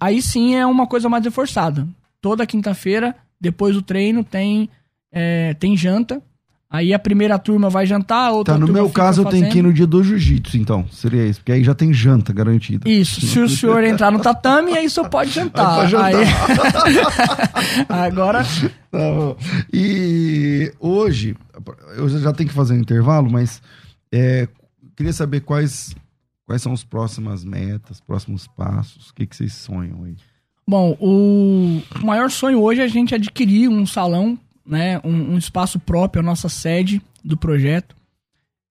aí 0.00 0.22
sim 0.22 0.54
é 0.54 0.64
uma 0.64 0.86
coisa 0.86 1.08
mais 1.08 1.22
reforçada. 1.22 1.86
Toda 2.20 2.46
quinta-feira, 2.46 3.14
depois 3.38 3.74
do 3.74 3.82
treino, 3.82 4.24
tem, 4.24 4.70
é, 5.12 5.52
tem 5.54 5.76
janta 5.76 6.22
Aí 6.70 6.92
a 6.92 6.98
primeira 6.98 7.38
turma 7.38 7.70
vai 7.70 7.86
jantar, 7.86 8.28
a 8.28 8.32
outra 8.32 8.54
tá, 8.54 8.60
no 8.60 8.66
meu 8.66 8.90
caso 8.90 9.22
eu 9.22 9.26
tenho 9.26 9.48
que 9.48 9.58
ir 9.58 9.62
no 9.62 9.72
dia 9.72 9.86
do 9.86 10.02
jiu-jitsu, 10.02 10.56
então. 10.56 10.84
Seria 10.90 11.24
isso, 11.24 11.38
porque 11.38 11.52
aí 11.52 11.62
já 11.62 11.74
tem 11.74 11.92
janta 11.92 12.32
garantida. 12.32 12.88
Isso, 12.88 13.20
se 13.20 13.38
o 13.38 13.48
senhor 13.48 13.84
entrar 13.84 14.10
no 14.10 14.18
tatame, 14.18 14.76
aí 14.76 14.90
só 14.90 15.08
pode 15.08 15.30
jantar. 15.30 15.82
Aí 15.82 15.88
jantar. 15.88 16.12
Aí... 17.88 18.06
Agora. 18.06 18.42
Tá 18.90 18.98
e 19.72 20.72
hoje, 20.80 21.36
eu 21.96 22.08
já 22.08 22.32
tenho 22.32 22.48
que 22.48 22.54
fazer 22.54 22.74
um 22.74 22.78
intervalo, 22.78 23.30
mas 23.30 23.62
é, 24.10 24.48
queria 24.96 25.12
saber 25.12 25.40
quais, 25.40 25.94
quais 26.44 26.60
são 26.60 26.72
as 26.72 26.82
próximas 26.82 27.44
metas, 27.44 28.00
próximos 28.00 28.48
passos, 28.48 29.10
o 29.10 29.14
que, 29.14 29.26
que 29.26 29.36
vocês 29.36 29.52
sonham 29.52 30.02
aí? 30.04 30.16
Bom, 30.66 30.96
o 30.98 31.82
maior 32.04 32.30
sonho 32.30 32.60
hoje 32.60 32.80
é 32.80 32.84
a 32.84 32.88
gente 32.88 33.14
adquirir 33.14 33.68
um 33.68 33.86
salão 33.86 34.38
né, 34.66 35.00
um, 35.04 35.34
um 35.34 35.38
espaço 35.38 35.78
próprio, 35.78 36.20
a 36.20 36.24
nossa 36.24 36.48
sede 36.48 37.02
do 37.24 37.36
projeto. 37.36 37.94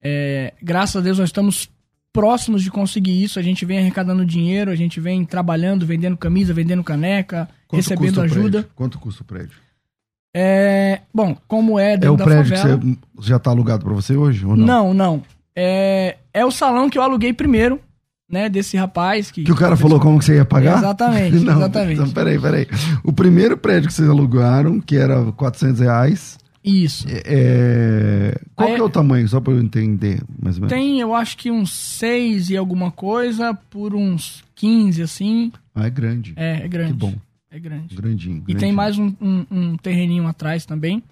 É, 0.01 0.53
graças 0.61 0.97
a 0.97 1.01
Deus 1.01 1.19
nós 1.19 1.29
estamos 1.29 1.69
próximos 2.11 2.61
de 2.61 2.69
conseguir 2.69 3.23
isso. 3.23 3.39
A 3.39 3.41
gente 3.41 3.65
vem 3.65 3.79
arrecadando 3.79 4.25
dinheiro, 4.25 4.69
a 4.69 4.75
gente 4.75 4.99
vem 4.99 5.25
trabalhando, 5.25 5.85
vendendo 5.85 6.15
camisa, 6.15 6.53
vendendo 6.53 6.83
caneca, 6.83 7.49
Quanto 7.67 7.81
recebendo 7.81 8.21
ajuda. 8.21 8.69
Quanto 8.75 8.99
custa 8.99 9.23
o 9.23 9.25
prédio? 9.25 9.57
É, 10.35 11.01
bom, 11.13 11.37
como 11.47 11.77
é 11.79 11.95
dentro 11.95 12.07
É 12.07 12.11
o 12.11 12.17
prédio 12.17 12.57
favela, 12.57 12.79
que 12.79 12.97
você 13.15 13.29
já 13.29 13.37
está 13.37 13.51
alugado 13.51 13.83
para 13.83 13.93
você 13.93 14.15
hoje 14.15 14.45
ou 14.45 14.55
não? 14.55 14.65
Não, 14.65 14.93
não. 14.93 15.23
É, 15.55 16.17
é 16.33 16.43
o 16.43 16.51
salão 16.51 16.89
que 16.89 16.97
eu 16.97 17.03
aluguei 17.03 17.31
primeiro 17.33 17.79
né, 18.33 18.49
desse 18.49 18.75
rapaz 18.75 19.29
que... 19.29 19.43
Que 19.43 19.51
o 19.51 19.55
cara 19.55 19.77
falou 19.77 19.99
como 19.99 20.17
que 20.17 20.25
você 20.25 20.35
ia 20.35 20.45
pagar? 20.45 20.79
Exatamente, 20.79 21.37
Não, 21.45 21.55
exatamente. 21.57 22.01
Então, 22.01 22.09
peraí, 22.11 22.39
peraí. 22.39 22.67
O 23.03 23.13
primeiro 23.13 23.55
prédio 23.55 23.87
que 23.87 23.93
vocês 23.93 24.09
alugaram, 24.09 24.81
que 24.81 24.97
era 24.97 25.23
400 25.31 25.79
reais... 25.79 26.37
Isso. 26.65 27.05
É, 27.09 27.21
é 27.25 28.41
qual 28.55 28.69
Aí, 28.69 28.75
que 28.75 28.81
é 28.81 28.83
o 28.83 28.89
tamanho, 28.89 29.27
só 29.27 29.41
para 29.41 29.51
eu 29.51 29.59
entender 29.59 30.21
mais 30.41 30.55
ou 30.55 30.61
menos? 30.61 30.73
Tem, 30.73 30.97
eu 30.97 31.13
acho 31.13 31.35
que 31.35 31.51
uns 31.51 31.73
6 31.73 32.51
e 32.51 32.57
alguma 32.57 32.89
coisa 32.89 33.53
por 33.53 33.93
uns 33.93 34.45
15, 34.55 35.01
assim. 35.01 35.51
Ah, 35.75 35.87
é 35.87 35.89
grande. 35.89 36.33
É, 36.37 36.63
é 36.63 36.67
grande. 36.69 36.93
Que 36.93 36.99
bom. 36.99 37.13
É 37.51 37.59
grande. 37.59 37.93
Grandinho. 37.93 38.41
grandinho. 38.41 38.43
E 38.47 38.55
tem 38.55 38.71
mais 38.71 38.97
um, 38.97 39.13
um, 39.21 39.45
um 39.51 39.77
terreninho 39.77 40.25
atrás 40.25 40.65
também. 40.65 41.03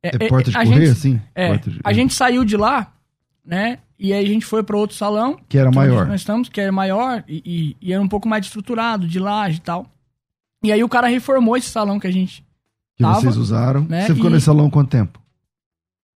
É, 0.00 0.24
é 0.24 0.28
porta 0.28 0.52
de 0.52 0.56
correr, 0.56 0.90
assim? 0.90 1.20
É, 1.34 1.56
de... 1.56 1.80
a 1.82 1.92
gente 1.92 2.14
saiu 2.14 2.44
de 2.44 2.56
lá, 2.56 2.92
né? 3.46 3.78
E 3.98 4.12
aí 4.12 4.24
a 4.24 4.28
gente 4.28 4.44
foi 4.44 4.62
para 4.62 4.76
outro 4.76 4.96
salão. 4.96 5.38
Que 5.48 5.56
era 5.56 5.70
que 5.70 5.76
maior. 5.76 6.06
Nós 6.06 6.20
estamos, 6.20 6.48
que 6.48 6.60
era 6.60 6.72
maior 6.72 7.24
e, 7.26 7.42
e, 7.80 7.88
e, 7.88 7.92
era 7.92 8.02
um 8.02 8.08
pouco 8.08 8.28
mais 8.28 8.44
estruturado, 8.44 9.06
de 9.06 9.18
laje 9.18 9.58
e 9.58 9.60
tal. 9.60 9.86
E 10.62 10.72
aí 10.72 10.82
o 10.82 10.88
cara 10.88 11.06
reformou 11.06 11.56
esse 11.56 11.68
salão 11.68 11.98
que 12.00 12.06
a 12.06 12.10
gente 12.10 12.44
Que 12.96 13.02
tava, 13.02 13.20
vocês 13.20 13.36
usaram. 13.36 13.84
Né? 13.84 14.06
Você 14.06 14.14
ficou 14.14 14.28
e 14.28 14.32
nesse 14.34 14.46
salão 14.46 14.68
quanto 14.68 14.90
tempo? 14.90 15.20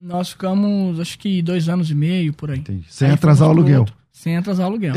Nós 0.01 0.31
ficamos, 0.31 0.99
acho 0.99 1.19
que 1.19 1.41
dois 1.43 1.69
anos 1.69 1.91
e 1.91 1.95
meio, 1.95 2.33
por 2.33 2.51
aí. 2.51 2.59
Entendi. 2.59 2.87
Sem 2.89 3.09
aí 3.09 3.15
atrasar 3.15 3.49
o 3.49 3.51
aluguel. 3.53 3.81
Outro, 3.81 3.95
sem 4.11 4.37
atrasar 4.37 4.67
o 4.67 4.71
aluguel. 4.71 4.95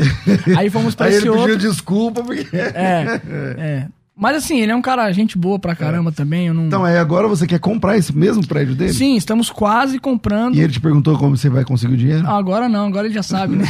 aí 0.58 0.68
fomos 0.70 0.94
pra 0.96 1.06
aí 1.06 1.14
esse 1.14 1.22
ele 1.22 1.30
outro. 1.30 1.52
pediu 1.52 1.70
desculpa 1.70 2.22
porque... 2.22 2.56
É, 2.56 3.20
é. 3.58 3.88
Mas 4.16 4.36
assim, 4.36 4.60
ele 4.60 4.70
é 4.70 4.76
um 4.76 4.82
cara, 4.82 5.10
gente 5.10 5.36
boa 5.36 5.58
pra 5.58 5.74
caramba 5.74 6.10
é. 6.10 6.12
também. 6.12 6.46
Eu 6.46 6.54
não... 6.54 6.66
Então, 6.66 6.84
aí 6.84 6.96
agora 6.96 7.26
você 7.26 7.48
quer 7.48 7.58
comprar 7.58 7.98
esse 7.98 8.16
mesmo 8.16 8.46
prédio 8.46 8.74
dele? 8.74 8.92
Sim, 8.92 9.16
estamos 9.16 9.50
quase 9.50 9.98
comprando. 9.98 10.54
E 10.54 10.60
ele 10.60 10.72
te 10.72 10.80
perguntou 10.80 11.18
como 11.18 11.36
você 11.36 11.48
vai 11.48 11.64
conseguir 11.64 11.94
o 11.94 11.96
dinheiro? 11.96 12.26
Agora 12.26 12.68
não, 12.68 12.86
agora 12.86 13.08
ele 13.08 13.14
já 13.14 13.24
sabe, 13.24 13.56
né? 13.56 13.64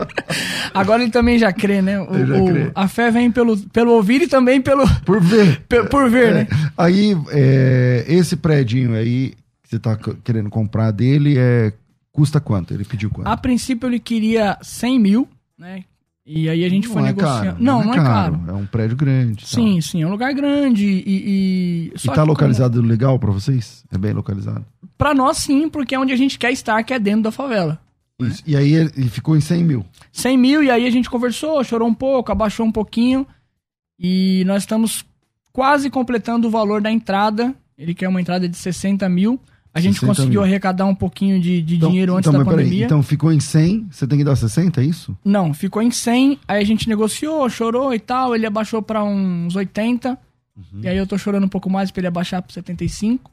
agora 0.74 1.02
ele 1.02 1.10
também 1.10 1.38
já 1.38 1.50
crê, 1.52 1.80
né? 1.80 1.98
O, 2.00 2.26
já 2.26 2.36
o, 2.36 2.46
crê. 2.46 2.70
A 2.74 2.86
fé 2.86 3.10
vem 3.10 3.30
pelo, 3.30 3.56
pelo 3.56 3.92
ouvir 3.92 4.22
e 4.22 4.28
também 4.28 4.60
pelo. 4.60 4.86
Por 5.06 5.20
ver. 5.22 5.62
por, 5.66 5.88
por 5.88 6.10
ver, 6.10 6.28
é. 6.28 6.34
né? 6.34 6.48
Aí, 6.76 7.16
é, 7.30 8.04
esse 8.06 8.36
prédio 8.36 8.94
aí 8.94 9.30
que 9.62 9.70
você 9.70 9.78
tá 9.78 9.96
querendo 10.22 10.50
comprar 10.50 10.90
dele 10.90 11.36
é. 11.38 11.72
Custa 12.12 12.38
quanto? 12.40 12.74
Ele 12.74 12.84
pediu 12.84 13.08
quanto? 13.08 13.26
A 13.26 13.38
princípio 13.38 13.88
ele 13.88 13.98
queria 13.98 14.58
100 14.60 15.00
mil, 15.00 15.28
né? 15.58 15.82
E 16.24 16.48
aí 16.48 16.64
a 16.64 16.68
gente 16.68 16.86
não 16.86 16.94
foi 16.94 17.02
é 17.02 17.06
negociando. 17.06 17.44
Caro, 17.44 17.56
não, 17.58 17.84
não, 17.84 17.94
é, 17.94 17.96
caro. 17.96 18.40
É 18.46 18.52
um 18.52 18.66
prédio 18.66 18.96
grande. 18.96 19.44
Sim, 19.46 19.72
tal. 19.72 19.82
sim, 19.82 20.02
é 20.02 20.06
um 20.06 20.10
lugar 20.10 20.32
grande 20.32 20.86
e. 20.86 21.02
E, 21.06 21.92
e 21.94 22.08
tá 22.08 22.22
localizado 22.22 22.76
como... 22.76 22.88
legal 22.88 23.18
para 23.18 23.32
vocês? 23.32 23.84
É 23.90 23.98
bem 23.98 24.12
localizado? 24.12 24.64
Para 24.96 25.12
nós, 25.14 25.38
sim, 25.38 25.68
porque 25.68 25.94
é 25.94 25.98
onde 25.98 26.12
a 26.12 26.16
gente 26.16 26.38
quer 26.38 26.52
estar, 26.52 26.82
que 26.84 26.94
é 26.94 26.98
dentro 26.98 27.22
da 27.22 27.32
favela. 27.32 27.80
Isso. 28.20 28.42
Né? 28.42 28.52
E 28.52 28.56
aí 28.56 28.72
ele 28.72 29.08
ficou 29.08 29.36
em 29.36 29.40
100 29.40 29.64
mil? 29.64 29.84
100 30.12 30.38
mil, 30.38 30.62
e 30.62 30.70
aí 30.70 30.86
a 30.86 30.90
gente 30.90 31.10
conversou, 31.10 31.62
chorou 31.64 31.88
um 31.88 31.94
pouco, 31.94 32.30
abaixou 32.30 32.64
um 32.64 32.72
pouquinho. 32.72 33.26
E 33.98 34.44
nós 34.46 34.62
estamos 34.62 35.04
quase 35.52 35.90
completando 35.90 36.46
o 36.46 36.50
valor 36.50 36.80
da 36.80 36.90
entrada. 36.90 37.54
Ele 37.76 37.94
quer 37.94 38.08
uma 38.08 38.20
entrada 38.20 38.48
de 38.48 38.56
60 38.56 39.08
mil. 39.08 39.40
A 39.74 39.80
gente 39.80 40.00
conseguiu 40.00 40.40
mil. 40.40 40.42
arrecadar 40.42 40.84
um 40.84 40.94
pouquinho 40.94 41.40
de, 41.40 41.62
de 41.62 41.76
então, 41.76 41.88
dinheiro 41.88 42.14
antes 42.14 42.28
então, 42.28 42.38
da 42.38 42.44
pandemia. 42.44 42.70
Peraí, 42.70 42.84
então 42.84 43.02
ficou 43.02 43.32
em 43.32 43.40
100, 43.40 43.86
você 43.90 44.06
tem 44.06 44.18
que 44.18 44.24
dar 44.24 44.36
60, 44.36 44.80
é 44.80 44.84
isso? 44.84 45.16
Não, 45.24 45.54
ficou 45.54 45.80
em 45.80 45.90
100, 45.90 46.38
aí 46.46 46.60
a 46.60 46.66
gente 46.66 46.88
negociou, 46.88 47.48
chorou 47.48 47.94
e 47.94 47.98
tal, 47.98 48.34
ele 48.34 48.44
abaixou 48.44 48.82
para 48.82 49.02
uns 49.02 49.56
80. 49.56 50.18
Uhum. 50.56 50.80
E 50.82 50.88
aí 50.88 50.96
eu 50.96 51.06
tô 51.06 51.16
chorando 51.16 51.44
um 51.44 51.48
pouco 51.48 51.70
mais 51.70 51.90
para 51.90 52.00
ele 52.00 52.08
abaixar 52.08 52.42
para 52.42 52.52
75. 52.52 53.30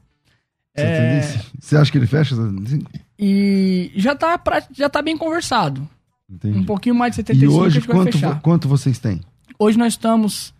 É... 0.74 1.20
Você 1.58 1.76
acha 1.76 1.92
que 1.92 1.98
ele 1.98 2.06
fecha 2.06 2.34
75? 2.34 2.90
E 3.18 3.92
já 3.96 4.14
tá, 4.14 4.38
pra, 4.38 4.62
já 4.72 4.88
tá 4.88 5.02
bem 5.02 5.18
conversado. 5.18 5.86
Entendi. 6.28 6.58
Um 6.58 6.64
pouquinho 6.64 6.94
mais 6.94 7.12
de 7.12 7.16
75 7.16 7.52
e 7.52 7.54
hoje, 7.54 7.80
quanto, 7.82 8.40
quanto 8.40 8.68
vocês 8.68 8.98
têm? 8.98 9.20
Hoje 9.58 9.76
nós 9.76 9.92
estamos 9.92 10.54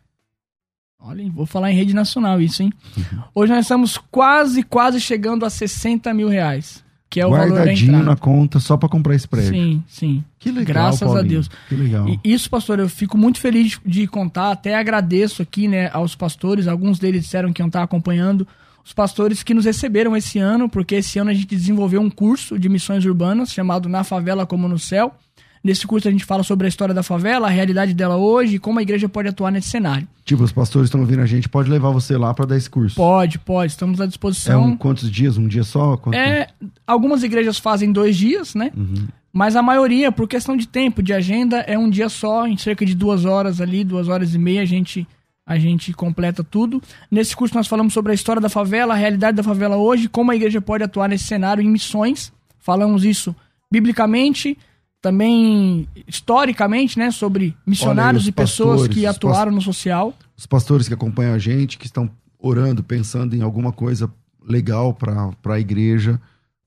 Olha, 1.03 1.25
vou 1.31 1.47
falar 1.47 1.71
em 1.73 1.75
rede 1.75 1.95
nacional 1.95 2.41
isso, 2.41 2.63
hein? 2.63 2.73
Hoje 3.35 3.53
nós 3.53 3.65
estamos 3.65 3.99
quase, 4.11 4.63
quase 4.63 5.01
chegando 5.01 5.45
a 5.47 5.51
60 5.51 6.13
mil 6.15 6.29
reais. 6.29 6.85
Que 7.09 7.21
é 7.21 7.27
o 7.27 7.31
valor 7.31 7.65
da 7.65 7.73
entrada. 7.73 8.05
na 8.05 8.17
conta 8.17 8.61
só 8.61 8.77
para 8.77 8.89
comprar 8.89 9.17
esse 9.17 9.27
prédio. 9.27 9.51
Sim, 9.53 9.83
sim. 9.89 10.25
Que 10.39 10.49
legal, 10.53 10.65
Graças 10.67 11.01
Paulinho. 11.01 11.19
a 11.19 11.23
Deus. 11.27 11.51
Que 11.69 11.75
legal. 11.75 12.09
E 12.09 12.21
isso, 12.23 12.49
pastor, 12.49 12.79
eu 12.79 12.89
fico 12.89 13.19
muito 13.19 13.41
feliz 13.41 13.81
de 13.85 14.07
contar. 14.07 14.53
Até 14.53 14.77
agradeço 14.77 15.43
aqui, 15.43 15.67
né, 15.67 15.91
aos 15.93 16.15
pastores. 16.15 16.69
Alguns 16.69 17.01
deles 17.01 17.25
disseram 17.25 17.53
que 17.53 17.61
iam 17.61 17.67
estar 17.67 17.83
acompanhando. 17.83 18.47
Os 18.85 18.93
pastores 18.93 19.43
que 19.43 19.53
nos 19.53 19.65
receberam 19.65 20.17
esse 20.17 20.39
ano, 20.39 20.69
porque 20.69 20.95
esse 20.95 21.19
ano 21.19 21.31
a 21.31 21.35
gente 21.35 21.47
desenvolveu 21.49 22.01
um 22.01 22.09
curso 22.09 22.57
de 22.57 22.69
missões 22.69 23.05
urbanas 23.05 23.51
chamado 23.53 23.89
Na 23.89 24.05
Favela 24.05 24.47
Como 24.47 24.69
no 24.69 24.79
Céu. 24.79 25.13
Nesse 25.63 25.87
curso 25.87 26.09
a 26.09 26.11
gente 26.11 26.25
fala 26.25 26.43
sobre 26.43 26.67
a 26.67 26.69
história 26.69 26.95
da 26.95 27.03
favela, 27.03 27.47
a 27.47 27.51
realidade 27.51 27.93
dela 27.93 28.17
hoje 28.17 28.57
e 28.57 28.59
como 28.59 28.79
a 28.79 28.83
igreja 28.83 29.09
pode 29.09 29.29
atuar 29.29 29.51
nesse 29.51 29.69
cenário. 29.69 30.09
Tipo, 30.25 30.43
os 30.43 30.53
pastores 30.53 30.87
estão 30.87 31.01
ouvindo 31.01 31.21
a 31.21 31.27
gente, 31.27 31.49
pode 31.51 31.69
levar 31.69 31.91
você 31.91 32.17
lá 32.17 32.33
para 32.33 32.47
dar 32.47 32.57
esse 32.57 32.71
curso? 32.71 32.97
Pode, 32.97 33.39
pode, 33.39 33.73
estamos 33.73 34.01
à 34.01 34.07
disposição. 34.07 34.65
É 34.65 34.67
um, 34.67 34.77
quantos 34.77 35.11
dias? 35.11 35.37
Um 35.37 35.47
dia 35.47 35.63
só? 35.63 35.99
Quanto 35.99 36.15
é, 36.15 36.49
algumas 36.87 37.23
igrejas 37.23 37.59
fazem 37.59 37.93
dois 37.93 38.17
dias, 38.17 38.55
né? 38.55 38.73
Uhum. 38.75 39.07
Mas 39.33 39.55
a 39.55 39.63
maioria, 39.63 40.11
por 40.11 40.27
questão 40.27 40.57
de 40.57 40.67
tempo, 40.67 41.03
de 41.03 41.13
agenda, 41.13 41.59
é 41.61 41.79
um 41.79 41.91
dia 41.91 42.09
só, 42.09 42.47
em 42.47 42.57
cerca 42.57 42.85
de 42.87 42.95
duas 42.95 43.25
horas 43.25 43.61
ali, 43.61 43.85
duas 43.85 44.09
horas 44.09 44.35
e 44.35 44.39
meia, 44.39 44.63
a 44.63 44.65
gente, 44.67 45.07
a 45.47 45.59
gente 45.59 45.93
completa 45.93 46.43
tudo. 46.43 46.83
Nesse 47.11 47.37
curso 47.37 47.55
nós 47.55 47.69
falamos 47.69 47.93
sobre 47.93 48.13
a 48.13 48.15
história 48.15 48.41
da 48.41 48.49
favela, 48.49 48.95
a 48.95 48.97
realidade 48.97 49.37
da 49.37 49.43
favela 49.43 49.77
hoje, 49.77 50.09
como 50.09 50.31
a 50.31 50.37
igreja 50.37 50.61
pode 50.61 50.83
atuar 50.83 51.09
nesse 51.09 51.25
cenário 51.25 51.63
em 51.63 51.69
missões. 51.69 52.33
Falamos 52.59 53.05
isso 53.05 53.35
biblicamente, 53.71 54.59
também 55.01 55.89
historicamente, 56.07 56.99
né, 56.99 57.11
sobre 57.11 57.57
missionários 57.67 58.27
e 58.27 58.33
pessoas 58.33 58.87
que 58.87 59.07
atuaram 59.07 59.53
no 59.53 59.63
social. 59.63 60.15
Os 60.37 60.47
pastores 60.47 60.89
que 60.89 60.95
acompanham 60.95 61.35
a 61.35 61.39
gente, 61.39 61.79
que 61.79 61.87
estão 61.87 62.11
orando, 62.39 62.83
pensando 62.83 63.35
em 63.35 63.43
alguma 63.43 63.73
coisa 63.73 64.11
legal 64.47 64.95
para 64.95 65.35
a 65.47 65.61
igreja 65.61 66.21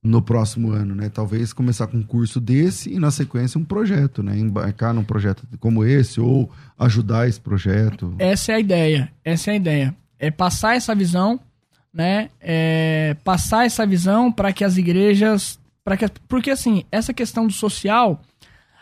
no 0.03 0.21
próximo 0.21 0.71
ano, 0.71 0.93
né? 0.93 1.09
Talvez 1.09 1.53
começar 1.53 1.87
com 1.87 1.97
um 1.97 2.03
curso 2.03 2.41
desse 2.41 2.91
e 2.91 2.99
na 2.99 3.09
sequência 3.09 3.57
um 3.57 3.63
projeto, 3.63 4.21
né? 4.21 4.37
Embarcar 4.37 4.93
num 4.93 5.03
projeto 5.03 5.47
como 5.59 5.85
esse 5.85 6.19
ou 6.19 6.51
ajudar 6.77 7.27
esse 7.27 7.39
projeto. 7.39 8.13
Essa 8.19 8.51
é 8.51 8.55
a 8.55 8.59
ideia. 8.59 9.11
Essa 9.23 9.51
é 9.51 9.53
a 9.53 9.55
ideia. 9.55 9.95
É 10.19 10.29
passar 10.29 10.75
essa 10.75 10.93
visão, 10.93 11.39
né? 11.93 12.29
É 12.41 13.15
passar 13.23 13.65
essa 13.65 13.85
visão 13.85 14.29
para 14.31 14.51
que 14.51 14.65
as 14.65 14.75
igrejas 14.75 15.57
para 15.83 15.97
que 15.97 16.05
porque 16.27 16.51
assim, 16.51 16.83
essa 16.91 17.13
questão 17.13 17.47
do 17.47 17.53
social, 17.53 18.21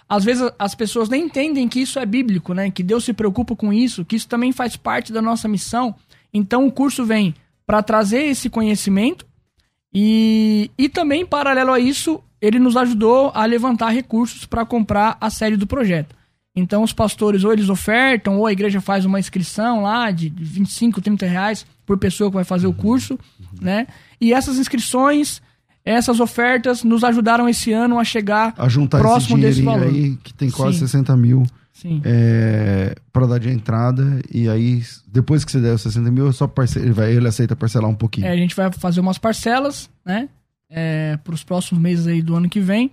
às 0.07 0.23
vezes 0.23 0.51
as 0.59 0.75
pessoas 0.75 1.09
nem 1.09 1.25
entendem 1.25 1.67
que 1.67 1.81
isso 1.81 1.99
é 1.99 2.05
bíblico, 2.05 2.53
né? 2.53 2.69
Que 2.69 2.83
Deus 2.83 3.03
se 3.03 3.13
preocupa 3.13 3.55
com 3.55 3.73
isso, 3.73 4.05
que 4.05 4.15
isso 4.15 4.27
também 4.27 4.51
faz 4.51 4.75
parte 4.75 5.11
da 5.11 5.21
nossa 5.21 5.47
missão. 5.47 5.95
Então 6.33 6.65
o 6.65 6.71
curso 6.71 7.05
vem 7.05 7.33
para 7.65 7.81
trazer 7.81 8.23
esse 8.23 8.49
conhecimento 8.49 9.25
e, 9.93 10.71
e 10.77 10.87
também, 10.87 11.25
paralelo 11.25 11.71
a 11.71 11.79
isso, 11.79 12.23
ele 12.41 12.59
nos 12.59 12.77
ajudou 12.77 13.31
a 13.33 13.45
levantar 13.45 13.89
recursos 13.89 14.45
para 14.45 14.65
comprar 14.65 15.17
a 15.19 15.29
série 15.29 15.57
do 15.57 15.67
projeto. 15.67 16.15
Então, 16.55 16.83
os 16.83 16.91
pastores 16.91 17.43
ou 17.43 17.53
eles 17.53 17.69
ofertam, 17.69 18.37
ou 18.37 18.45
a 18.45 18.51
igreja 18.51 18.81
faz 18.81 19.05
uma 19.05 19.19
inscrição 19.19 19.81
lá 19.83 20.11
de 20.11 20.29
25, 20.29 21.01
30 21.01 21.25
reais 21.25 21.65
por 21.85 21.97
pessoa 21.97 22.29
que 22.29 22.35
vai 22.35 22.43
fazer 22.43 22.67
o 22.67 22.73
curso, 22.73 23.17
né? 23.61 23.87
E 24.19 24.33
essas 24.33 24.57
inscrições 24.57 25.41
essas 25.83 26.19
ofertas 26.19 26.83
nos 26.83 27.03
ajudaram 27.03 27.49
esse 27.49 27.71
ano 27.71 27.99
a 27.99 28.03
chegar 28.03 28.53
a 28.57 28.69
juntar 28.69 28.99
próximo 28.99 29.37
esse 29.37 29.47
desse 29.47 29.61
valor. 29.61 29.87
aí, 29.87 30.15
que 30.23 30.33
tem 30.33 30.49
quase 30.49 30.77
Sim. 30.77 30.87
60 30.87 31.17
mil 31.17 31.43
é, 32.03 32.95
para 33.11 33.25
dar 33.25 33.39
de 33.39 33.49
entrada. 33.49 34.21
E 34.31 34.47
aí, 34.49 34.83
depois 35.07 35.43
que 35.43 35.51
você 35.51 35.59
der 35.59 35.73
os 35.73 35.81
60 35.81 36.11
mil, 36.11 36.31
só 36.31 36.51
ele, 36.75 36.91
vai, 36.91 37.11
ele 37.11 37.27
aceita 37.27 37.55
parcelar 37.55 37.89
um 37.89 37.95
pouquinho. 37.95 38.27
É, 38.27 38.31
a 38.31 38.37
gente 38.37 38.55
vai 38.55 38.71
fazer 38.71 38.99
umas 38.99 39.17
parcelas, 39.17 39.89
né? 40.05 40.29
É, 40.69 41.17
para 41.23 41.33
os 41.33 41.43
próximos 41.43 41.81
meses 41.81 42.07
aí 42.07 42.21
do 42.21 42.35
ano 42.35 42.49
que 42.49 42.59
vem. 42.59 42.91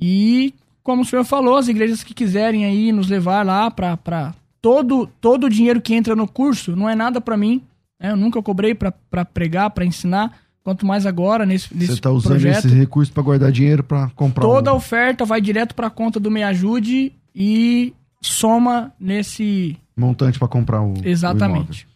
E, 0.00 0.54
como 0.82 1.02
o 1.02 1.04
senhor 1.04 1.24
falou, 1.24 1.56
as 1.56 1.68
igrejas 1.68 2.02
que 2.02 2.14
quiserem 2.14 2.64
aí 2.64 2.92
nos 2.92 3.08
levar 3.08 3.44
lá 3.44 3.70
para 3.70 4.34
todo, 4.60 5.06
todo 5.20 5.44
o 5.44 5.50
dinheiro 5.50 5.80
que 5.80 5.94
entra 5.94 6.14
no 6.14 6.28
curso, 6.28 6.76
não 6.76 6.88
é 6.88 6.94
nada 6.94 7.20
para 7.20 7.36
mim. 7.36 7.62
Né? 7.98 8.10
Eu 8.10 8.16
nunca 8.16 8.42
cobrei 8.42 8.74
para 8.74 9.24
pregar, 9.24 9.70
para 9.70 9.84
ensinar 9.84 10.38
Quanto 10.68 10.84
mais 10.84 11.06
agora 11.06 11.46
nesse, 11.46 11.74
nesse 11.74 11.86
Você 11.86 11.92
está 11.94 12.10
usando 12.10 12.32
projeto, 12.32 12.66
esse 12.66 12.74
recurso 12.74 13.10
para 13.10 13.22
guardar 13.22 13.50
dinheiro 13.50 13.82
para 13.82 14.10
comprar 14.10 14.42
Toda 14.42 14.70
um... 14.70 14.76
oferta 14.76 15.24
vai 15.24 15.40
direto 15.40 15.74
para 15.74 15.86
a 15.86 15.90
conta 15.90 16.20
do 16.20 16.30
Me 16.30 16.42
Ajude 16.42 17.10
e 17.34 17.94
soma 18.20 18.92
nesse 19.00 19.78
montante 19.96 20.38
para 20.38 20.46
comprar 20.46 20.82
o 20.82 20.92
Exatamente. 21.02 21.88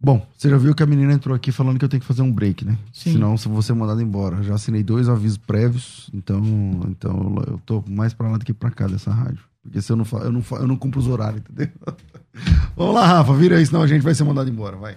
O 0.00 0.04
Bom, 0.04 0.26
você 0.36 0.50
já 0.50 0.56
viu 0.56 0.74
que 0.74 0.82
a 0.82 0.86
menina 0.86 1.12
entrou 1.12 1.32
aqui 1.32 1.52
falando 1.52 1.78
que 1.78 1.84
eu 1.84 1.88
tenho 1.88 2.00
que 2.00 2.06
fazer 2.08 2.22
um 2.22 2.32
break, 2.32 2.64
né? 2.64 2.76
Sim. 2.92 3.12
Senão 3.12 3.34
eu 3.34 3.50
vou 3.52 3.62
ser 3.62 3.74
mandado 3.74 4.02
embora. 4.02 4.42
Já 4.42 4.54
assinei 4.54 4.82
dois 4.82 5.08
avisos 5.08 5.38
prévios, 5.38 6.10
então, 6.12 6.42
então 6.88 7.36
eu 7.46 7.60
tô 7.64 7.84
mais 7.88 8.12
para 8.12 8.30
lá 8.30 8.36
do 8.36 8.44
que 8.44 8.52
para 8.52 8.72
cá 8.72 8.88
dessa 8.88 9.12
rádio. 9.12 9.44
Porque 9.62 9.80
se 9.80 9.92
eu 9.92 9.96
não, 9.96 10.04
eu 10.24 10.32
não, 10.32 10.42
eu 10.58 10.66
não 10.66 10.74
cumpro 10.74 10.98
os 10.98 11.06
horários, 11.06 11.40
entendeu? 11.40 11.72
Vamos 12.74 12.96
lá, 12.96 13.06
Rafa, 13.06 13.32
vira 13.34 13.58
aí, 13.58 13.64
senão 13.64 13.80
a 13.80 13.86
gente 13.86 14.02
vai 14.02 14.12
ser 14.12 14.24
mandado 14.24 14.50
embora, 14.50 14.76
vai. 14.76 14.96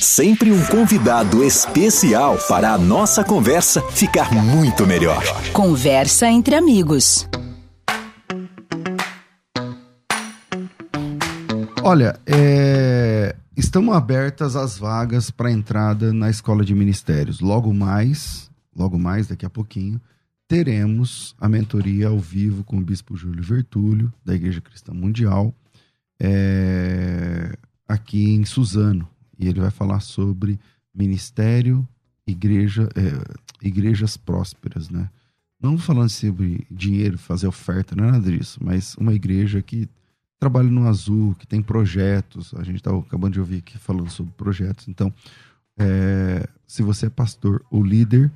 Sempre 0.00 0.52
um 0.52 0.64
convidado 0.66 1.42
especial 1.42 2.36
para 2.48 2.72
a 2.72 2.78
nossa 2.78 3.24
conversa 3.24 3.80
ficar 3.90 4.30
muito 4.32 4.86
melhor. 4.86 5.22
Conversa 5.52 6.28
entre 6.28 6.54
amigos. 6.54 7.28
Olha, 11.82 12.20
é... 12.26 13.34
estão 13.56 13.92
abertas 13.92 14.54
as 14.54 14.76
vagas 14.76 15.30
para 15.30 15.50
entrada 15.50 16.12
na 16.12 16.28
escola 16.28 16.64
de 16.64 16.74
ministérios. 16.74 17.40
Logo 17.40 17.72
mais, 17.72 18.50
logo 18.76 18.98
mais, 18.98 19.26
daqui 19.28 19.46
a 19.46 19.50
pouquinho, 19.50 20.00
teremos 20.46 21.34
a 21.40 21.48
mentoria 21.48 22.08
ao 22.08 22.18
vivo 22.18 22.62
com 22.64 22.76
o 22.76 22.84
Bispo 22.84 23.16
Júlio 23.16 23.42
Vertúlio, 23.42 24.12
da 24.24 24.34
Igreja 24.34 24.60
Cristã 24.60 24.92
Mundial. 24.92 25.54
É 26.20 27.52
aqui 27.88 28.34
em 28.34 28.44
Suzano. 28.44 29.08
E 29.38 29.48
ele 29.48 29.60
vai 29.60 29.70
falar 29.70 30.00
sobre 30.00 30.58
ministério, 30.94 31.86
igreja, 32.26 32.88
é, 32.94 33.66
igrejas 33.66 34.16
prósperas, 34.16 34.88
né? 34.88 35.10
Não 35.60 35.78
falando 35.78 36.10
sobre 36.10 36.66
dinheiro, 36.70 37.16
fazer 37.16 37.46
oferta, 37.46 37.96
não 37.96 38.04
é 38.04 38.12
nada 38.12 38.30
disso, 38.30 38.58
mas 38.62 38.94
uma 38.96 39.14
igreja 39.14 39.62
que 39.62 39.88
trabalha 40.38 40.68
no 40.68 40.86
azul, 40.86 41.34
que 41.38 41.46
tem 41.46 41.62
projetos. 41.62 42.52
A 42.54 42.62
gente 42.62 42.76
está 42.76 42.94
acabando 42.94 43.32
de 43.32 43.40
ouvir 43.40 43.58
aqui 43.58 43.78
falando 43.78 44.10
sobre 44.10 44.32
projetos. 44.36 44.86
Então, 44.86 45.12
é, 45.78 46.46
se 46.66 46.82
você 46.82 47.06
é 47.06 47.10
pastor 47.10 47.64
ou 47.70 47.82
líder 47.82 48.30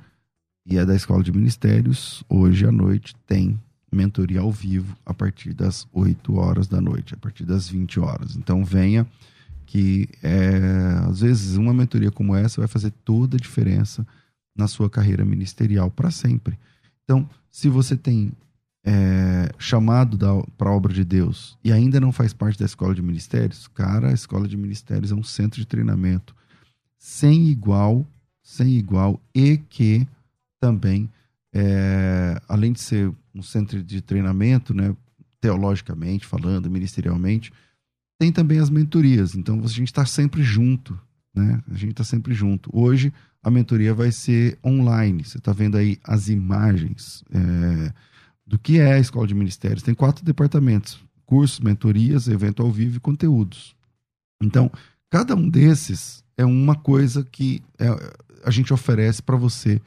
e 0.65 0.77
é 0.77 0.85
da 0.85 0.95
Escola 0.95 1.23
de 1.23 1.31
Ministérios. 1.31 2.23
Hoje 2.29 2.65
à 2.65 2.71
noite 2.71 3.15
tem 3.25 3.59
mentoria 3.91 4.39
ao 4.39 4.51
vivo 4.51 4.95
a 5.05 5.13
partir 5.13 5.53
das 5.53 5.87
8 5.91 6.35
horas 6.35 6.67
da 6.67 6.79
noite, 6.79 7.13
a 7.13 7.17
partir 7.17 7.43
das 7.45 7.67
20 7.67 7.99
horas. 7.99 8.35
Então 8.35 8.63
venha 8.63 9.05
que 9.71 10.09
é, 10.21 10.59
às 11.07 11.21
vezes 11.21 11.55
uma 11.55 11.73
mentoria 11.73 12.11
como 12.11 12.35
essa 12.35 12.59
vai 12.59 12.67
fazer 12.67 12.91
toda 13.05 13.37
a 13.37 13.39
diferença 13.39 14.05
na 14.53 14.67
sua 14.67 14.89
carreira 14.89 15.23
ministerial 15.23 15.89
para 15.89 16.11
sempre. 16.11 16.59
Então, 17.05 17.25
se 17.49 17.69
você 17.69 17.95
tem 17.95 18.33
é, 18.85 19.49
chamado 19.57 20.17
para 20.57 20.69
a 20.69 20.73
obra 20.73 20.93
de 20.93 21.05
Deus 21.05 21.57
e 21.63 21.71
ainda 21.71 22.01
não 22.01 22.11
faz 22.11 22.33
parte 22.33 22.59
da 22.59 22.65
escola 22.65 22.93
de 22.93 23.01
ministérios, 23.01 23.65
cara, 23.69 24.09
a 24.09 24.13
escola 24.13 24.45
de 24.45 24.57
ministérios 24.57 25.09
é 25.09 25.15
um 25.15 25.23
centro 25.23 25.61
de 25.61 25.65
treinamento 25.65 26.35
sem 26.97 27.47
igual, 27.47 28.05
sem 28.43 28.73
igual 28.73 29.21
e 29.33 29.55
que 29.55 30.05
também, 30.59 31.09
é, 31.53 32.41
além 32.45 32.73
de 32.73 32.81
ser 32.81 33.09
um 33.33 33.41
centro 33.41 33.81
de 33.81 34.01
treinamento, 34.01 34.73
né, 34.73 34.93
teologicamente 35.39 36.25
falando, 36.25 36.69
ministerialmente, 36.69 37.53
tem 38.21 38.31
também 38.31 38.59
as 38.59 38.69
mentorias. 38.69 39.33
Então 39.33 39.63
a 39.63 39.67
gente 39.67 39.87
está 39.87 40.05
sempre 40.05 40.43
junto, 40.43 40.95
né? 41.33 41.59
A 41.71 41.73
gente 41.73 41.93
está 41.93 42.03
sempre 42.03 42.35
junto. 42.35 42.69
Hoje 42.71 43.11
a 43.41 43.49
mentoria 43.49 43.95
vai 43.95 44.11
ser 44.11 44.59
online. 44.63 45.23
Você 45.23 45.39
está 45.39 45.51
vendo 45.51 45.75
aí 45.75 45.97
as 46.03 46.29
imagens 46.29 47.23
é, 47.31 47.91
do 48.45 48.59
que 48.59 48.77
é 48.77 48.93
a 48.93 48.99
Escola 48.99 49.25
de 49.25 49.33
Ministérios. 49.33 49.81
Tem 49.81 49.95
quatro 49.95 50.23
departamentos: 50.23 51.03
cursos, 51.25 51.59
mentorias, 51.61 52.27
evento 52.27 52.61
ao 52.61 52.71
vivo 52.71 52.97
e 52.97 52.99
conteúdos. 52.99 53.75
Então, 54.39 54.71
cada 55.09 55.35
um 55.35 55.49
desses 55.49 56.23
é 56.37 56.45
uma 56.45 56.75
coisa 56.75 57.23
que 57.23 57.59
é, 57.79 57.87
a 58.45 58.51
gente 58.51 58.71
oferece 58.71 59.23
para 59.23 59.35
você 59.35 59.81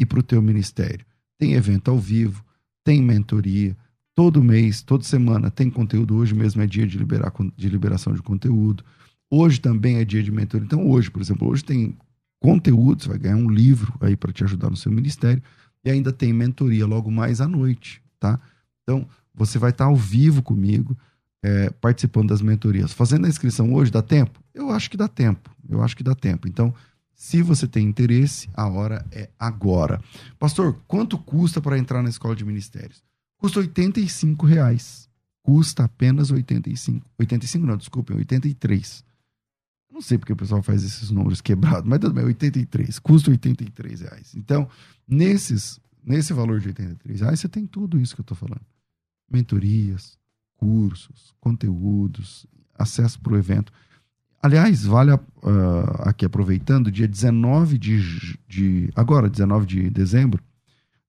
e 0.00 0.04
para 0.04 0.18
o 0.18 0.24
teu 0.24 0.42
ministério. 0.42 1.06
Tem 1.38 1.52
evento 1.52 1.88
ao 1.88 2.00
vivo, 2.00 2.44
tem 2.82 3.00
mentoria, 3.00 3.76
todo 4.14 4.42
mês, 4.42 4.82
toda 4.82 5.04
semana 5.04 5.50
tem 5.50 5.68
conteúdo. 5.68 6.14
Hoje 6.16 6.34
mesmo 6.34 6.62
é 6.62 6.66
dia 6.66 6.86
de, 6.86 6.96
liberar, 6.96 7.32
de 7.56 7.68
liberação 7.68 8.12
de 8.14 8.22
conteúdo. 8.22 8.84
Hoje 9.30 9.60
também 9.60 9.96
é 9.96 10.04
dia 10.04 10.22
de 10.22 10.30
mentoria. 10.30 10.64
Então, 10.64 10.88
hoje, 10.88 11.10
por 11.10 11.20
exemplo, 11.20 11.48
hoje 11.48 11.64
tem 11.64 11.96
conteúdo, 12.40 13.02
você 13.02 13.08
vai 13.08 13.18
ganhar 13.18 13.36
um 13.36 13.50
livro 13.50 13.92
aí 14.00 14.16
para 14.16 14.32
te 14.32 14.44
ajudar 14.44 14.70
no 14.70 14.76
seu 14.76 14.92
ministério. 14.92 15.42
E 15.84 15.90
ainda 15.90 16.12
tem 16.12 16.32
mentoria 16.32 16.86
logo 16.86 17.10
mais 17.10 17.40
à 17.40 17.48
noite, 17.48 18.00
tá? 18.18 18.40
Então, 18.82 19.06
você 19.34 19.58
vai 19.58 19.70
estar 19.70 19.86
ao 19.86 19.96
vivo 19.96 20.42
comigo, 20.42 20.96
é, 21.42 21.70
participando 21.70 22.28
das 22.28 22.40
mentorias. 22.40 22.92
Fazendo 22.92 23.26
a 23.26 23.28
inscrição 23.28 23.74
hoje, 23.74 23.90
dá 23.90 24.00
tempo? 24.00 24.40
Eu 24.54 24.70
acho 24.70 24.90
que 24.90 24.96
dá 24.96 25.08
tempo. 25.08 25.50
Eu 25.68 25.82
acho 25.82 25.96
que 25.96 26.02
dá 26.02 26.14
tempo. 26.14 26.46
Então, 26.46 26.72
se 27.14 27.42
você 27.42 27.66
tem 27.66 27.86
interesse, 27.86 28.48
a 28.54 28.66
hora 28.66 29.04
é 29.10 29.28
agora. 29.38 30.00
Pastor, 30.38 30.78
quanto 30.86 31.18
custa 31.18 31.60
para 31.60 31.78
entrar 31.78 32.02
na 32.02 32.08
escola 32.08 32.34
de 32.34 32.44
ministérios? 32.44 33.02
Custa 33.44 33.60
85 33.60 34.46
reais. 34.46 35.06
Custa 35.42 35.84
apenas 35.84 36.30
85. 36.30 37.06
85 37.18 37.66
não, 37.66 37.76
desculpem, 37.76 38.16
83. 38.16 39.04
Não 39.92 40.00
sei 40.00 40.16
porque 40.16 40.32
o 40.32 40.36
pessoal 40.36 40.62
faz 40.62 40.82
esses 40.82 41.10
números 41.10 41.42
quebrados, 41.42 41.86
mas 41.86 41.98
tudo 41.98 42.14
bem, 42.14 42.24
83. 42.24 42.98
Custa 43.00 43.30
83 43.30 44.00
reais. 44.00 44.34
Então, 44.34 44.66
nesses, 45.06 45.78
nesse 46.02 46.32
valor 46.32 46.58
de 46.58 46.68
83 46.68 47.20
reais, 47.20 47.40
você 47.40 47.46
tem 47.46 47.66
tudo 47.66 48.00
isso 48.00 48.14
que 48.14 48.22
eu 48.22 48.24
estou 48.24 48.34
falando. 48.34 48.62
Mentorias, 49.30 50.16
cursos, 50.56 51.34
conteúdos, 51.38 52.46
acesso 52.78 53.20
para 53.20 53.34
o 53.34 53.36
evento. 53.36 53.70
Aliás, 54.42 54.86
vale 54.86 55.12
uh, 55.12 55.20
aqui 55.98 56.24
aproveitando, 56.24 56.90
dia 56.90 57.06
19 57.06 57.76
de, 57.76 58.38
de. 58.48 58.90
Agora, 58.96 59.28
19 59.28 59.66
de 59.66 59.90
dezembro, 59.90 60.42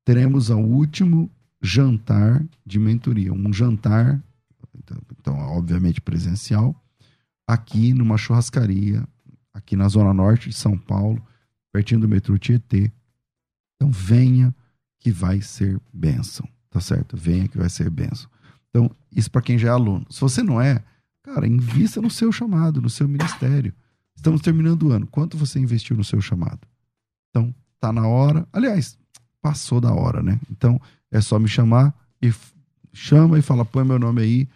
teremos 0.04 0.50
o 0.50 0.58
último 0.58 1.32
jantar 1.66 2.45
de 2.66 2.80
mentoria. 2.80 3.34
Um 3.34 3.51
jantar, 3.51 4.22
então, 4.76 4.97
então, 5.20 5.38
obviamente 5.57 5.99
presencial, 5.99 6.76
aqui 7.47 7.93
numa 7.93 8.18
churrascaria, 8.18 9.07
aqui 9.53 9.76
na 9.76 9.88
Zona 9.88 10.13
Norte 10.13 10.49
de 10.49 10.55
São 10.55 10.78
Paulo, 10.78 11.22
pertinho 11.74 12.01
do 12.01 12.09
metrô 12.09 12.38
Tietê. 12.38 12.91
Então 13.76 13.91
venha 13.91 14.53
que 14.99 15.11
vai 15.11 15.41
ser 15.41 15.80
bênção, 15.93 16.47
tá 16.70 16.80
certo? 16.80 17.18
Venha 17.18 17.47
que 17.47 17.57
vai 17.57 17.70
ser 17.70 17.89
bênção. 17.89 18.30
Então, 18.70 18.89
isso 19.11 19.32
para 19.32 19.41
quem 19.41 19.57
já 19.57 19.70
é 19.70 19.72
aluno. 19.72 20.05
Se 20.09 20.20
você 20.20 20.43
não 20.43 20.59
é, 20.59 20.84
Cara, 21.26 21.47
invista 21.47 21.99
no 21.99 22.09
seu 22.11 22.32
chamado, 22.32 22.80
no 22.80 22.89
seu 22.89 23.07
ministério. 23.07 23.74
Estamos 24.16 24.41
terminando 24.41 24.84
o 24.84 24.91
ano. 24.91 25.07
Quanto 25.07 25.36
você 25.36 25.57
investiu 25.57 25.97
no 25.97 26.03
seu 26.03 26.22
chamado? 26.22 26.59
Então, 27.30 27.53
tá 27.80 27.91
na 27.91 28.07
hora. 28.07 28.47
Aliás, 28.53 28.95
passou 29.41 29.82
da 29.82 29.91
hora, 29.91 30.22
né? 30.22 30.39
Então, 30.51 30.80
é 31.12 31.22
só 31.22 31.39
me 31.39 31.47
chamar 31.47 31.93
e 32.22 32.34
chama 32.93 33.38
e 33.38 33.41
fala, 33.41 33.66
põe 33.66 33.84
meu 33.84 33.99
nome 33.99 34.22
aí 34.22 34.49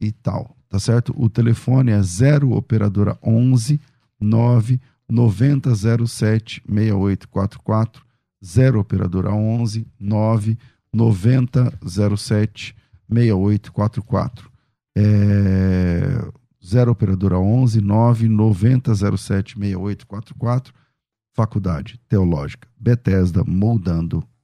e 0.00 0.12
tal, 0.12 0.56
tá 0.68 0.78
certo? 0.78 1.14
O 1.16 1.28
telefone 1.28 1.90
é 1.90 2.02
0 2.02 2.52
operadora 2.52 3.18
11 3.22 3.80
9 4.20 4.80
9007 5.08 6.62
6844 6.66 8.04
0 8.44 8.80
operadora 8.80 9.32
11 9.32 9.86
9 9.98 10.58
9007 10.92 12.76
6844 13.08 14.50
é, 14.96 16.28
0 16.64 16.90
operadora 16.90 17.38
11 17.38 17.80
9 17.80 18.28
90 18.28 18.94
07 18.94 19.58
6844 19.58 20.74
Faculdade 21.34 22.00
Teológica 22.08 22.68
Bethesda 22.78 23.44
moldando 23.44 24.22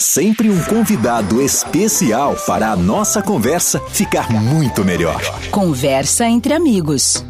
Sempre 0.00 0.50
um 0.50 0.64
convidado 0.64 1.40
especial 1.40 2.34
para 2.48 2.72
a 2.72 2.76
nossa 2.76 3.22
conversa 3.22 3.78
ficar 3.90 4.28
muito 4.28 4.84
melhor. 4.84 5.20
Conversa 5.52 6.26
entre 6.26 6.52
amigos. 6.52 7.24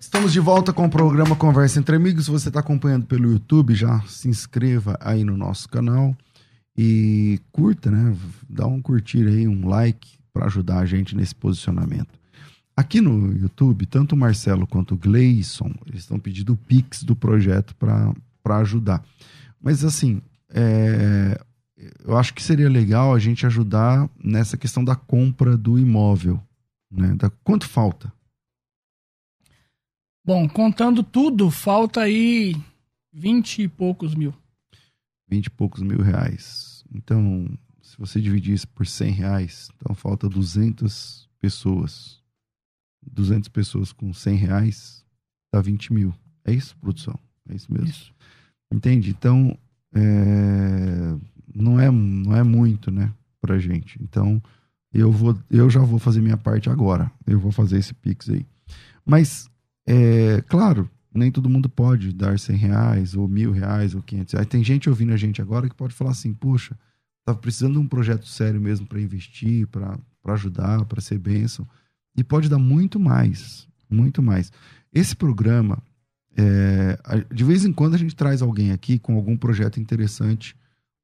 Estamos 0.00 0.32
de 0.32 0.40
volta 0.40 0.72
com 0.72 0.86
o 0.86 0.90
programa 0.90 1.36
Conversa 1.36 1.78
entre 1.78 1.96
Amigos. 1.96 2.24
Se 2.24 2.30
você 2.30 2.48
está 2.48 2.60
acompanhando 2.60 3.04
pelo 3.04 3.30
YouTube, 3.30 3.74
já 3.74 4.00
se 4.06 4.26
inscreva 4.26 4.96
aí 5.02 5.22
no 5.22 5.36
nosso 5.36 5.68
canal 5.68 6.16
e 6.76 7.38
curta, 7.52 7.90
né? 7.90 8.16
Dá 8.48 8.66
um 8.66 8.80
curtir 8.80 9.26
aí, 9.28 9.46
um 9.46 9.68
like, 9.68 10.18
para 10.32 10.46
ajudar 10.46 10.78
a 10.78 10.86
gente 10.86 11.14
nesse 11.14 11.34
posicionamento. 11.34 12.18
Aqui 12.74 13.02
no 13.02 13.36
YouTube, 13.36 13.84
tanto 13.84 14.14
o 14.14 14.18
Marcelo 14.18 14.66
quanto 14.66 14.94
o 14.94 14.98
Gleison, 14.98 15.70
eles 15.86 16.00
estão 16.00 16.18
pedindo 16.18 16.54
o 16.54 16.56
Pix 16.56 17.02
do 17.02 17.14
projeto 17.14 17.74
para 17.76 18.14
ajudar. 18.60 19.04
Mas 19.60 19.84
assim, 19.84 20.22
é, 20.50 21.40
eu 22.04 22.16
acho 22.16 22.32
que 22.34 22.42
seria 22.42 22.68
legal 22.68 23.14
a 23.14 23.18
gente 23.18 23.46
ajudar 23.46 24.08
nessa 24.22 24.56
questão 24.56 24.84
da 24.84 24.96
compra 24.96 25.56
do 25.56 25.78
imóvel. 25.78 26.40
Né? 26.90 27.14
Da, 27.14 27.30
quanto 27.30 27.68
falta? 27.68 28.12
Bom, 30.24 30.48
contando 30.48 31.02
tudo, 31.02 31.50
falta 31.50 32.00
aí 32.00 32.56
vinte 33.12 33.62
e 33.62 33.68
poucos 33.68 34.14
mil. 34.14 34.34
Vinte 35.28 35.46
e 35.46 35.50
poucos 35.50 35.82
mil 35.82 36.00
reais. 36.00 36.84
Então, 36.92 37.48
se 37.82 37.96
você 37.98 38.20
dividir 38.20 38.54
isso 38.54 38.68
por 38.68 38.86
100 38.86 39.12
reais, 39.12 39.70
então 39.76 39.94
falta 39.94 40.28
200 40.28 41.28
pessoas. 41.40 42.20
200 43.08 43.48
pessoas 43.48 43.92
com 43.92 44.12
100 44.12 44.36
reais, 44.36 45.04
dá 45.52 45.60
20 45.60 45.92
mil. 45.92 46.14
É 46.44 46.52
isso, 46.52 46.76
produção? 46.78 47.18
É 47.48 47.54
isso 47.54 47.72
mesmo? 47.72 47.88
Isso. 47.88 48.12
Entende? 48.72 49.10
Então, 49.10 49.56
é... 49.94 51.14
não, 51.54 51.80
é, 51.80 51.90
não 51.90 52.36
é 52.36 52.42
muito, 52.42 52.90
né, 52.90 53.12
pra 53.40 53.58
gente. 53.58 53.98
Então, 54.02 54.42
eu, 54.92 55.10
vou, 55.10 55.36
eu 55.50 55.70
já 55.70 55.80
vou 55.80 55.98
fazer 55.98 56.20
minha 56.20 56.36
parte 56.36 56.68
agora. 56.68 57.10
Eu 57.26 57.38
vou 57.38 57.52
fazer 57.52 57.78
esse 57.78 57.94
Pix 57.94 58.28
aí. 58.28 58.44
Mas, 59.04 59.48
é, 59.86 60.42
claro, 60.48 60.90
nem 61.14 61.30
todo 61.30 61.48
mundo 61.48 61.68
pode 61.68 62.12
dar 62.12 62.38
100 62.38 62.56
reais, 62.56 63.14
ou 63.14 63.28
mil 63.28 63.52
reais, 63.52 63.94
ou 63.94 64.02
500 64.02 64.32
reais. 64.34 64.48
Tem 64.48 64.64
gente 64.64 64.88
ouvindo 64.88 65.12
a 65.12 65.16
gente 65.16 65.40
agora 65.40 65.68
que 65.68 65.74
pode 65.74 65.94
falar 65.94 66.10
assim, 66.10 66.34
puxa, 66.34 66.76
Estava 67.26 67.40
precisando 67.40 67.72
de 67.72 67.78
um 67.80 67.88
projeto 67.88 68.24
sério 68.28 68.60
mesmo 68.60 68.86
para 68.86 69.00
investir, 69.00 69.66
para 69.66 69.98
ajudar, 70.26 70.84
para 70.84 71.00
ser 71.00 71.18
bênção. 71.18 71.66
E 72.16 72.22
pode 72.22 72.48
dar 72.48 72.58
muito 72.58 73.00
mais, 73.00 73.66
muito 73.90 74.22
mais. 74.22 74.52
Esse 74.94 75.16
programa, 75.16 75.82
É, 76.38 76.98
de 77.32 77.44
vez 77.44 77.64
em 77.64 77.72
quando 77.72 77.94
a 77.94 77.98
gente 77.98 78.14
traz 78.14 78.42
alguém 78.42 78.70
aqui 78.70 78.98
com 78.98 79.16
algum 79.16 79.36
projeto 79.36 79.80
interessante 79.80 80.54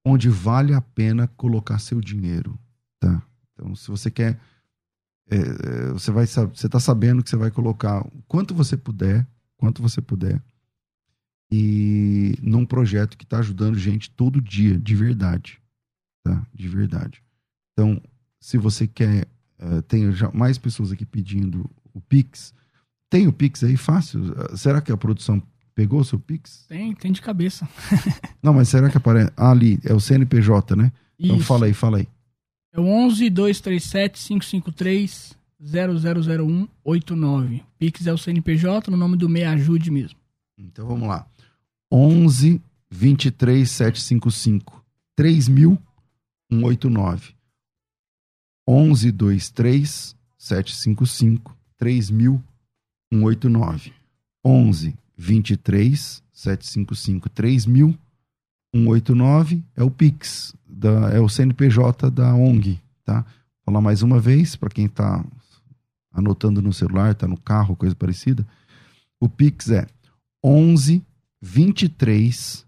onde 0.05 0.29
vale 0.29 0.75
a 0.75 0.81
pena 0.81 1.29
colocar 1.29 1.79
seu 1.79 2.01
dinheiro, 2.01 2.59
tá? 3.01 3.23
Então, 3.53 3.75
se 3.75 3.91
você 3.91 4.11
quer, 4.11 4.39
é, 5.31 5.37
é 5.37 5.93
você 5.93 6.11
vai, 6.11 6.27
você 6.27 6.67
está 6.67 6.81
sabendo 6.81 7.23
que 7.23 7.31
você 7.31 7.37
vai 7.37 7.51
colocar 7.51 8.05
quanto 8.27 8.55
você 8.55 8.77
puder, 8.77 9.27
quanto 9.57 9.81
você 9.81 10.03
puder, 10.03 10.43
e 11.51 12.35
num 12.43 12.65
projeto 12.65 13.17
que 13.17 13.25
está 13.25 13.39
ajudando 13.39 13.79
gente 13.79 14.11
todo 14.11 14.41
dia, 14.41 14.79
de 14.79 14.95
verdade, 14.95 15.61
tá? 16.25 16.47
De 16.53 16.67
verdade. 16.67 17.23
Então, 17.73 18.03
se 18.41 18.57
você 18.57 18.87
quer, 18.87 19.29
uh, 19.61 19.83
tem 19.83 20.11
já 20.13 20.31
mais 20.33 20.57
pessoas 20.57 20.91
aqui 20.93 21.05
pedindo 21.05 21.71
o 21.93 22.01
Pix. 22.01 22.55
Tem 23.13 23.27
o 23.27 23.33
Pix 23.33 23.63
aí 23.63 23.77
fácil? 23.77 24.35
Será 24.57 24.81
que 24.81 24.91
a 24.91 24.97
produção 24.97 25.43
pegou 25.75 26.01
o 26.01 26.05
seu 26.05 26.19
Pix? 26.19 26.65
Tem, 26.67 26.95
tem 26.95 27.13
de 27.13 27.21
cabeça. 27.21 27.69
Não, 28.43 28.55
mas 28.55 28.71
será 28.71 28.89
que 28.89 28.97
aparece? 28.97 29.31
Ah, 29.37 29.51
ali, 29.51 29.79
é 29.85 29.93
o 29.93 30.01
CNPJ, 30.01 30.75
né? 30.75 30.91
Então 31.19 31.37
Isso. 31.37 31.45
Então 31.45 31.47
fala 31.47 31.67
aí, 31.67 31.75
fala 31.75 31.99
aí. 31.99 32.09
É 32.73 32.81
o 32.81 32.85
11 32.85 33.29
237 33.29 34.29
553 34.29 35.37
0001 35.61 36.67
89. 36.83 37.63
Pix 37.79 38.07
é 38.07 38.13
o 38.15 38.17
CNPJ, 38.17 38.91
no 38.91 38.97
nome 38.97 39.19
do 39.19 39.29
Me 39.29 39.45
Ajude 39.45 39.91
mesmo. 39.91 40.19
Então 40.57 40.87
vamos 40.87 41.07
lá. 41.07 41.27
11 41.93 42.63
23 42.91 43.71
755 43.71 44.83
3000 45.15 45.79
189. 46.51 47.35
11 48.67 49.11
23 49.11 50.17
755 50.39 51.55
3000 51.77 52.43
189. 53.13 53.93
11 54.45 54.97
23 55.17 56.23
755 56.33 57.29
3000 57.29 57.99
189 58.75 59.63
é 59.77 59.85
o 59.85 59.91
Pix, 59.91 60.55
da, 60.67 61.11
é 61.11 61.21
o 61.21 61.29
CNPJ 61.29 62.11
da 62.11 62.35
ONG, 62.35 62.81
tá? 63.05 63.21
Vou 63.21 63.67
falar 63.67 63.83
mais 63.83 64.03
uma 64.03 64.19
vez 64.19 64.57
para 64.57 64.71
quem 64.71 64.87
está 64.87 65.23
anotando 66.11 66.63
no 66.63 66.73
celular, 66.73 67.13
está 67.13 67.29
no 67.29 67.39
carro, 67.39 67.77
coisa 67.77 67.95
parecida. 67.95 68.47
O 69.21 69.29
Pix 69.29 69.71
é 69.71 69.87
11 70.43 71.03
23 71.41 72.67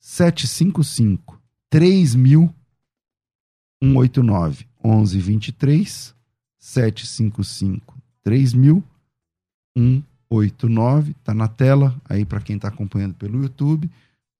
755 0.00 1.40
3000 1.70 2.52
189 3.82 4.66
11 4.82 5.20
23 5.20 6.14
755 6.58 7.98
3000 8.22 8.84
189 9.76 11.14
tá 11.22 11.34
na 11.34 11.46
tela 11.46 11.94
aí 12.08 12.24
para 12.24 12.40
quem 12.40 12.56
está 12.56 12.68
acompanhando 12.68 13.14
pelo 13.14 13.42
YouTube 13.42 13.90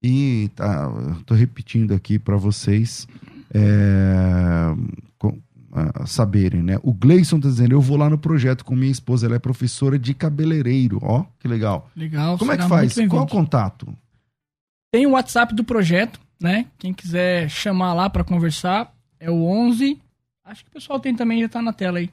e 0.03 0.51
tá 0.55 0.91
tô 1.25 1.35
repetindo 1.35 1.93
aqui 1.93 2.19
para 2.19 2.37
vocês 2.37 3.07
é, 3.53 4.75
com, 5.19 5.39
saberem, 6.07 6.63
né? 6.63 6.79
O 6.83 6.93
Gleison 6.93 7.39
tá 7.39 7.49
dizendo, 7.49 7.73
eu 7.73 7.81
vou 7.81 7.97
lá 7.97 8.09
no 8.09 8.19
projeto 8.19 8.65
com 8.65 8.75
minha 8.75 8.91
esposa, 8.91 9.27
ela 9.27 9.37
é 9.37 9.39
professora 9.39 9.99
de 9.99 10.15
cabeleireiro, 10.15 10.99
ó, 11.03 11.25
que 11.39 11.47
legal. 11.47 11.91
Legal. 11.95 12.39
Como 12.39 12.53
é 12.53 12.57
que 12.57 12.69
faz? 12.69 12.95
Qual 13.09 13.25
o 13.25 13.29
contato? 13.29 13.87
Tem 14.93 15.07
o 15.07 15.11
WhatsApp 15.11 15.55
do 15.55 15.65
projeto, 15.65 16.21
né? 16.41 16.67
Quem 16.79 16.95
quiser 16.95 17.51
chamar 17.51 17.93
lá 17.95 18.09
para 18.09 18.25
conversar 18.25 18.95
é 19.19 19.31
o 19.31 19.45
11. 19.45 20.01
Acho 20.45 20.65
que 20.65 20.71
o 20.71 20.73
pessoal 20.73 21.01
tem 21.01 21.15
também, 21.15 21.41
já 21.41 21.49
tá 21.49 21.61
na 21.61 21.73
tela 21.73 21.99
aí. 21.99 22.11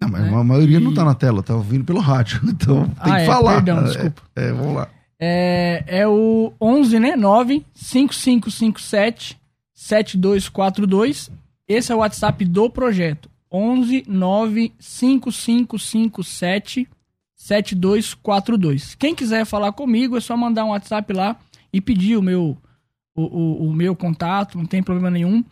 Não, 0.00 0.08
mas 0.08 0.22
né? 0.22 0.34
a 0.34 0.44
maioria 0.44 0.78
e... 0.78 0.80
não 0.80 0.94
tá 0.94 1.04
na 1.04 1.14
tela, 1.14 1.42
tá 1.42 1.54
ouvindo 1.54 1.84
pelo 1.84 2.00
rádio. 2.00 2.40
Então 2.48 2.84
tem 2.84 3.12
ah, 3.12 3.16
que 3.16 3.22
é, 3.22 3.26
falar. 3.26 3.62
Perdão, 3.62 3.84
desculpa. 3.84 4.22
É, 4.34 4.48
é, 4.48 4.52
vamos 4.52 4.74
lá. 4.74 4.88
É, 5.18 5.84
é 5.86 6.08
o 6.08 6.52
11, 6.60 6.98
né? 6.98 7.16
9 7.16 7.64
5557 7.74 9.38
7242 9.74 11.30
esse 11.70 11.92
é 11.92 11.94
o 11.94 11.98
WhatsApp 11.98 12.44
do 12.44 12.68
projeto. 12.68 13.30
11 13.48 14.02
9 14.08 14.72
5557 14.80 16.88
7242. 17.36 18.96
Quem 18.96 19.14
quiser 19.14 19.44
falar 19.44 19.70
comigo 19.70 20.16
é 20.16 20.20
só 20.20 20.36
mandar 20.36 20.64
um 20.64 20.70
WhatsApp 20.70 21.12
lá 21.12 21.36
e 21.72 21.80
pedir 21.80 22.16
o 22.16 22.22
meu 22.22 22.58
o, 23.14 23.22
o, 23.22 23.68
o 23.68 23.72
meu 23.72 23.94
contato, 23.94 24.58
não 24.58 24.66
tem 24.66 24.82
problema 24.82 25.12
nenhum, 25.12 25.44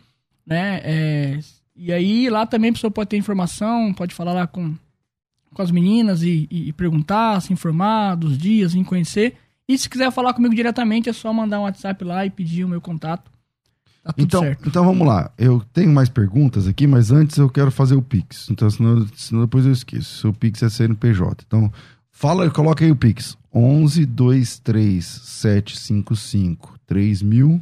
né? 0.45 0.81
É, 0.83 1.39
e 1.79 1.93
aí 1.93 2.29
lá 2.29 2.45
também 2.45 2.71
a 2.71 2.73
pessoa 2.73 2.91
pode 2.91 3.09
ter 3.09 3.15
informação, 3.15 3.93
pode 3.93 4.13
falar 4.13 4.33
lá 4.33 4.45
com, 4.45 4.75
com 5.53 5.61
as 5.61 5.71
meninas 5.71 6.21
e, 6.23 6.45
e, 6.51 6.73
perguntar, 6.73 7.41
se 7.41 7.53
informar 7.53 8.15
dos 8.15 8.37
dias, 8.37 8.75
em 8.75 8.83
conhecer. 8.83 9.35
E 9.65 9.77
se 9.77 9.89
quiser 9.89 10.11
falar 10.11 10.33
comigo 10.33 10.53
diretamente, 10.53 11.07
é 11.07 11.13
só 11.13 11.31
mandar 11.31 11.61
um 11.61 11.63
WhatsApp 11.63 12.03
lá 12.03 12.25
e 12.25 12.29
pedir 12.29 12.65
o 12.65 12.67
meu 12.67 12.81
contato. 12.81 13.31
Tá 14.03 14.13
então, 14.17 14.41
certo. 14.41 14.67
então 14.67 14.83
vamos 14.83 15.07
lá. 15.07 15.31
Eu 15.37 15.63
tenho 15.71 15.89
mais 15.89 16.09
perguntas 16.09 16.67
aqui, 16.67 16.85
mas 16.85 17.11
antes 17.11 17.37
eu 17.37 17.49
quero 17.49 17.71
fazer 17.71 17.95
o 17.95 18.01
Pix. 18.01 18.49
Então, 18.49 18.69
senão, 18.69 19.07
senão 19.15 19.43
depois 19.43 19.65
eu 19.65 19.71
esqueço. 19.71 20.19
Seu 20.19 20.33
Pix 20.33 20.61
é 20.61 20.69
CNPJ. 20.69 21.45
Então, 21.47 21.71
fala, 22.11 22.49
coloca 22.49 22.83
aí 22.83 22.91
o 22.91 22.95
Pix. 22.95 23.37
11 23.53 24.05
23 24.05 25.05
755 25.05 26.77
3000 26.85 27.61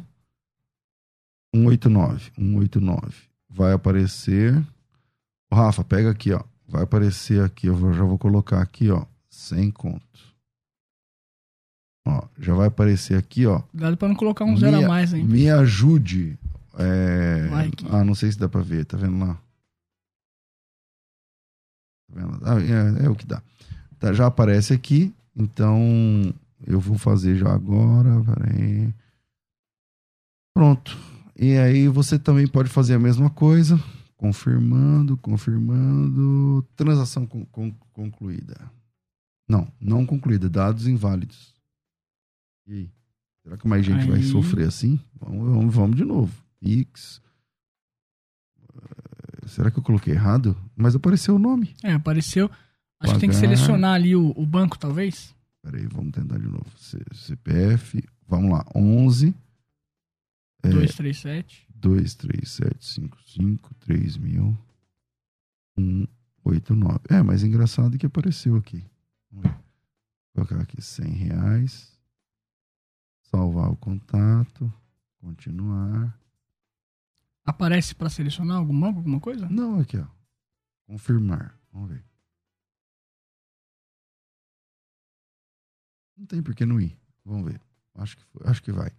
189. 1.54 2.32
189. 2.36 3.27
Vai 3.58 3.72
aparecer. 3.72 4.64
Rafa, 5.52 5.82
pega 5.82 6.10
aqui, 6.10 6.32
ó. 6.32 6.44
Vai 6.68 6.84
aparecer 6.84 7.42
aqui. 7.42 7.66
Eu 7.66 7.92
já 7.92 8.04
vou 8.04 8.16
colocar 8.16 8.62
aqui, 8.62 8.88
ó. 8.88 9.04
Sem 9.28 9.68
conto. 9.68 10.06
Ó, 12.06 12.22
já 12.38 12.54
vai 12.54 12.68
aparecer 12.68 13.18
aqui, 13.18 13.46
ó. 13.46 13.58
Cuidado 13.60 13.96
pra 13.96 14.06
não 14.06 14.14
colocar 14.14 14.44
um 14.44 14.56
zero 14.56 14.84
a 14.84 14.86
mais, 14.86 15.12
hein? 15.12 15.24
Me 15.24 15.50
ajude. 15.50 16.38
É... 16.78 17.48
Ah, 17.90 18.04
não 18.04 18.14
sei 18.14 18.30
se 18.30 18.38
dá 18.38 18.48
pra 18.48 18.60
ver, 18.60 18.84
tá 18.84 18.96
vendo 18.96 19.18
lá? 19.18 19.34
Tá 22.06 22.14
vendo? 22.14 22.40
Ah, 22.44 22.60
é, 22.60 23.06
é, 23.06 23.10
o 23.10 23.16
que 23.16 23.26
dá. 23.26 23.42
Tá, 23.98 24.12
já 24.12 24.26
aparece 24.26 24.72
aqui, 24.72 25.12
então 25.34 26.32
eu 26.64 26.78
vou 26.78 26.96
fazer 26.96 27.36
já 27.36 27.52
agora. 27.52 28.22
Peraí. 28.22 28.94
Pronto. 30.54 30.96
E 31.38 31.56
aí 31.56 31.86
você 31.86 32.18
também 32.18 32.48
pode 32.48 32.68
fazer 32.68 32.94
a 32.94 32.98
mesma 32.98 33.30
coisa. 33.30 33.80
Confirmando, 34.16 35.16
confirmando. 35.16 36.66
Transação 36.74 37.24
con 37.24 37.44
con 37.46 37.70
concluída. 37.92 38.70
Não, 39.48 39.72
não 39.80 40.04
concluída. 40.04 40.48
Dados 40.48 40.88
inválidos. 40.88 41.54
E 42.66 42.72
aí? 42.72 42.90
Será 43.44 43.56
que 43.56 43.68
mais 43.68 43.86
gente 43.86 44.02
aí... 44.02 44.10
vai 44.10 44.22
sofrer 44.22 44.66
assim? 44.66 44.98
Vamos, 45.14 45.48
vamos, 45.48 45.74
vamos 45.74 45.96
de 45.96 46.04
novo. 46.04 46.32
Pix. 46.60 47.22
Uh, 48.74 49.48
será 49.48 49.70
que 49.70 49.78
eu 49.78 49.82
coloquei 49.82 50.12
errado? 50.14 50.56
Mas 50.76 50.96
apareceu 50.96 51.36
o 51.36 51.38
nome. 51.38 51.74
É, 51.84 51.92
apareceu. 51.92 52.46
Acho 53.00 53.12
Pagar. 53.12 53.14
que 53.14 53.20
tem 53.20 53.30
que 53.30 53.36
selecionar 53.36 53.94
ali 53.94 54.16
o, 54.16 54.32
o 54.36 54.44
banco, 54.44 54.76
talvez. 54.76 55.32
Peraí, 55.62 55.86
vamos 55.86 56.10
tentar 56.10 56.36
de 56.38 56.48
novo. 56.48 56.66
C 56.76 56.98
CPF, 57.12 58.02
vamos 58.26 58.50
lá. 58.50 58.66
11. 58.74 59.32
237. 60.62 61.66
23755 61.74 63.74
3000 63.74 64.56
189. 65.76 67.00
É, 67.08 67.22
mas 67.22 67.42
engraçado 67.42 67.98
que 67.98 68.06
apareceu 68.06 68.56
aqui. 68.56 68.84
Vou 69.30 69.42
colocar 70.34 70.60
aqui 70.60 70.80
100 70.80 71.06
reais 71.06 71.98
salvar 73.30 73.70
o 73.70 73.76
contato, 73.76 74.72
continuar. 75.20 76.18
Aparece 77.44 77.94
para 77.94 78.10
selecionar 78.10 78.58
algum 78.58 78.78
banco, 78.78 78.98
alguma 78.98 79.20
coisa? 79.20 79.48
Não, 79.48 79.80
aqui 79.80 79.98
ó. 79.98 80.06
Confirmar. 80.86 81.58
Vamos 81.72 81.90
ver. 81.90 82.04
Não 86.16 86.26
tem 86.26 86.42
por 86.42 86.54
que 86.54 86.66
não 86.66 86.80
ir. 86.80 86.98
Vamos 87.24 87.52
ver. 87.52 87.60
Acho 87.94 88.16
que. 88.16 88.24
Acho 88.44 88.62
que 88.62 88.72
vai. 88.72 88.90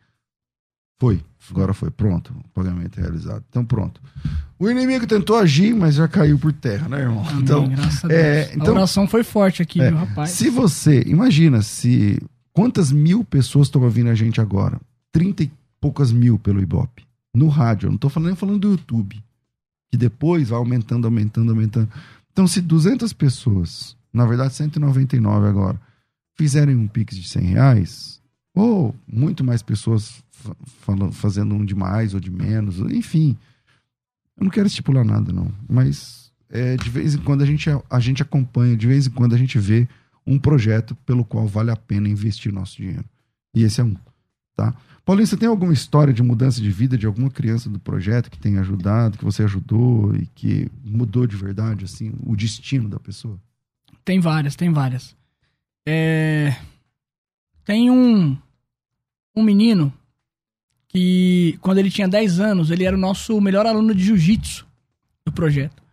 Foi. 1.00 1.24
Agora 1.50 1.74
foi. 1.74 1.89
Pronto. 1.89 2.34
O 2.45 2.50
pagamento 2.50 3.00
é 3.00 3.02
realizado. 3.02 3.43
Então, 3.50 3.66
pronto. 3.66 4.02
O 4.60 4.70
inimigo 4.70 5.08
tentou 5.08 5.38
agir, 5.38 5.74
mas 5.74 5.95
já 5.95 6.08
caiu 6.08 6.38
por 6.38 6.54
terra, 6.54 6.88
né, 6.88 7.00
irmão? 7.00 7.26
Amém, 7.28 7.41
então, 7.41 7.72
é, 8.10 8.52
então, 8.54 8.74
a 8.76 8.78
oração 8.80 9.08
foi 9.08 9.24
forte 9.24 9.62
aqui, 9.62 9.82
é, 9.82 9.89
viu, 9.89 9.97
rapaz? 9.97 10.32
Se 10.32 10.50
você, 10.50 11.02
imagina 11.08 11.62
se 11.62 12.22
Quantas 12.60 12.91
mil 12.91 13.24
pessoas 13.24 13.68
estão 13.68 13.82
ouvindo 13.84 14.10
a 14.10 14.16
gente 14.16 14.41
agora? 14.41 14.82
Trinta 15.14 15.43
e 15.43 15.52
poucas 15.80 16.12
mil 16.12 16.38
pelo 16.38 16.62
Ibope. 16.62 17.08
No 17.34 17.47
rádio, 17.47 17.88
eu 17.88 17.91
não 17.91 17.95
estou 17.95 18.12
nem 18.22 18.36
falando 18.36 18.60
do 18.60 18.72
YouTube. 18.72 19.24
Que 19.89 19.95
depois 19.97 20.50
vai 20.50 20.60
aumentando, 20.60 21.06
aumentando, 21.06 21.52
aumentando. 21.52 21.89
Então, 22.32 22.45
se 22.50 22.60
200 22.60 23.14
pessoas, 23.14 23.95
na 24.12 24.26
verdade 24.26 24.54
199 24.56 25.47
agora, 25.47 25.80
fizerem 26.36 26.76
um 26.76 26.86
Pix 26.86 27.16
de 27.16 27.30
100 27.30 27.43
reais, 27.43 28.19
ou 28.56 28.95
muito 29.08 29.43
mais 29.43 29.62
pessoas 29.62 30.24
falando, 30.82 31.12
fazendo 31.12 31.54
um 31.56 31.66
de 31.66 31.76
mais 31.76 32.14
ou 32.14 32.20
de 32.20 32.32
menos, 32.32 32.80
enfim. 32.80 33.38
Eu 34.38 34.45
não 34.45 34.52
quero 34.52 34.68
estipular 34.68 35.06
nada, 35.06 35.32
não. 35.32 35.52
Mas 35.68 36.32
é, 36.50 36.76
de 36.78 36.89
vez 36.89 37.16
em 37.16 37.20
quando 37.20 37.41
a 37.41 37.45
gente, 37.45 37.70
a 37.89 38.00
gente 38.00 38.22
acompanha, 38.22 38.76
de 38.76 38.88
vez 38.88 39.08
em 39.08 39.12
quando 39.12 39.36
a 39.36 39.38
gente 39.38 39.60
vê 39.60 39.88
um 40.26 40.39
projeto 40.39 40.95
pelo 41.06 41.26
qual 41.26 41.47
vale 41.47 41.72
a 41.72 41.76
pena 41.76 42.10
investir 42.10 42.52
nosso 42.52 42.78
dinheiro. 42.78 43.06
E 43.54 43.64
esse 43.64 43.82
é 43.82 43.84
um, 43.84 43.95
tá? 44.56 44.74
Paulinho, 45.06 45.26
você 45.26 45.38
tem 45.38 45.50
alguma 45.50 45.74
história 45.74 46.14
de 46.14 46.22
mudança 46.22 46.62
de 46.62 46.70
vida 46.70 46.95
de 46.95 47.08
alguma 47.08 47.32
criança 47.32 47.68
do 47.68 47.80
projeto 47.80 48.30
que 48.30 48.38
tenha 48.38 48.60
ajudado, 48.62 49.18
que 49.18 49.26
você 49.26 49.43
ajudou 49.43 50.16
e 50.16 50.28
que 50.28 50.70
mudou 50.84 51.26
de 51.26 51.36
verdade, 51.36 51.86
assim, 51.86 52.14
o 52.24 52.36
destino 52.36 52.88
da 52.88 53.00
pessoa? 53.00 53.39
Tem 54.06 54.20
várias, 54.20 54.56
tem 54.56 54.72
várias. 54.72 55.16
É... 55.88 56.56
Tem 57.70 57.92
um, 57.92 58.36
um 59.36 59.44
menino 59.44 59.94
que, 60.88 61.56
quando 61.62 61.78
ele 61.78 61.92
tinha 61.92 62.08
10 62.08 62.40
anos, 62.40 62.72
ele 62.72 62.84
era 62.84 62.98
o 62.98 63.00
nosso 63.00 63.40
melhor 63.40 63.68
aluno 63.68 63.94
de 63.94 64.06
jiu-jitsu 64.06 64.66
do 65.24 65.32
projeto. 65.32 65.84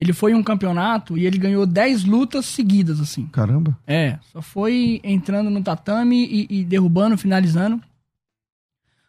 Ele 0.00 0.12
foi 0.12 0.32
um 0.32 0.44
campeonato 0.44 1.18
e 1.18 1.26
ele 1.26 1.36
ganhou 1.36 1.66
10 1.66 2.04
lutas 2.04 2.46
seguidas, 2.46 3.00
assim. 3.00 3.26
Caramba. 3.26 3.76
É, 3.84 4.16
só 4.32 4.40
foi 4.40 5.00
entrando 5.02 5.50
no 5.50 5.60
tatame 5.60 6.24
e, 6.24 6.60
e, 6.60 6.64
derrubando, 6.64 7.18
finalizando. 7.18 7.82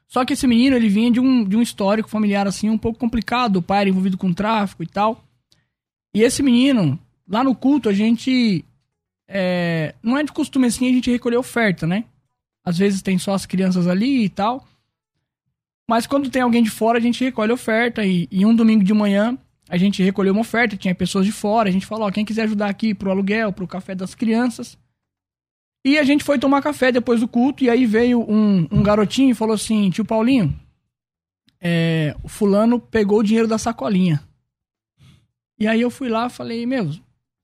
Só 0.08 0.26
que 0.26 0.34
esse 0.34 0.48
menino, 0.48 0.76
ele 0.76 0.90
vinha 0.90 1.12
de 1.12 1.20
um, 1.20 1.44
de 1.44 1.56
um 1.56 1.62
histórico 1.62 2.10
familiar, 2.10 2.48
assim, 2.48 2.72
um 2.72 2.78
pouco 2.80 2.98
complicado. 2.98 3.58
O 3.58 3.62
pai 3.62 3.82
era 3.82 3.90
envolvido 3.92 4.18
com 4.18 4.34
tráfico 4.34 4.82
e 4.82 4.88
tal. 4.88 5.24
E 6.12 6.24
esse 6.24 6.42
menino, 6.42 6.98
lá 7.30 7.44
no 7.44 7.54
culto, 7.54 7.88
a 7.88 7.94
gente... 7.94 8.66
É, 9.28 9.94
não 10.02 10.18
é 10.18 10.24
de 10.24 10.32
costume, 10.32 10.66
assim, 10.66 10.90
a 10.90 10.92
gente 10.92 11.12
recolher 11.12 11.38
oferta, 11.38 11.86
né? 11.86 12.04
Às 12.66 12.78
vezes 12.78 13.01
tem 13.01 13.18
só 13.20 13.34
as 13.34 13.45
crianças 13.45 13.88
ali 13.88 14.26
e 14.26 14.30
tal. 14.30 14.68
Mas 15.88 16.07
quando 16.07 16.32
tem 16.32 16.41
alguém 16.41 16.63
de 16.63 16.70
fora, 16.70 16.97
a 16.97 17.01
gente 17.01 17.24
recolhe 17.24 17.51
oferta. 17.51 18.03
E, 18.03 18.28
e 18.32 18.45
um 18.45 18.55
domingo 18.55 18.84
de 18.84 18.93
manhã, 18.93 19.38
a 19.70 19.78
gente 19.78 20.01
recolheu 20.01 20.34
uma 20.34 20.41
oferta, 20.41 20.76
tinha 20.76 20.95
pessoas 20.95 21.26
de 21.26 21.32
fora, 21.32 21.70
a 21.70 21.72
gente 21.72 21.86
falou, 21.86 22.07
ó, 22.07 22.11
quem 22.11 22.26
quiser 22.26 22.43
ajudar 22.43 22.70
aqui 22.70 22.93
pro 22.93 23.11
aluguel, 23.11 23.53
pro 23.53 23.68
café 23.68 23.93
das 23.93 24.16
crianças. 24.16 24.78
E 25.84 25.99
a 25.99 26.03
gente 26.03 26.24
foi 26.24 26.39
tomar 26.39 26.63
café 26.63 26.91
depois 26.91 27.20
do 27.20 27.28
culto, 27.28 27.63
e 27.63 27.70
aí 27.70 27.86
veio 27.86 28.20
um, 28.20 28.68
um 28.72 28.82
garotinho 28.82 29.32
e 29.32 29.36
falou 29.36 29.53
assim, 29.53 29.89
tio 29.91 30.03
Paulinho, 30.03 30.59
é, 31.61 32.16
o 32.24 32.28
fulano 32.28 32.80
pegou 32.80 33.20
o 33.20 33.24
dinheiro 33.24 33.47
da 33.47 33.59
sacolinha. 33.59 34.24
E 35.59 35.68
aí 35.68 35.82
eu 35.82 35.91
fui 35.91 36.09
lá 36.09 36.28
falei, 36.28 36.66
meu, 36.66 36.91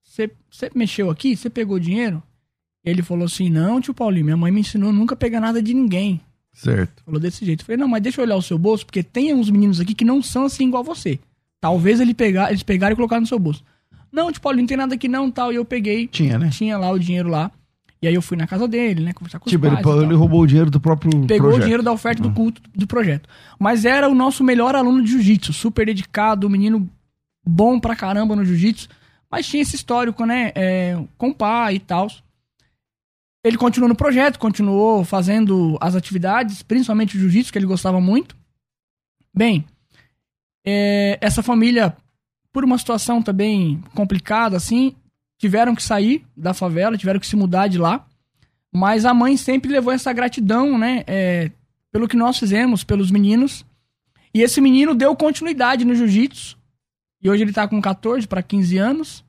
você 0.04 0.30
mexeu 0.76 1.10
aqui? 1.10 1.36
Você 1.36 1.50
pegou 1.50 1.78
o 1.78 1.80
dinheiro? 1.80 2.22
Ele 2.84 3.02
falou 3.04 3.26
assim, 3.26 3.50
não, 3.50 3.80
tio 3.80 3.94
Paulinho, 3.94 4.26
minha 4.26 4.38
mãe 4.38 4.52
me 4.52 4.62
ensinou 4.62 4.90
a 4.90 4.94
nunca 4.94 5.16
pegar 5.16 5.40
nada 5.40 5.62
de 5.62 5.74
ninguém. 5.74 6.20
Certo. 6.54 7.04
Falou 7.04 7.20
desse 7.20 7.46
jeito. 7.46 7.62
Eu 7.62 7.66
falei, 7.66 7.78
não, 7.78 7.88
mas 7.88 8.02
deixa 8.02 8.20
eu 8.20 8.26
olhar 8.26 8.36
o 8.36 8.42
seu 8.42 8.58
bolso, 8.58 8.86
porque 8.86 9.04
tem 9.04 9.34
uns 9.34 9.50
meninos 9.50 9.80
aqui 9.80 9.94
que 9.94 10.04
não 10.04 10.22
são 10.22 10.46
assim 10.46 10.68
igual 10.68 10.84
você. 10.84 11.20
Talvez 11.60 12.00
ele 12.00 12.14
pegar, 12.14 12.50
eles 12.50 12.64
pegaram 12.64 12.94
e 12.94 12.96
colocaram 12.96 13.22
no 13.22 13.28
seu 13.28 13.40
bolso. 13.40 13.64
Não, 14.12 14.32
tipo, 14.32 14.48
olha, 14.50 14.58
não 14.58 14.66
tem 14.66 14.76
nada 14.76 14.96
aqui 14.96 15.08
não, 15.08 15.32
tal. 15.32 15.54
E 15.54 15.56
eu 15.56 15.64
peguei. 15.64 16.08
Tinha, 16.08 16.38
né? 16.38 16.50
Tinha 16.50 16.78
lá 16.78 16.90
o 16.92 17.00
dinheiro 17.00 17.30
lá. 17.30 17.52
E 18.02 18.08
aí 18.08 18.16
eu 18.16 18.22
fui 18.22 18.36
na 18.36 18.48
casa 18.48 18.68
dele, 18.68 19.04
né? 19.04 19.14
Conversar 19.14 19.40
com 19.40 19.50
tipo, 19.50 19.64
os 19.64 19.74
pais. 19.74 19.86
Tipo, 19.86 20.02
ele, 20.02 20.16
roubou 20.16 20.42
o 20.42 20.48
dinheiro 20.48 20.72
do 20.72 20.80
próprio 20.80 21.12
Pegou 21.28 21.50
projeto. 21.50 21.60
o 21.60 21.62
dinheiro 21.62 21.84
da 21.84 21.92
oferta 21.92 22.22
ah. 22.22 22.28
do 22.28 22.34
culto 22.34 22.62
do 22.76 22.88
projeto. 22.88 23.30
Mas 23.60 23.86
era 23.86 24.10
o 24.10 24.16
nosso 24.16 24.44
melhor 24.44 24.76
aluno 24.76 25.04
de 25.04 25.12
jiu-jitsu. 25.12 25.54
Super 25.54 25.86
dedicado, 25.86 26.50
menino 26.50 26.90
bom 27.46 27.80
pra 27.80 27.96
caramba 27.96 28.36
no 28.36 28.44
jiu-jitsu. 28.44 28.90
Mas 29.30 29.48
tinha 29.48 29.62
esse 29.62 29.76
histórico, 29.76 30.26
né? 30.26 30.52
É, 30.56 31.00
com 31.16 31.30
o 31.30 31.36
pai 31.36 31.76
e 31.76 31.80
tal. 31.80 32.08
Ele 33.44 33.58
continuou 33.58 33.90
no 33.90 33.96
projeto, 33.96 34.38
continuou 34.38 35.04
fazendo 35.04 35.78
as 35.82 35.96
atividades, 35.96 36.62
principalmente 36.62 37.18
o 37.18 37.20
jiu-jitsu, 37.20 37.52
que 37.52 37.58
ele 37.58 37.66
gostava 37.66 38.00
muito. 38.00 38.36
Bem, 39.34 39.66
é, 40.66 41.18
essa 41.22 41.42
família, 41.42 41.96
por 42.54 42.64
uma 42.64 42.78
situação 42.78 43.22
também 43.22 43.82
complicada, 43.96 44.56
assim, 44.58 44.96
tiveram 45.40 45.74
que 45.74 45.82
sair 45.82 46.24
da 46.38 46.54
favela, 46.54 46.98
tiveram 46.98 47.20
que 47.20 47.26
se 47.26 47.36
mudar 47.36 47.68
de 47.68 47.80
lá. 47.80 48.06
Mas 48.72 49.06
a 49.06 49.14
mãe 49.14 49.36
sempre 49.36 49.72
levou 49.72 49.92
essa 49.92 50.14
gratidão, 50.14 50.78
né? 50.78 51.04
É, 51.08 51.52
pelo 51.92 52.08
que 52.08 52.16
nós 52.16 52.38
fizemos, 52.38 52.84
pelos 52.84 53.12
meninos. 53.12 53.66
E 54.34 54.42
esse 54.42 54.62
menino 54.62 54.96
deu 54.96 55.16
continuidade 55.16 55.84
no 55.84 55.96
jiu-jitsu. 55.96 56.58
E 57.22 57.30
hoje 57.30 57.44
ele 57.44 57.52
tá 57.52 57.68
com 57.68 57.82
14 57.82 58.28
para 58.28 58.42
15 58.42 58.78
anos. 58.78 59.26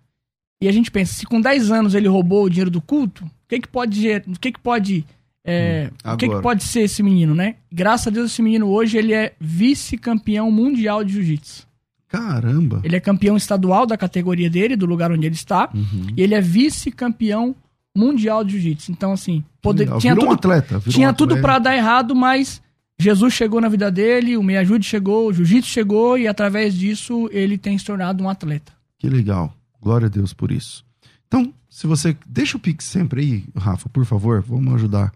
E 0.62 0.68
a 0.68 0.72
gente 0.72 0.92
pensa, 0.92 1.12
se 1.12 1.26
com 1.26 1.40
10 1.40 1.72
anos 1.72 1.92
ele 1.92 2.06
roubou 2.06 2.44
o 2.44 2.48
dinheiro 2.48 2.70
do 2.70 2.80
culto, 2.80 3.24
o 3.24 3.30
que 3.48 3.58
que 3.58 3.68
pode, 3.68 4.08
o 4.28 4.38
que 4.38 4.52
que 4.52 4.60
pode 4.60 5.04
é, 5.44 5.90
hum, 5.90 6.12
o 6.12 6.16
que, 6.16 6.28
que, 6.28 6.40
pode 6.40 6.62
ser 6.62 6.82
esse 6.82 7.02
menino, 7.02 7.34
né? 7.34 7.56
Graças 7.70 8.06
a 8.06 8.10
Deus, 8.10 8.30
esse 8.30 8.40
menino 8.40 8.68
hoje 8.68 8.96
ele 8.96 9.12
é 9.12 9.32
vice-campeão 9.40 10.50
mundial 10.52 11.02
de 11.02 11.14
jiu-jitsu. 11.14 11.66
Caramba! 12.06 12.80
Ele 12.84 12.94
é 12.94 13.00
campeão 13.00 13.36
estadual 13.36 13.86
da 13.86 13.96
categoria 13.96 14.48
dele, 14.48 14.76
do 14.76 14.86
lugar 14.86 15.10
onde 15.10 15.26
ele 15.26 15.34
está. 15.34 15.68
Uhum. 15.74 16.06
E 16.16 16.22
ele 16.22 16.34
é 16.34 16.40
vice-campeão 16.40 17.56
mundial 17.96 18.44
de 18.44 18.52
jiu-jitsu. 18.52 18.92
Então, 18.92 19.12
assim, 19.12 19.42
poder, 19.60 19.90
tinha 19.98 20.14
tudo, 20.14 20.26
um 20.26 20.30
atleta. 20.30 20.80
tinha 20.88 21.10
um 21.10 21.14
tudo 21.14 21.40
para 21.40 21.58
dar 21.58 21.76
errado, 21.76 22.14
mas 22.14 22.62
Jesus 23.00 23.34
chegou 23.34 23.60
na 23.60 23.68
vida 23.68 23.90
dele, 23.90 24.36
o 24.36 24.44
Me 24.44 24.56
Ajude 24.56 24.86
chegou, 24.86 25.26
o 25.26 25.32
jiu-jitsu 25.32 25.68
chegou 25.68 26.16
e 26.16 26.28
através 26.28 26.72
disso 26.72 27.28
ele 27.32 27.58
tem 27.58 27.76
se 27.76 27.84
tornado 27.84 28.22
um 28.22 28.28
atleta. 28.28 28.72
Que 28.96 29.08
legal. 29.08 29.52
Glória 29.82 30.06
a 30.06 30.10
Deus 30.10 30.32
por 30.32 30.52
isso. 30.52 30.84
Então, 31.26 31.52
se 31.68 31.86
você. 31.86 32.16
Deixa 32.26 32.56
o 32.56 32.60
Pix 32.60 32.84
sempre 32.84 33.20
aí, 33.20 33.44
Rafa, 33.56 33.88
por 33.88 34.06
favor, 34.06 34.40
vamos 34.40 34.72
ajudar 34.74 35.12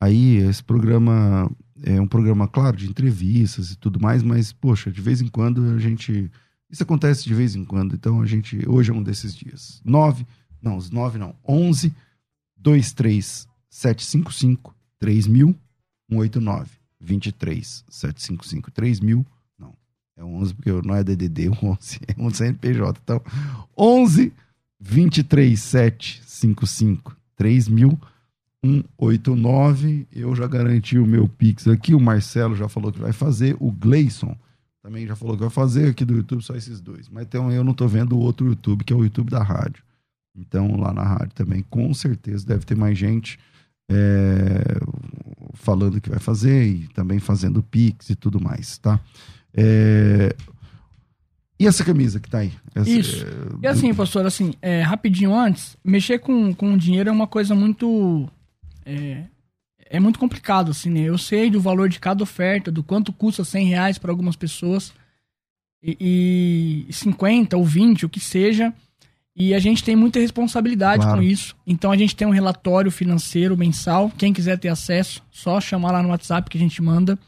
Aí 0.00 0.36
esse 0.36 0.62
programa 0.62 1.50
é 1.82 2.00
um 2.00 2.06
programa, 2.06 2.46
claro, 2.46 2.76
de 2.76 2.88
entrevistas 2.88 3.72
e 3.72 3.76
tudo 3.76 4.00
mais, 4.00 4.22
mas, 4.22 4.52
poxa, 4.52 4.90
de 4.90 5.00
vez 5.00 5.20
em 5.20 5.28
quando 5.28 5.64
a 5.70 5.78
gente. 5.78 6.30
Isso 6.70 6.82
acontece 6.82 7.24
de 7.24 7.34
vez 7.34 7.56
em 7.56 7.64
quando, 7.64 7.94
então 7.94 8.20
a 8.20 8.26
gente. 8.26 8.62
Hoje 8.68 8.90
é 8.90 8.94
um 8.94 9.02
desses 9.02 9.34
dias. 9.34 9.80
9, 9.84 10.26
não, 10.62 10.76
os 10.76 10.90
9 10.90 11.18
não. 11.18 11.34
11 11.46 11.92
23 12.56 13.48
755 13.68 14.74
3000 14.98 15.54
189 16.08 16.70
23 17.00 17.84
755 17.88 18.70
3000. 18.70 19.26
É 20.18 20.24
11 20.24 20.54
porque 20.54 20.72
não 20.84 20.96
é 20.96 21.04
DDD, 21.04 21.48
11 21.62 22.00
é 22.08 22.14
um 22.20 22.28
CNPJ. 22.28 23.00
Então, 23.02 23.22
11 23.76 24.32
23 24.80 25.58
755 25.58 27.16
3000 27.36 27.98
189. 28.64 30.06
Eu 30.12 30.34
já 30.34 30.48
garanti 30.48 30.98
o 30.98 31.06
meu 31.06 31.28
Pix 31.28 31.68
aqui. 31.68 31.94
O 31.94 32.00
Marcelo 32.00 32.56
já 32.56 32.68
falou 32.68 32.92
que 32.92 32.98
vai 32.98 33.12
fazer. 33.12 33.56
O 33.60 33.70
Gleison 33.70 34.36
também 34.82 35.06
já 35.06 35.14
falou 35.14 35.36
que 35.36 35.42
vai 35.42 35.50
fazer. 35.50 35.90
Aqui 35.90 36.04
do 36.04 36.16
YouTube 36.16 36.42
só 36.42 36.56
esses 36.56 36.80
dois. 36.80 37.08
Mas 37.08 37.24
então 37.24 37.50
eu 37.52 37.62
não 37.62 37.72
tô 37.72 37.86
vendo 37.86 38.16
o 38.16 38.20
outro 38.20 38.46
YouTube, 38.48 38.84
que 38.84 38.92
é 38.92 38.96
o 38.96 39.04
YouTube 39.04 39.30
da 39.30 39.42
rádio. 39.42 39.82
Então 40.36 40.76
lá 40.76 40.92
na 40.92 41.04
rádio 41.04 41.34
também, 41.34 41.64
com 41.70 41.92
certeza, 41.94 42.44
deve 42.44 42.64
ter 42.64 42.76
mais 42.76 42.98
gente 42.98 43.38
é, 43.90 44.62
falando 45.54 46.00
que 46.00 46.10
vai 46.10 46.18
fazer 46.18 46.66
e 46.66 46.88
também 46.88 47.18
fazendo 47.18 47.62
Pix 47.62 48.10
e 48.10 48.16
tudo 48.16 48.40
mais, 48.40 48.78
tá? 48.78 49.00
É, 49.54 50.34
e 51.58 51.66
essa 51.66 51.84
camisa 51.84 52.20
que 52.20 52.30
tá 52.30 52.38
aí? 52.38 52.52
Essa, 52.74 52.88
Isso. 52.88 53.26
É... 53.26 53.28
E 53.62 53.66
assim, 53.66 53.92
pastor, 53.92 54.24
assim, 54.24 54.52
é, 54.62 54.82
rapidinho 54.82 55.34
antes, 55.34 55.76
mexer 55.84 56.18
com, 56.20 56.54
com 56.54 56.76
dinheiro 56.76 57.08
é 57.08 57.12
uma 57.12 57.26
coisa 57.26 57.54
muito 57.54 58.28
é, 58.86 59.24
é 59.90 59.98
muito 59.98 60.18
complicado, 60.18 60.70
assim, 60.70 60.90
né? 60.90 61.00
Eu 61.00 61.18
sei 61.18 61.50
do 61.50 61.60
valor 61.60 61.88
de 61.88 61.98
cada 61.98 62.22
oferta, 62.22 62.70
do 62.70 62.82
quanto 62.82 63.12
custa 63.12 63.44
100 63.44 63.66
reais 63.66 63.98
para 63.98 64.12
algumas 64.12 64.36
pessoas, 64.36 64.92
e, 65.82 66.86
e 66.88 66.92
50 66.92 67.56
ou 67.56 67.64
20, 67.64 68.06
o 68.06 68.08
que 68.08 68.20
seja, 68.20 68.72
e 69.34 69.54
a 69.54 69.58
gente 69.58 69.84
tem 69.84 69.94
muita 69.94 70.18
responsabilidade 70.18 71.02
claro. 71.02 71.18
com 71.18 71.22
isso. 71.22 71.56
Então 71.66 71.92
a 71.92 71.96
gente 71.96 72.14
tem 72.14 72.26
um 72.26 72.32
relatório 72.32 72.90
financeiro 72.90 73.56
mensal. 73.56 74.10
Quem 74.18 74.32
quiser 74.32 74.58
ter 74.58 74.68
acesso, 74.68 75.22
só 75.30 75.60
chamar 75.60 75.92
lá 75.92 76.02
no 76.02 76.08
WhatsApp 76.08 76.50
que 76.50 76.58
a 76.58 76.60
gente 76.60 76.82
manda. 76.82 77.18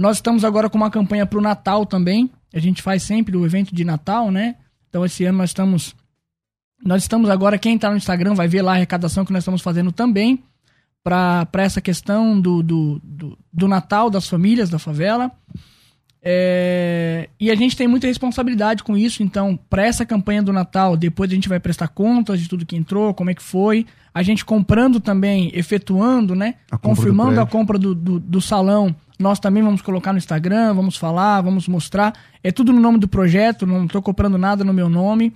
Nós 0.00 0.16
estamos 0.16 0.46
agora 0.46 0.70
com 0.70 0.78
uma 0.78 0.90
campanha 0.90 1.26
para 1.26 1.38
o 1.38 1.42
Natal 1.42 1.84
também. 1.84 2.30
A 2.54 2.58
gente 2.58 2.80
faz 2.80 3.02
sempre 3.02 3.36
o 3.36 3.44
evento 3.44 3.74
de 3.74 3.84
Natal, 3.84 4.30
né? 4.30 4.56
Então 4.88 5.04
esse 5.04 5.26
ano 5.26 5.36
nós 5.36 5.50
estamos. 5.50 5.94
Nós 6.82 7.02
estamos 7.02 7.28
agora, 7.28 7.58
quem 7.58 7.76
está 7.76 7.90
no 7.90 7.98
Instagram 7.98 8.32
vai 8.32 8.48
ver 8.48 8.62
lá 8.62 8.72
a 8.72 8.74
arrecadação 8.76 9.26
que 9.26 9.32
nós 9.32 9.42
estamos 9.42 9.60
fazendo 9.60 9.92
também 9.92 10.42
para 11.04 11.46
essa 11.58 11.82
questão 11.82 12.40
do, 12.40 12.62
do, 12.62 12.98
do, 13.04 13.38
do, 13.52 13.68
Natal 13.68 14.08
das 14.08 14.26
famílias 14.26 14.70
da 14.70 14.78
favela. 14.78 15.30
É, 16.22 17.28
e 17.38 17.50
a 17.50 17.54
gente 17.54 17.76
tem 17.76 17.86
muita 17.86 18.06
responsabilidade 18.06 18.82
com 18.82 18.96
isso, 18.96 19.22
então, 19.22 19.58
para 19.68 19.84
essa 19.84 20.06
campanha 20.06 20.42
do 20.42 20.52
Natal, 20.52 20.96
depois 20.96 21.30
a 21.30 21.34
gente 21.34 21.48
vai 21.48 21.60
prestar 21.60 21.88
contas 21.88 22.40
de 22.40 22.48
tudo 22.48 22.64
que 22.64 22.76
entrou, 22.76 23.12
como 23.12 23.28
é 23.28 23.34
que 23.34 23.42
foi. 23.42 23.86
A 24.14 24.22
gente 24.22 24.46
comprando 24.46 24.98
também, 24.98 25.50
efetuando, 25.52 26.34
né? 26.34 26.54
A 26.70 26.78
confirmando 26.78 27.38
a 27.38 27.46
compra 27.46 27.78
do, 27.78 27.94
do, 27.94 28.18
do 28.18 28.40
salão, 28.40 28.96
nós 29.20 29.38
também 29.38 29.62
vamos 29.62 29.82
colocar 29.82 30.12
no 30.12 30.18
Instagram, 30.18 30.72
vamos 30.72 30.96
falar, 30.96 31.42
vamos 31.42 31.68
mostrar. 31.68 32.14
É 32.42 32.50
tudo 32.50 32.72
no 32.72 32.80
nome 32.80 32.98
do 32.98 33.06
projeto, 33.06 33.66
não 33.66 33.84
estou 33.84 34.00
comprando 34.00 34.38
nada 34.38 34.64
no 34.64 34.72
meu 34.72 34.88
nome. 34.88 35.32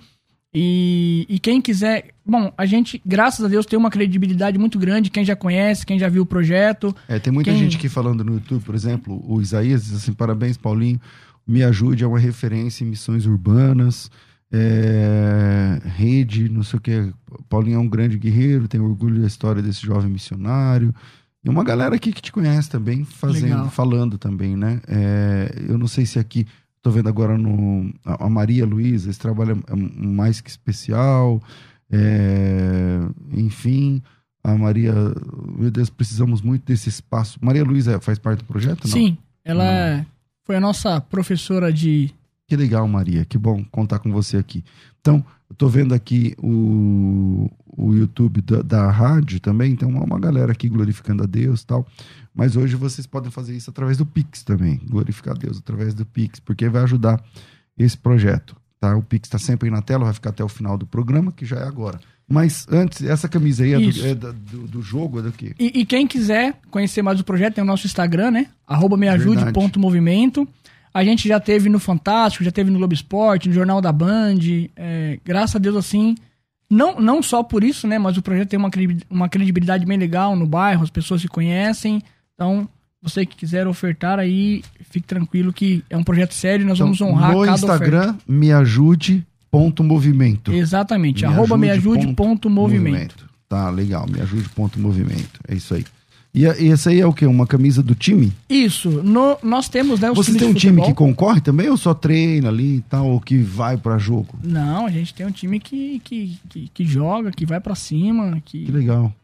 E, 0.57 1.25
e 1.29 1.37
quem 1.37 1.61
quiser. 1.61 2.11
Bom, 2.25 2.51
a 2.57 2.65
gente, 2.65 3.01
graças 3.05 3.45
a 3.45 3.47
Deus, 3.47 3.65
tem 3.65 3.77
uma 3.77 3.91
credibilidade 3.91 4.57
muito 4.57 4.79
grande. 4.79 5.11
Quem 5.11 5.23
já 5.23 5.35
conhece, 5.35 5.85
quem 5.85 5.99
já 5.99 6.09
viu 6.09 6.23
o 6.23 6.25
projeto. 6.25 6.95
É, 7.07 7.19
tem 7.19 7.31
muita 7.31 7.51
quem... 7.51 7.59
gente 7.59 7.77
aqui 7.77 7.89
falando 7.89 8.23
no 8.23 8.35
YouTube, 8.35 8.63
por 8.63 8.73
exemplo, 8.73 9.21
o 9.27 9.41
Isaías 9.41 9.83
diz 9.83 9.93
assim: 9.95 10.13
parabéns, 10.13 10.57
Paulinho. 10.57 10.99
Me 11.45 11.63
ajude, 11.63 12.03
é 12.03 12.07
uma 12.07 12.17
referência 12.17 12.83
em 12.83 12.87
missões 12.87 13.27
urbanas. 13.27 14.09
é, 14.51 15.79
rede, 15.83 16.49
não 16.49 16.63
sei 16.63 16.79
o 16.79 16.81
que. 16.81 17.13
Paulinho 17.49 17.75
é 17.75 17.79
um 17.79 17.87
grande 17.87 18.17
guerreiro, 18.17 18.67
tem 18.67 18.79
orgulho 18.79 19.21
da 19.21 19.27
história 19.27 19.61
desse 19.61 19.85
jovem 19.85 20.09
missionário. 20.09 20.95
E 21.45 21.49
uma 21.49 21.63
galera 21.63 21.95
aqui 21.95 22.11
que 22.11 22.23
te 22.23 22.31
conhece 22.31 22.67
também, 22.67 23.05
fazendo, 23.05 23.43
Legal. 23.43 23.69
falando 23.69 24.17
também, 24.17 24.57
né? 24.57 24.81
É, 24.87 25.65
eu 25.69 25.77
não 25.77 25.85
sei 25.85 26.03
se 26.03 26.17
aqui, 26.17 26.47
tô 26.81 26.89
vendo 26.89 27.07
agora 27.07 27.37
no 27.37 27.93
a 28.03 28.27
Maria 28.27 28.65
Luísa, 28.65 29.11
esse 29.11 29.19
trabalho 29.19 29.63
é 29.67 29.75
mais 29.75 30.41
que 30.41 30.49
especial. 30.49 31.39
É, 31.91 32.99
enfim, 33.31 34.01
a 34.43 34.55
Maria, 34.55 34.93
meu 35.55 35.69
Deus, 35.69 35.87
precisamos 35.87 36.41
muito 36.41 36.65
desse 36.65 36.89
espaço. 36.89 37.37
Maria 37.39 37.63
Luísa 37.63 37.99
faz 37.99 38.17
parte 38.17 38.39
do 38.39 38.45
projeto? 38.45 38.85
Não? 38.85 38.91
Sim, 38.91 39.15
ela 39.43 39.99
hum. 39.99 40.05
foi 40.43 40.55
a 40.55 40.59
nossa 40.59 40.99
professora 40.99 41.71
de 41.71 42.11
que 42.47 42.55
legal, 42.55 42.87
Maria. 42.87 43.25
Que 43.25 43.37
bom 43.37 43.63
contar 43.65 43.99
com 43.99 44.11
você 44.11 44.37
aqui. 44.37 44.63
Então, 45.01 45.23
eu 45.49 45.55
tô 45.55 45.67
vendo 45.67 45.93
aqui 45.93 46.35
o, 46.41 47.49
o 47.67 47.93
YouTube 47.93 48.41
da, 48.41 48.61
da 48.61 48.91
rádio 48.91 49.39
também, 49.39 49.71
então 49.71 49.89
uma 49.89 50.19
galera 50.19 50.51
aqui 50.51 50.67
glorificando 50.67 51.23
a 51.23 51.25
Deus 51.25 51.63
tal. 51.63 51.85
Mas 52.33 52.55
hoje 52.55 52.75
vocês 52.75 53.05
podem 53.05 53.31
fazer 53.31 53.55
isso 53.55 53.69
através 53.69 53.97
do 53.97 54.05
Pix 54.05 54.43
também, 54.43 54.81
glorificar 54.89 55.35
a 55.35 55.37
Deus 55.37 55.59
através 55.59 55.93
do 55.93 56.05
Pix, 56.05 56.39
porque 56.39 56.67
vai 56.67 56.83
ajudar 56.83 57.23
esse 57.77 57.97
projeto. 57.97 58.55
Tá? 58.79 58.95
O 58.95 59.03
Pix 59.03 59.27
está 59.27 59.37
sempre 59.37 59.69
aí 59.69 59.73
na 59.73 59.81
tela, 59.81 60.05
vai 60.05 60.13
ficar 60.13 60.31
até 60.31 60.43
o 60.43 60.49
final 60.49 60.77
do 60.77 60.85
programa, 60.85 61.31
que 61.31 61.45
já 61.45 61.57
é 61.57 61.67
agora. 61.67 61.99
Mas 62.27 62.65
antes, 62.71 63.03
essa 63.03 63.29
camisa 63.29 63.63
aí 63.63 63.73
é, 63.73 63.79
do, 63.79 64.07
é 64.07 64.15
do, 64.15 64.67
do, 64.67 64.81
jogo, 64.81 65.19
é 65.19 65.21
do 65.21 65.31
quê? 65.31 65.53
E, 65.59 65.81
e, 65.81 65.85
quem 65.85 66.07
quiser 66.07 66.59
conhecer 66.71 67.03
mais 67.03 67.19
o 67.19 67.23
projeto, 67.23 67.53
tem 67.53 67.63
o 67.63 67.67
nosso 67.67 67.85
Instagram, 67.85 68.31
né? 68.31 68.47
Arroba 68.67 68.97
meajude.movimento. 68.97 70.47
A 70.95 71.03
gente 71.03 71.27
já 71.27 71.41
teve 71.41 71.67
no 71.67 71.77
Fantástico, 71.77 72.45
já 72.45 72.51
teve 72.51 72.71
no 72.71 72.77
Globo 72.77 72.93
Esporte, 72.93 73.49
no 73.49 73.53
Jornal 73.53 73.81
da 73.81 73.91
Band. 73.91 74.39
É, 74.77 75.19
graças 75.25 75.57
a 75.57 75.59
Deus, 75.59 75.75
assim. 75.75 76.15
Não, 76.69 77.01
não 77.01 77.21
só 77.21 77.43
por 77.43 77.65
isso, 77.65 77.85
né? 77.85 77.99
Mas 77.99 78.15
o 78.15 78.21
projeto 78.21 78.47
tem 78.47 78.57
uma, 78.57 78.71
uma 79.09 79.27
credibilidade 79.27 79.85
bem 79.85 79.97
legal 79.97 80.37
no 80.37 80.47
bairro, 80.47 80.83
as 80.83 80.89
pessoas 80.89 81.19
se 81.19 81.27
conhecem. 81.27 82.01
Então, 82.33 82.65
você 83.01 83.25
que 83.25 83.35
quiser 83.35 83.67
ofertar 83.67 84.19
aí, 84.19 84.63
fique 84.89 85.05
tranquilo 85.05 85.51
que 85.51 85.83
é 85.89 85.97
um 85.97 86.03
projeto 86.03 86.33
sério 86.33 86.63
e 86.63 86.65
nós 86.65 86.77
então, 86.77 86.87
vamos 86.87 87.01
honrar 87.01 87.33
no 87.33 87.41
cada 87.41 87.51
Instagram, 87.55 88.01
oferta. 88.01 88.19
me 88.25 88.53
ajude 88.53 89.27
ponto 89.51 89.83
movimento. 89.83 90.53
Exatamente, 90.53 91.25
me 91.25 91.33
arroba 91.33 91.57
me 91.57 91.69
ajude 91.71 92.07
ponto 92.13 92.49
movimento. 92.49 92.91
movimento. 92.91 93.29
Tá, 93.49 93.69
legal, 93.69 94.07
me 94.09 94.21
ajude 94.21 94.47
ponto 94.47 94.79
movimento. 94.79 95.41
É 95.45 95.55
isso 95.55 95.73
aí. 95.73 95.83
E, 96.35 96.43
esse 96.45 96.89
aí 96.89 96.99
é 96.99 97.07
o 97.07 97.13
quê? 97.13 97.25
Uma 97.25 97.47
camisa 97.47 97.81
do 97.81 97.95
time? 97.95 98.33
Isso. 98.49 98.89
No, 98.89 99.37
nós 99.41 99.69
temos, 99.69 100.01
né? 100.01 100.11
Você 100.11 100.37
tem 100.37 100.49
um 100.49 100.53
time 100.53 100.81
que 100.81 100.93
concorre 100.93 101.39
também 101.39 101.69
ou 101.69 101.77
só 101.77 101.93
treina 101.93 102.49
ali 102.49 102.77
e 102.77 102.81
tal, 102.81 103.07
ou 103.07 103.21
que 103.21 103.37
vai 103.37 103.77
para 103.77 103.97
jogo? 103.97 104.37
Não, 104.43 104.85
a 104.85 104.89
gente 104.89 105.13
tem 105.13 105.25
um 105.25 105.31
time 105.31 105.61
que, 105.61 105.99
que, 105.99 106.37
que, 106.49 106.67
que 106.67 106.85
joga, 106.85 107.31
que 107.31 107.45
vai 107.45 107.61
para 107.61 107.73
cima. 107.73 108.41
Que... 108.43 108.65
que 108.65 108.71
legal. 108.71 109.15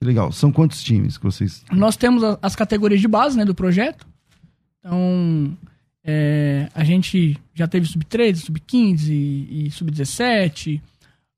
Que 0.00 0.06
legal. 0.06 0.32
São 0.32 0.50
quantos 0.50 0.82
times 0.82 1.18
que 1.18 1.24
vocês. 1.24 1.62
Nós 1.70 1.96
temos 1.96 2.22
as 2.40 2.56
categorias 2.56 3.02
de 3.02 3.08
base 3.08 3.36
né, 3.36 3.44
do 3.44 3.54
projeto. 3.54 4.06
Então, 4.78 5.54
é, 6.02 6.66
a 6.74 6.82
gente 6.82 7.38
já 7.54 7.68
teve 7.68 7.86
sub-13, 7.86 8.36
sub-15 8.36 9.08
e, 9.10 9.66
e 9.66 9.70
sub-17. 9.70 10.80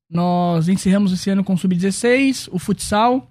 Nós 0.09 0.69
encerramos 0.69 1.11
esse 1.11 1.29
ano 1.29 1.43
com 1.43 1.57
sub-16, 1.57 2.47
o 2.49 2.57
futsal 2.57 3.29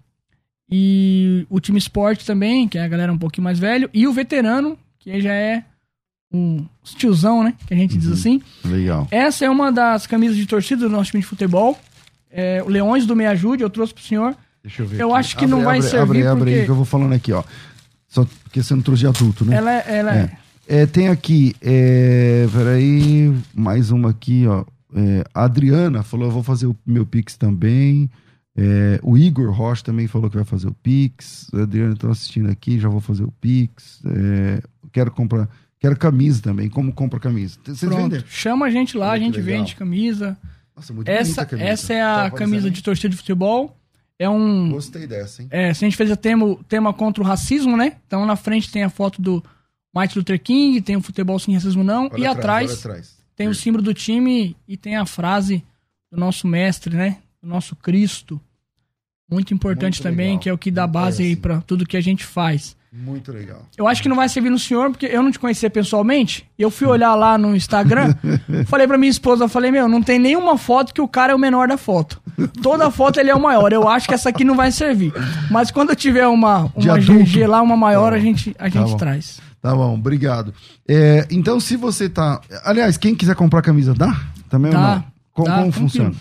e 0.70 1.46
o 1.50 1.60
time 1.60 1.78
esporte 1.78 2.24
também, 2.24 2.66
que 2.66 2.78
é 2.78 2.82
a 2.82 2.88
galera 2.88 3.12
um 3.12 3.18
pouquinho 3.18 3.44
mais 3.44 3.58
velho. 3.58 3.88
E 3.92 4.06
o 4.06 4.12
veterano, 4.12 4.78
que 4.98 5.20
já 5.20 5.32
é 5.32 5.64
um 6.32 6.66
tiozão, 6.96 7.42
né? 7.44 7.54
Que 7.66 7.74
a 7.74 7.76
gente 7.76 7.94
uhum. 7.94 8.00
diz 8.00 8.10
assim. 8.10 8.42
Legal. 8.64 9.06
Essa 9.10 9.44
é 9.44 9.50
uma 9.50 9.70
das 9.70 10.06
camisas 10.06 10.36
de 10.36 10.46
torcida 10.46 10.88
do 10.88 10.90
nosso 10.90 11.10
time 11.10 11.22
de 11.22 11.26
futebol. 11.26 11.78
É, 12.30 12.62
o 12.62 12.68
Leões 12.68 13.06
do 13.06 13.14
Me 13.14 13.26
Ajude, 13.26 13.62
eu 13.62 13.70
trouxe 13.70 13.94
pro 13.94 14.02
senhor. 14.02 14.34
Deixa 14.62 14.82
eu 14.82 14.86
ver. 14.86 15.00
Eu 15.00 15.10
aqui. 15.10 15.20
acho 15.20 15.36
que 15.36 15.44
abre, 15.44 15.56
não 15.56 15.62
vai 15.62 15.78
abre, 15.78 15.90
servir. 15.90 16.02
Abre, 16.02 16.18
porque... 16.22 16.42
abre 16.42 16.54
aí 16.54 16.64
que 16.64 16.70
eu 16.70 16.74
vou 16.74 16.84
falando 16.84 17.12
aqui, 17.12 17.32
ó. 17.32 17.44
Só 18.08 18.26
porque 18.42 18.62
você 18.62 18.74
não 18.74 18.82
trouxe 18.82 19.00
de 19.00 19.06
adulto, 19.06 19.44
né? 19.44 19.56
Ela, 19.56 19.72
é, 19.72 19.84
ela 19.98 20.16
é. 20.16 20.38
é. 20.66 20.82
é 20.82 20.86
tem 20.86 21.08
aqui, 21.08 21.54
é, 21.60 22.46
peraí, 22.52 23.32
mais 23.54 23.90
uma 23.90 24.10
aqui, 24.10 24.46
ó. 24.46 24.64
É, 24.96 25.24
a 25.34 25.44
Adriana 25.44 26.02
falou: 26.02 26.26
eu 26.26 26.32
vou 26.32 26.42
fazer 26.42 26.66
o 26.66 26.76
meu 26.86 27.04
Pix 27.04 27.36
também. 27.36 28.10
É, 28.56 29.00
o 29.02 29.18
Igor 29.18 29.50
Rocha 29.50 29.82
também 29.82 30.06
falou 30.06 30.30
que 30.30 30.36
vai 30.36 30.44
fazer 30.44 30.68
o 30.68 30.74
Pix. 30.74 31.50
Adriano, 31.52 31.94
estou 31.94 32.10
assistindo 32.10 32.50
aqui, 32.50 32.78
já 32.78 32.88
vou 32.88 33.00
fazer 33.00 33.24
o 33.24 33.32
Pix. 33.40 34.00
É, 34.06 34.62
quero 34.92 35.10
comprar. 35.10 35.48
Quero 35.78 35.96
camisa 35.96 36.40
também. 36.40 36.68
Como 36.68 36.92
compra 36.92 37.20
camisa? 37.20 37.58
Vocês 37.64 37.80
Pronto. 37.80 37.96
vendem? 37.96 38.24
Chama 38.26 38.66
a 38.66 38.70
gente 38.70 38.96
lá, 38.96 39.10
muito 39.10 39.22
a 39.22 39.24
gente 39.24 39.40
legal. 39.40 39.58
vende 39.58 39.76
camisa. 39.76 40.36
Nossa, 40.74 40.92
muito 40.92 41.08
essa, 41.08 41.44
camisa. 41.44 41.68
Essa 41.68 41.92
é 41.92 42.02
a 42.02 42.30
tá 42.30 42.30
camisa 42.30 42.70
de 42.70 42.82
torcida 42.82 43.10
de 43.10 43.16
futebol. 43.16 43.76
É 44.18 44.28
um. 44.28 44.70
Gostei 44.70 45.06
dessa, 45.06 45.42
hein? 45.42 45.48
É, 45.50 45.74
se 45.74 45.84
a 45.84 45.88
gente 45.88 45.96
fez 45.96 46.10
o 46.10 46.16
tema, 46.16 46.56
tema 46.68 46.92
contra 46.92 47.22
o 47.22 47.26
racismo, 47.26 47.76
né? 47.76 47.96
Então 48.06 48.24
na 48.24 48.36
frente 48.36 48.70
tem 48.70 48.84
a 48.84 48.88
foto 48.88 49.20
do 49.20 49.42
Martin 49.92 50.18
Luther 50.18 50.40
King, 50.40 50.80
tem 50.80 50.96
o 50.96 51.02
futebol 51.02 51.38
sem 51.38 51.54
racismo 51.54 51.82
não. 51.82 52.08
Olha 52.12 52.20
e 52.20 52.26
atrás, 52.26 52.78
atrás 52.78 53.24
tem 53.36 53.48
o 53.48 53.54
símbolo 53.54 53.82
do 53.82 53.92
time 53.92 54.56
e 54.66 54.76
tem 54.76 54.96
a 54.96 55.04
frase 55.04 55.64
do 56.10 56.18
nosso 56.18 56.46
mestre, 56.46 56.96
né? 56.96 57.18
Do 57.44 57.50
nosso 57.50 57.76
Cristo. 57.76 58.40
Muito 59.30 59.54
importante 59.54 60.00
Muito 60.00 60.02
também, 60.02 60.28
legal. 60.28 60.40
que 60.40 60.48
é 60.48 60.52
o 60.52 60.58
que 60.58 60.70
dá 60.70 60.86
base 60.86 61.22
é, 61.22 61.26
aí 61.26 61.36
para 61.36 61.60
tudo 61.60 61.86
que 61.86 61.96
a 61.96 62.00
gente 62.00 62.24
faz. 62.24 62.76
Muito 62.92 63.32
legal. 63.32 63.66
Eu 63.76 63.88
acho 63.88 64.00
que 64.00 64.08
não 64.08 64.16
vai 64.16 64.28
servir 64.28 64.50
no 64.50 64.58
senhor, 64.58 64.90
porque 64.90 65.06
eu 65.06 65.22
não 65.22 65.30
te 65.30 65.38
conhecia 65.38 65.68
pessoalmente. 65.68 66.48
Eu 66.56 66.70
fui 66.70 66.86
olhar 66.86 67.14
lá 67.16 67.36
no 67.36 67.56
Instagram, 67.56 68.14
falei 68.66 68.86
pra 68.86 68.96
minha 68.96 69.10
esposa, 69.10 69.48
falei, 69.48 69.72
meu, 69.72 69.88
não 69.88 70.00
tem 70.00 70.18
nenhuma 70.18 70.56
foto 70.56 70.94
que 70.94 71.00
o 71.00 71.08
cara 71.08 71.32
é 71.32 71.34
o 71.34 71.38
menor 71.38 71.66
da 71.66 71.76
foto. 71.76 72.22
Toda 72.62 72.90
foto 72.90 73.18
ele 73.18 73.30
é 73.30 73.34
o 73.34 73.40
maior. 73.40 73.72
Eu 73.72 73.88
acho 73.88 74.06
que 74.06 74.14
essa 74.14 74.28
aqui 74.28 74.44
não 74.44 74.54
vai 74.54 74.70
servir. 74.70 75.12
Mas 75.50 75.70
quando 75.70 75.94
tiver 75.96 76.26
uma, 76.28 76.70
uma 76.74 76.98
GG 76.98 77.46
lá, 77.46 77.60
uma 77.62 77.76
maior, 77.76 78.10
tá 78.10 78.16
a 78.16 78.20
gente, 78.20 78.54
a 78.58 78.68
gente 78.68 78.92
tá 78.92 78.96
traz. 78.96 79.40
Tá 79.60 79.74
bom, 79.74 79.94
obrigado. 79.94 80.54
É, 80.86 81.26
então, 81.30 81.58
se 81.58 81.76
você 81.76 82.08
tá. 82.08 82.40
Aliás, 82.64 82.96
quem 82.96 83.14
quiser 83.14 83.34
comprar 83.34 83.62
camisa, 83.62 83.92
dá? 83.92 84.20
Também 84.48 84.70
dá, 84.70 84.78
ou 84.78 84.84
não? 84.84 85.04
Como, 85.32 85.48
dá, 85.48 85.58
como 85.58 85.72
funciona? 85.72 86.14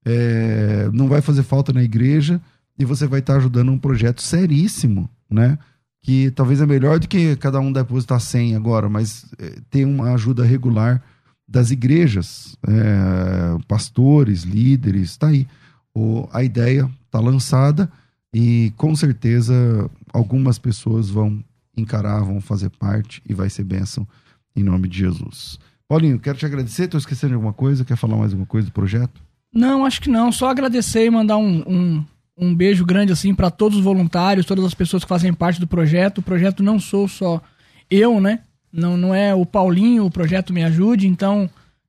É, 0.04 0.88
não 0.92 1.08
vai 1.08 1.20
fazer 1.20 1.42
falta 1.42 1.72
na 1.72 1.82
igreja 1.82 2.40
e 2.78 2.84
você 2.84 3.06
vai 3.06 3.20
estar 3.20 3.36
ajudando 3.36 3.70
um 3.70 3.78
projeto 3.78 4.22
seríssimo, 4.22 5.08
né? 5.30 5.58
Que 6.02 6.30
talvez 6.32 6.60
é 6.60 6.66
melhor 6.66 6.98
do 6.98 7.06
que 7.06 7.36
cada 7.36 7.60
um 7.60 7.72
depositar 7.72 8.18
100 8.18 8.56
agora, 8.56 8.88
mas 8.88 9.26
é, 9.38 9.60
tem 9.70 9.84
uma 9.84 10.14
ajuda 10.14 10.44
regular 10.44 11.02
das 11.46 11.70
igrejas, 11.70 12.56
é, 12.66 13.62
pastores, 13.68 14.42
líderes, 14.42 15.16
tá 15.16 15.28
aí. 15.28 15.46
O, 15.94 16.26
a 16.32 16.42
ideia 16.42 16.90
tá 17.10 17.20
lançada 17.20 17.92
e 18.32 18.72
com 18.76 18.94
certeza 18.96 19.90
algumas 20.12 20.58
pessoas 20.58 21.10
vão 21.10 21.42
encarar, 21.76 22.20
vão 22.20 22.40
fazer 22.40 22.70
parte 22.70 23.22
e 23.28 23.34
vai 23.34 23.50
ser 23.50 23.64
bênção 23.64 24.06
em 24.54 24.62
nome 24.62 24.88
de 24.88 24.98
Jesus. 24.98 25.58
Paulinho, 25.88 26.18
quero 26.18 26.38
te 26.38 26.46
agradecer. 26.46 26.84
Estou 26.84 26.98
esquecendo 26.98 27.32
de 27.32 27.34
alguma 27.34 27.52
coisa? 27.52 27.84
Quer 27.84 27.96
falar 27.96 28.16
mais 28.16 28.32
alguma 28.32 28.46
coisa 28.46 28.68
do 28.68 28.72
projeto? 28.72 29.20
Não, 29.52 29.84
acho 29.84 30.00
que 30.00 30.08
não. 30.08 30.32
Só 30.32 30.48
agradecer 30.48 31.04
e 31.04 31.10
mandar 31.10 31.36
um, 31.36 31.62
um, 31.66 32.04
um 32.36 32.54
beijo 32.54 32.84
grande 32.84 33.12
assim 33.12 33.34
para 33.34 33.50
todos 33.50 33.78
os 33.78 33.84
voluntários, 33.84 34.46
todas 34.46 34.64
as 34.64 34.74
pessoas 34.74 35.04
que 35.04 35.08
fazem 35.08 35.34
parte 35.34 35.60
do 35.60 35.66
projeto. 35.66 36.18
O 36.18 36.22
projeto 36.22 36.62
não 36.62 36.78
sou 36.80 37.06
só 37.06 37.42
eu, 37.90 38.20
né? 38.20 38.40
Não, 38.72 38.96
não 38.96 39.14
é 39.14 39.34
o 39.34 39.44
Paulinho, 39.44 40.06
o 40.06 40.10
projeto 40.10 40.52
Me 40.52 40.64
Ajude. 40.64 41.06
Então, 41.06 41.48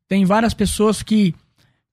tem 0.10 0.26
várias 0.26 0.54
pessoas 0.54 1.02
que 1.02 1.34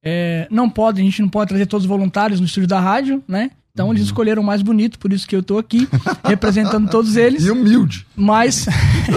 é, 0.02 0.48
não 0.50 0.68
podem, 0.68 1.06
a 1.06 1.10
gente 1.10 1.22
não 1.22 1.28
pode 1.28 1.50
trazer 1.50 1.66
todos 1.66 1.84
os 1.84 1.88
voluntários 1.88 2.40
no 2.40 2.46
estúdio 2.46 2.68
da 2.68 2.80
rádio, 2.80 3.22
né? 3.28 3.52
Então 3.72 3.86
uhum. 3.86 3.92
eles 3.92 4.04
escolheram 4.04 4.42
o 4.42 4.44
mais 4.44 4.62
bonito, 4.62 4.98
por 4.98 5.12
isso 5.12 5.26
que 5.26 5.34
eu 5.34 5.42
tô 5.42 5.58
aqui, 5.58 5.88
representando 6.24 6.90
todos 6.90 7.16
eles. 7.16 7.44
E 7.44 7.50
humilde. 7.50 8.06
Mas, 8.16 8.66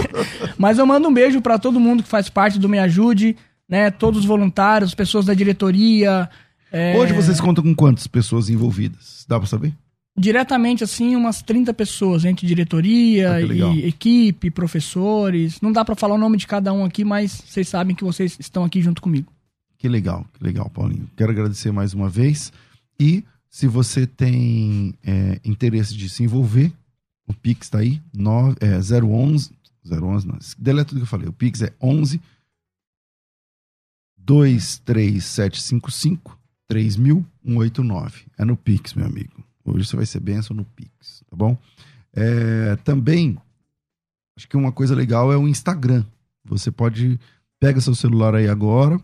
mas 0.56 0.78
eu 0.78 0.86
mando 0.86 1.08
um 1.08 1.14
beijo 1.14 1.40
para 1.40 1.58
todo 1.58 1.80
mundo 1.80 2.02
que 2.02 2.08
faz 2.08 2.28
parte 2.28 2.58
do 2.58 2.68
Me 2.68 2.78
Ajude, 2.78 3.36
né? 3.68 3.90
Todos 3.90 4.20
os 4.20 4.26
voluntários, 4.26 4.94
pessoas 4.94 5.26
da 5.26 5.34
diretoria. 5.34 6.28
É... 6.70 6.96
Hoje 6.96 7.12
vocês 7.12 7.40
contam 7.40 7.62
com 7.64 7.74
quantas 7.74 8.06
pessoas 8.06 8.48
envolvidas? 8.48 9.24
Dá 9.28 9.38
para 9.38 9.48
saber? 9.48 9.72
Diretamente, 10.16 10.84
assim, 10.84 11.16
umas 11.16 11.42
30 11.42 11.74
pessoas, 11.74 12.24
entre 12.24 12.46
diretoria 12.46 13.32
ah, 13.32 13.40
e 13.40 13.88
equipe, 13.88 14.48
professores. 14.48 15.60
Não 15.60 15.72
dá 15.72 15.84
para 15.84 15.96
falar 15.96 16.14
o 16.14 16.18
nome 16.18 16.36
de 16.36 16.46
cada 16.46 16.72
um 16.72 16.84
aqui, 16.84 17.04
mas 17.04 17.42
vocês 17.44 17.68
sabem 17.68 17.96
que 17.96 18.04
vocês 18.04 18.36
estão 18.38 18.62
aqui 18.62 18.80
junto 18.80 19.02
comigo. 19.02 19.32
Que 19.76 19.88
legal, 19.88 20.24
que 20.32 20.44
legal, 20.44 20.70
Paulinho. 20.70 21.10
Quero 21.16 21.32
agradecer 21.32 21.72
mais 21.72 21.94
uma 21.94 22.08
vez. 22.08 22.52
E 22.98 23.24
se 23.54 23.66
você 23.68 24.04
tem 24.04 24.98
é, 25.00 25.40
interesse 25.44 25.94
de 25.94 26.08
se 26.08 26.24
envolver, 26.24 26.72
o 27.24 27.32
Pix 27.32 27.68
está 27.68 27.78
aí, 27.78 28.02
9, 28.12 28.56
é, 28.60 28.80
011, 29.00 29.52
011 29.88 30.26
não, 30.26 30.36
deleta 30.58 30.88
tudo 30.88 30.98
que 30.98 31.04
eu 31.04 31.06
falei, 31.06 31.28
o 31.28 31.32
Pix 31.32 31.62
é 31.62 31.72
11 31.80 32.20
23755 34.18 36.36
3189. 36.66 38.26
É 38.36 38.44
no 38.44 38.56
Pix, 38.56 38.94
meu 38.94 39.06
amigo. 39.06 39.46
Hoje 39.64 39.86
você 39.86 39.94
vai 39.94 40.06
ser 40.06 40.18
benção 40.18 40.56
no 40.56 40.64
Pix, 40.64 41.22
tá 41.30 41.36
bom? 41.36 41.56
É, 42.12 42.74
também, 42.82 43.38
acho 44.36 44.48
que 44.48 44.56
uma 44.56 44.72
coisa 44.72 44.96
legal 44.96 45.32
é 45.32 45.36
o 45.36 45.46
Instagram. 45.46 46.04
Você 46.44 46.72
pode, 46.72 47.20
pega 47.60 47.80
seu 47.80 47.94
celular 47.94 48.34
aí 48.34 48.48
agora, 48.48 49.00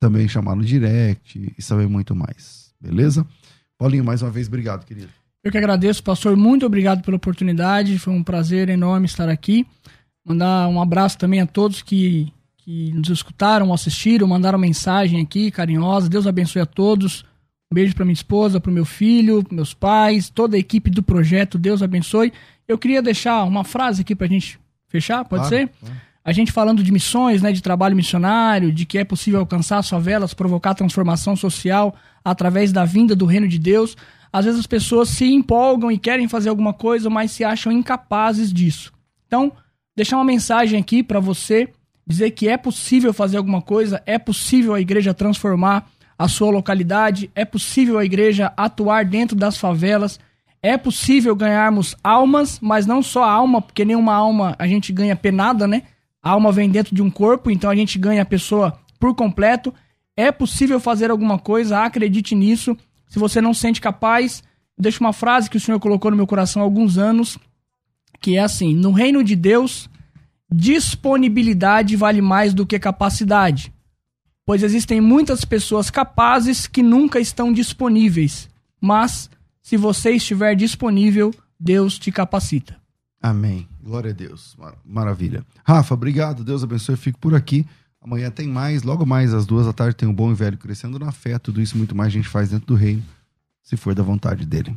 também 0.00 0.26
chamar 0.26 0.56
no 0.56 0.64
direct 0.64 1.54
e 1.56 1.62
saber 1.62 1.86
muito 1.86 2.16
mais, 2.16 2.74
beleza? 2.80 3.24
Paulinho, 3.78 4.04
mais 4.04 4.22
uma 4.22 4.30
vez, 4.30 4.48
obrigado, 4.48 4.84
querido. 4.84 5.10
Eu 5.44 5.50
que 5.50 5.58
agradeço, 5.58 6.02
pastor. 6.02 6.36
Muito 6.36 6.64
obrigado 6.64 7.02
pela 7.02 7.16
oportunidade. 7.16 7.98
Foi 7.98 8.12
um 8.12 8.22
prazer 8.22 8.68
enorme 8.68 9.06
estar 9.06 9.28
aqui. 9.28 9.66
Mandar 10.24 10.68
um 10.68 10.80
abraço 10.80 11.18
também 11.18 11.40
a 11.40 11.46
todos 11.46 11.82
que, 11.82 12.32
que 12.58 12.92
nos 12.92 13.08
escutaram, 13.08 13.72
assistiram, 13.72 14.26
mandaram 14.26 14.58
mensagem 14.58 15.20
aqui, 15.20 15.50
carinhosa. 15.50 16.08
Deus 16.08 16.26
abençoe 16.26 16.62
a 16.62 16.66
todos. 16.66 17.24
Um 17.70 17.74
beijo 17.74 17.94
para 17.94 18.04
minha 18.04 18.12
esposa, 18.12 18.60
para 18.60 18.70
o 18.70 18.74
meu 18.74 18.84
filho, 18.84 19.44
meus 19.50 19.74
pais, 19.74 20.28
toda 20.30 20.56
a 20.56 20.60
equipe 20.60 20.90
do 20.90 21.02
projeto. 21.02 21.58
Deus 21.58 21.82
abençoe. 21.82 22.32
Eu 22.68 22.78
queria 22.78 23.02
deixar 23.02 23.44
uma 23.44 23.64
frase 23.64 24.02
aqui 24.02 24.14
para 24.14 24.26
a 24.26 24.30
gente 24.30 24.60
fechar, 24.88 25.24
pode 25.24 25.48
claro, 25.48 25.56
ser? 25.56 25.68
Claro. 25.80 25.96
A 26.24 26.32
gente 26.32 26.52
falando 26.52 26.84
de 26.84 26.92
missões, 26.92 27.42
né, 27.42 27.50
de 27.50 27.60
trabalho 27.60 27.96
missionário, 27.96 28.70
de 28.70 28.86
que 28.86 28.98
é 28.98 29.04
possível 29.04 29.40
alcançar 29.40 29.78
as 29.78 29.88
favelas, 29.88 30.34
provocar 30.34 30.74
transformação 30.74 31.34
social 31.34 31.96
através 32.24 32.70
da 32.70 32.84
vinda 32.84 33.16
do 33.16 33.26
reino 33.26 33.48
de 33.48 33.58
Deus. 33.58 33.96
Às 34.32 34.44
vezes 34.44 34.60
as 34.60 34.66
pessoas 34.66 35.08
se 35.08 35.24
empolgam 35.24 35.90
e 35.90 35.98
querem 35.98 36.28
fazer 36.28 36.48
alguma 36.48 36.72
coisa, 36.72 37.10
mas 37.10 37.32
se 37.32 37.42
acham 37.42 37.72
incapazes 37.72 38.52
disso. 38.52 38.92
Então, 39.26 39.52
deixar 39.96 40.16
uma 40.16 40.24
mensagem 40.24 40.78
aqui 40.78 41.02
para 41.02 41.20
você, 41.20 41.68
dizer 42.06 42.30
que 42.32 42.48
é 42.48 42.56
possível 42.56 43.12
fazer 43.12 43.36
alguma 43.36 43.62
coisa, 43.62 44.02
é 44.06 44.18
possível 44.18 44.74
a 44.74 44.80
igreja 44.80 45.14
transformar 45.14 45.88
a 46.18 46.28
sua 46.28 46.50
localidade, 46.50 47.30
é 47.34 47.44
possível 47.44 47.98
a 47.98 48.04
igreja 48.04 48.52
atuar 48.56 49.04
dentro 49.04 49.36
das 49.36 49.56
favelas, 49.56 50.20
é 50.62 50.76
possível 50.76 51.34
ganharmos 51.34 51.96
almas, 52.02 52.60
mas 52.60 52.86
não 52.86 53.02
só 53.02 53.24
alma, 53.24 53.60
porque 53.60 53.84
nenhuma 53.84 54.14
alma 54.14 54.54
a 54.58 54.66
gente 54.66 54.92
ganha 54.92 55.16
penada, 55.16 55.66
né? 55.66 55.82
A 56.22 56.30
alma 56.30 56.52
vem 56.52 56.70
dentro 56.70 56.94
de 56.94 57.02
um 57.02 57.10
corpo, 57.10 57.50
então 57.50 57.68
a 57.68 57.74
gente 57.74 57.98
ganha 57.98 58.22
a 58.22 58.26
pessoa 58.26 58.78
por 59.00 59.12
completo. 59.14 59.74
É 60.16 60.30
possível 60.30 60.78
fazer 60.78 61.10
alguma 61.10 61.36
coisa, 61.36 61.80
acredite 61.80 62.36
nisso. 62.36 62.76
Se 63.08 63.18
você 63.18 63.40
não 63.40 63.52
se 63.52 63.60
sente 63.60 63.80
capaz, 63.80 64.44
deixa 64.78 65.00
uma 65.00 65.12
frase 65.12 65.50
que 65.50 65.56
o 65.56 65.60
Senhor 65.60 65.80
colocou 65.80 66.12
no 66.12 66.16
meu 66.16 66.26
coração 66.26 66.62
há 66.62 66.64
alguns 66.64 66.96
anos, 66.96 67.36
que 68.22 68.36
é 68.36 68.40
assim: 68.40 68.74
no 68.74 68.92
reino 68.92 69.22
de 69.22 69.36
Deus, 69.36 69.90
disponibilidade 70.50 71.96
vale 71.96 72.22
mais 72.22 72.54
do 72.54 72.64
que 72.64 72.78
capacidade, 72.78 73.72
pois 74.46 74.62
existem 74.62 75.00
muitas 75.00 75.44
pessoas 75.44 75.90
capazes 75.90 76.66
que 76.66 76.82
nunca 76.82 77.20
estão 77.20 77.52
disponíveis, 77.52 78.48
mas 78.80 79.28
se 79.60 79.76
você 79.76 80.12
estiver 80.12 80.54
disponível, 80.54 81.34
Deus 81.58 81.98
te 81.98 82.10
capacita. 82.10 82.80
Amém. 83.20 83.68
Glória 83.80 84.10
a 84.10 84.14
Deus. 84.14 84.56
Maravilha. 84.84 85.44
Rafa, 85.64 85.94
obrigado. 85.94 86.42
Deus 86.42 86.64
abençoe. 86.64 86.94
Eu 86.94 86.98
fico 86.98 87.20
por 87.20 87.34
aqui. 87.36 87.64
Amanhã 88.00 88.30
tem 88.30 88.48
mais. 88.48 88.82
Logo 88.82 89.06
mais 89.06 89.32
às 89.32 89.46
duas 89.46 89.66
da 89.66 89.72
tarde 89.72 89.94
tem 89.94 90.08
o 90.08 90.12
Bom 90.12 90.32
e 90.32 90.34
Velho 90.34 90.58
Crescendo 90.58 90.98
na 90.98 91.12
Fé. 91.12 91.38
Tudo 91.38 91.62
isso 91.62 91.78
muito 91.78 91.94
mais 91.94 92.08
a 92.08 92.16
gente 92.16 92.28
faz 92.28 92.50
dentro 92.50 92.66
do 92.66 92.74
reino, 92.74 93.02
se 93.62 93.76
for 93.76 93.94
da 93.94 94.02
vontade 94.02 94.44
dele. 94.44 94.76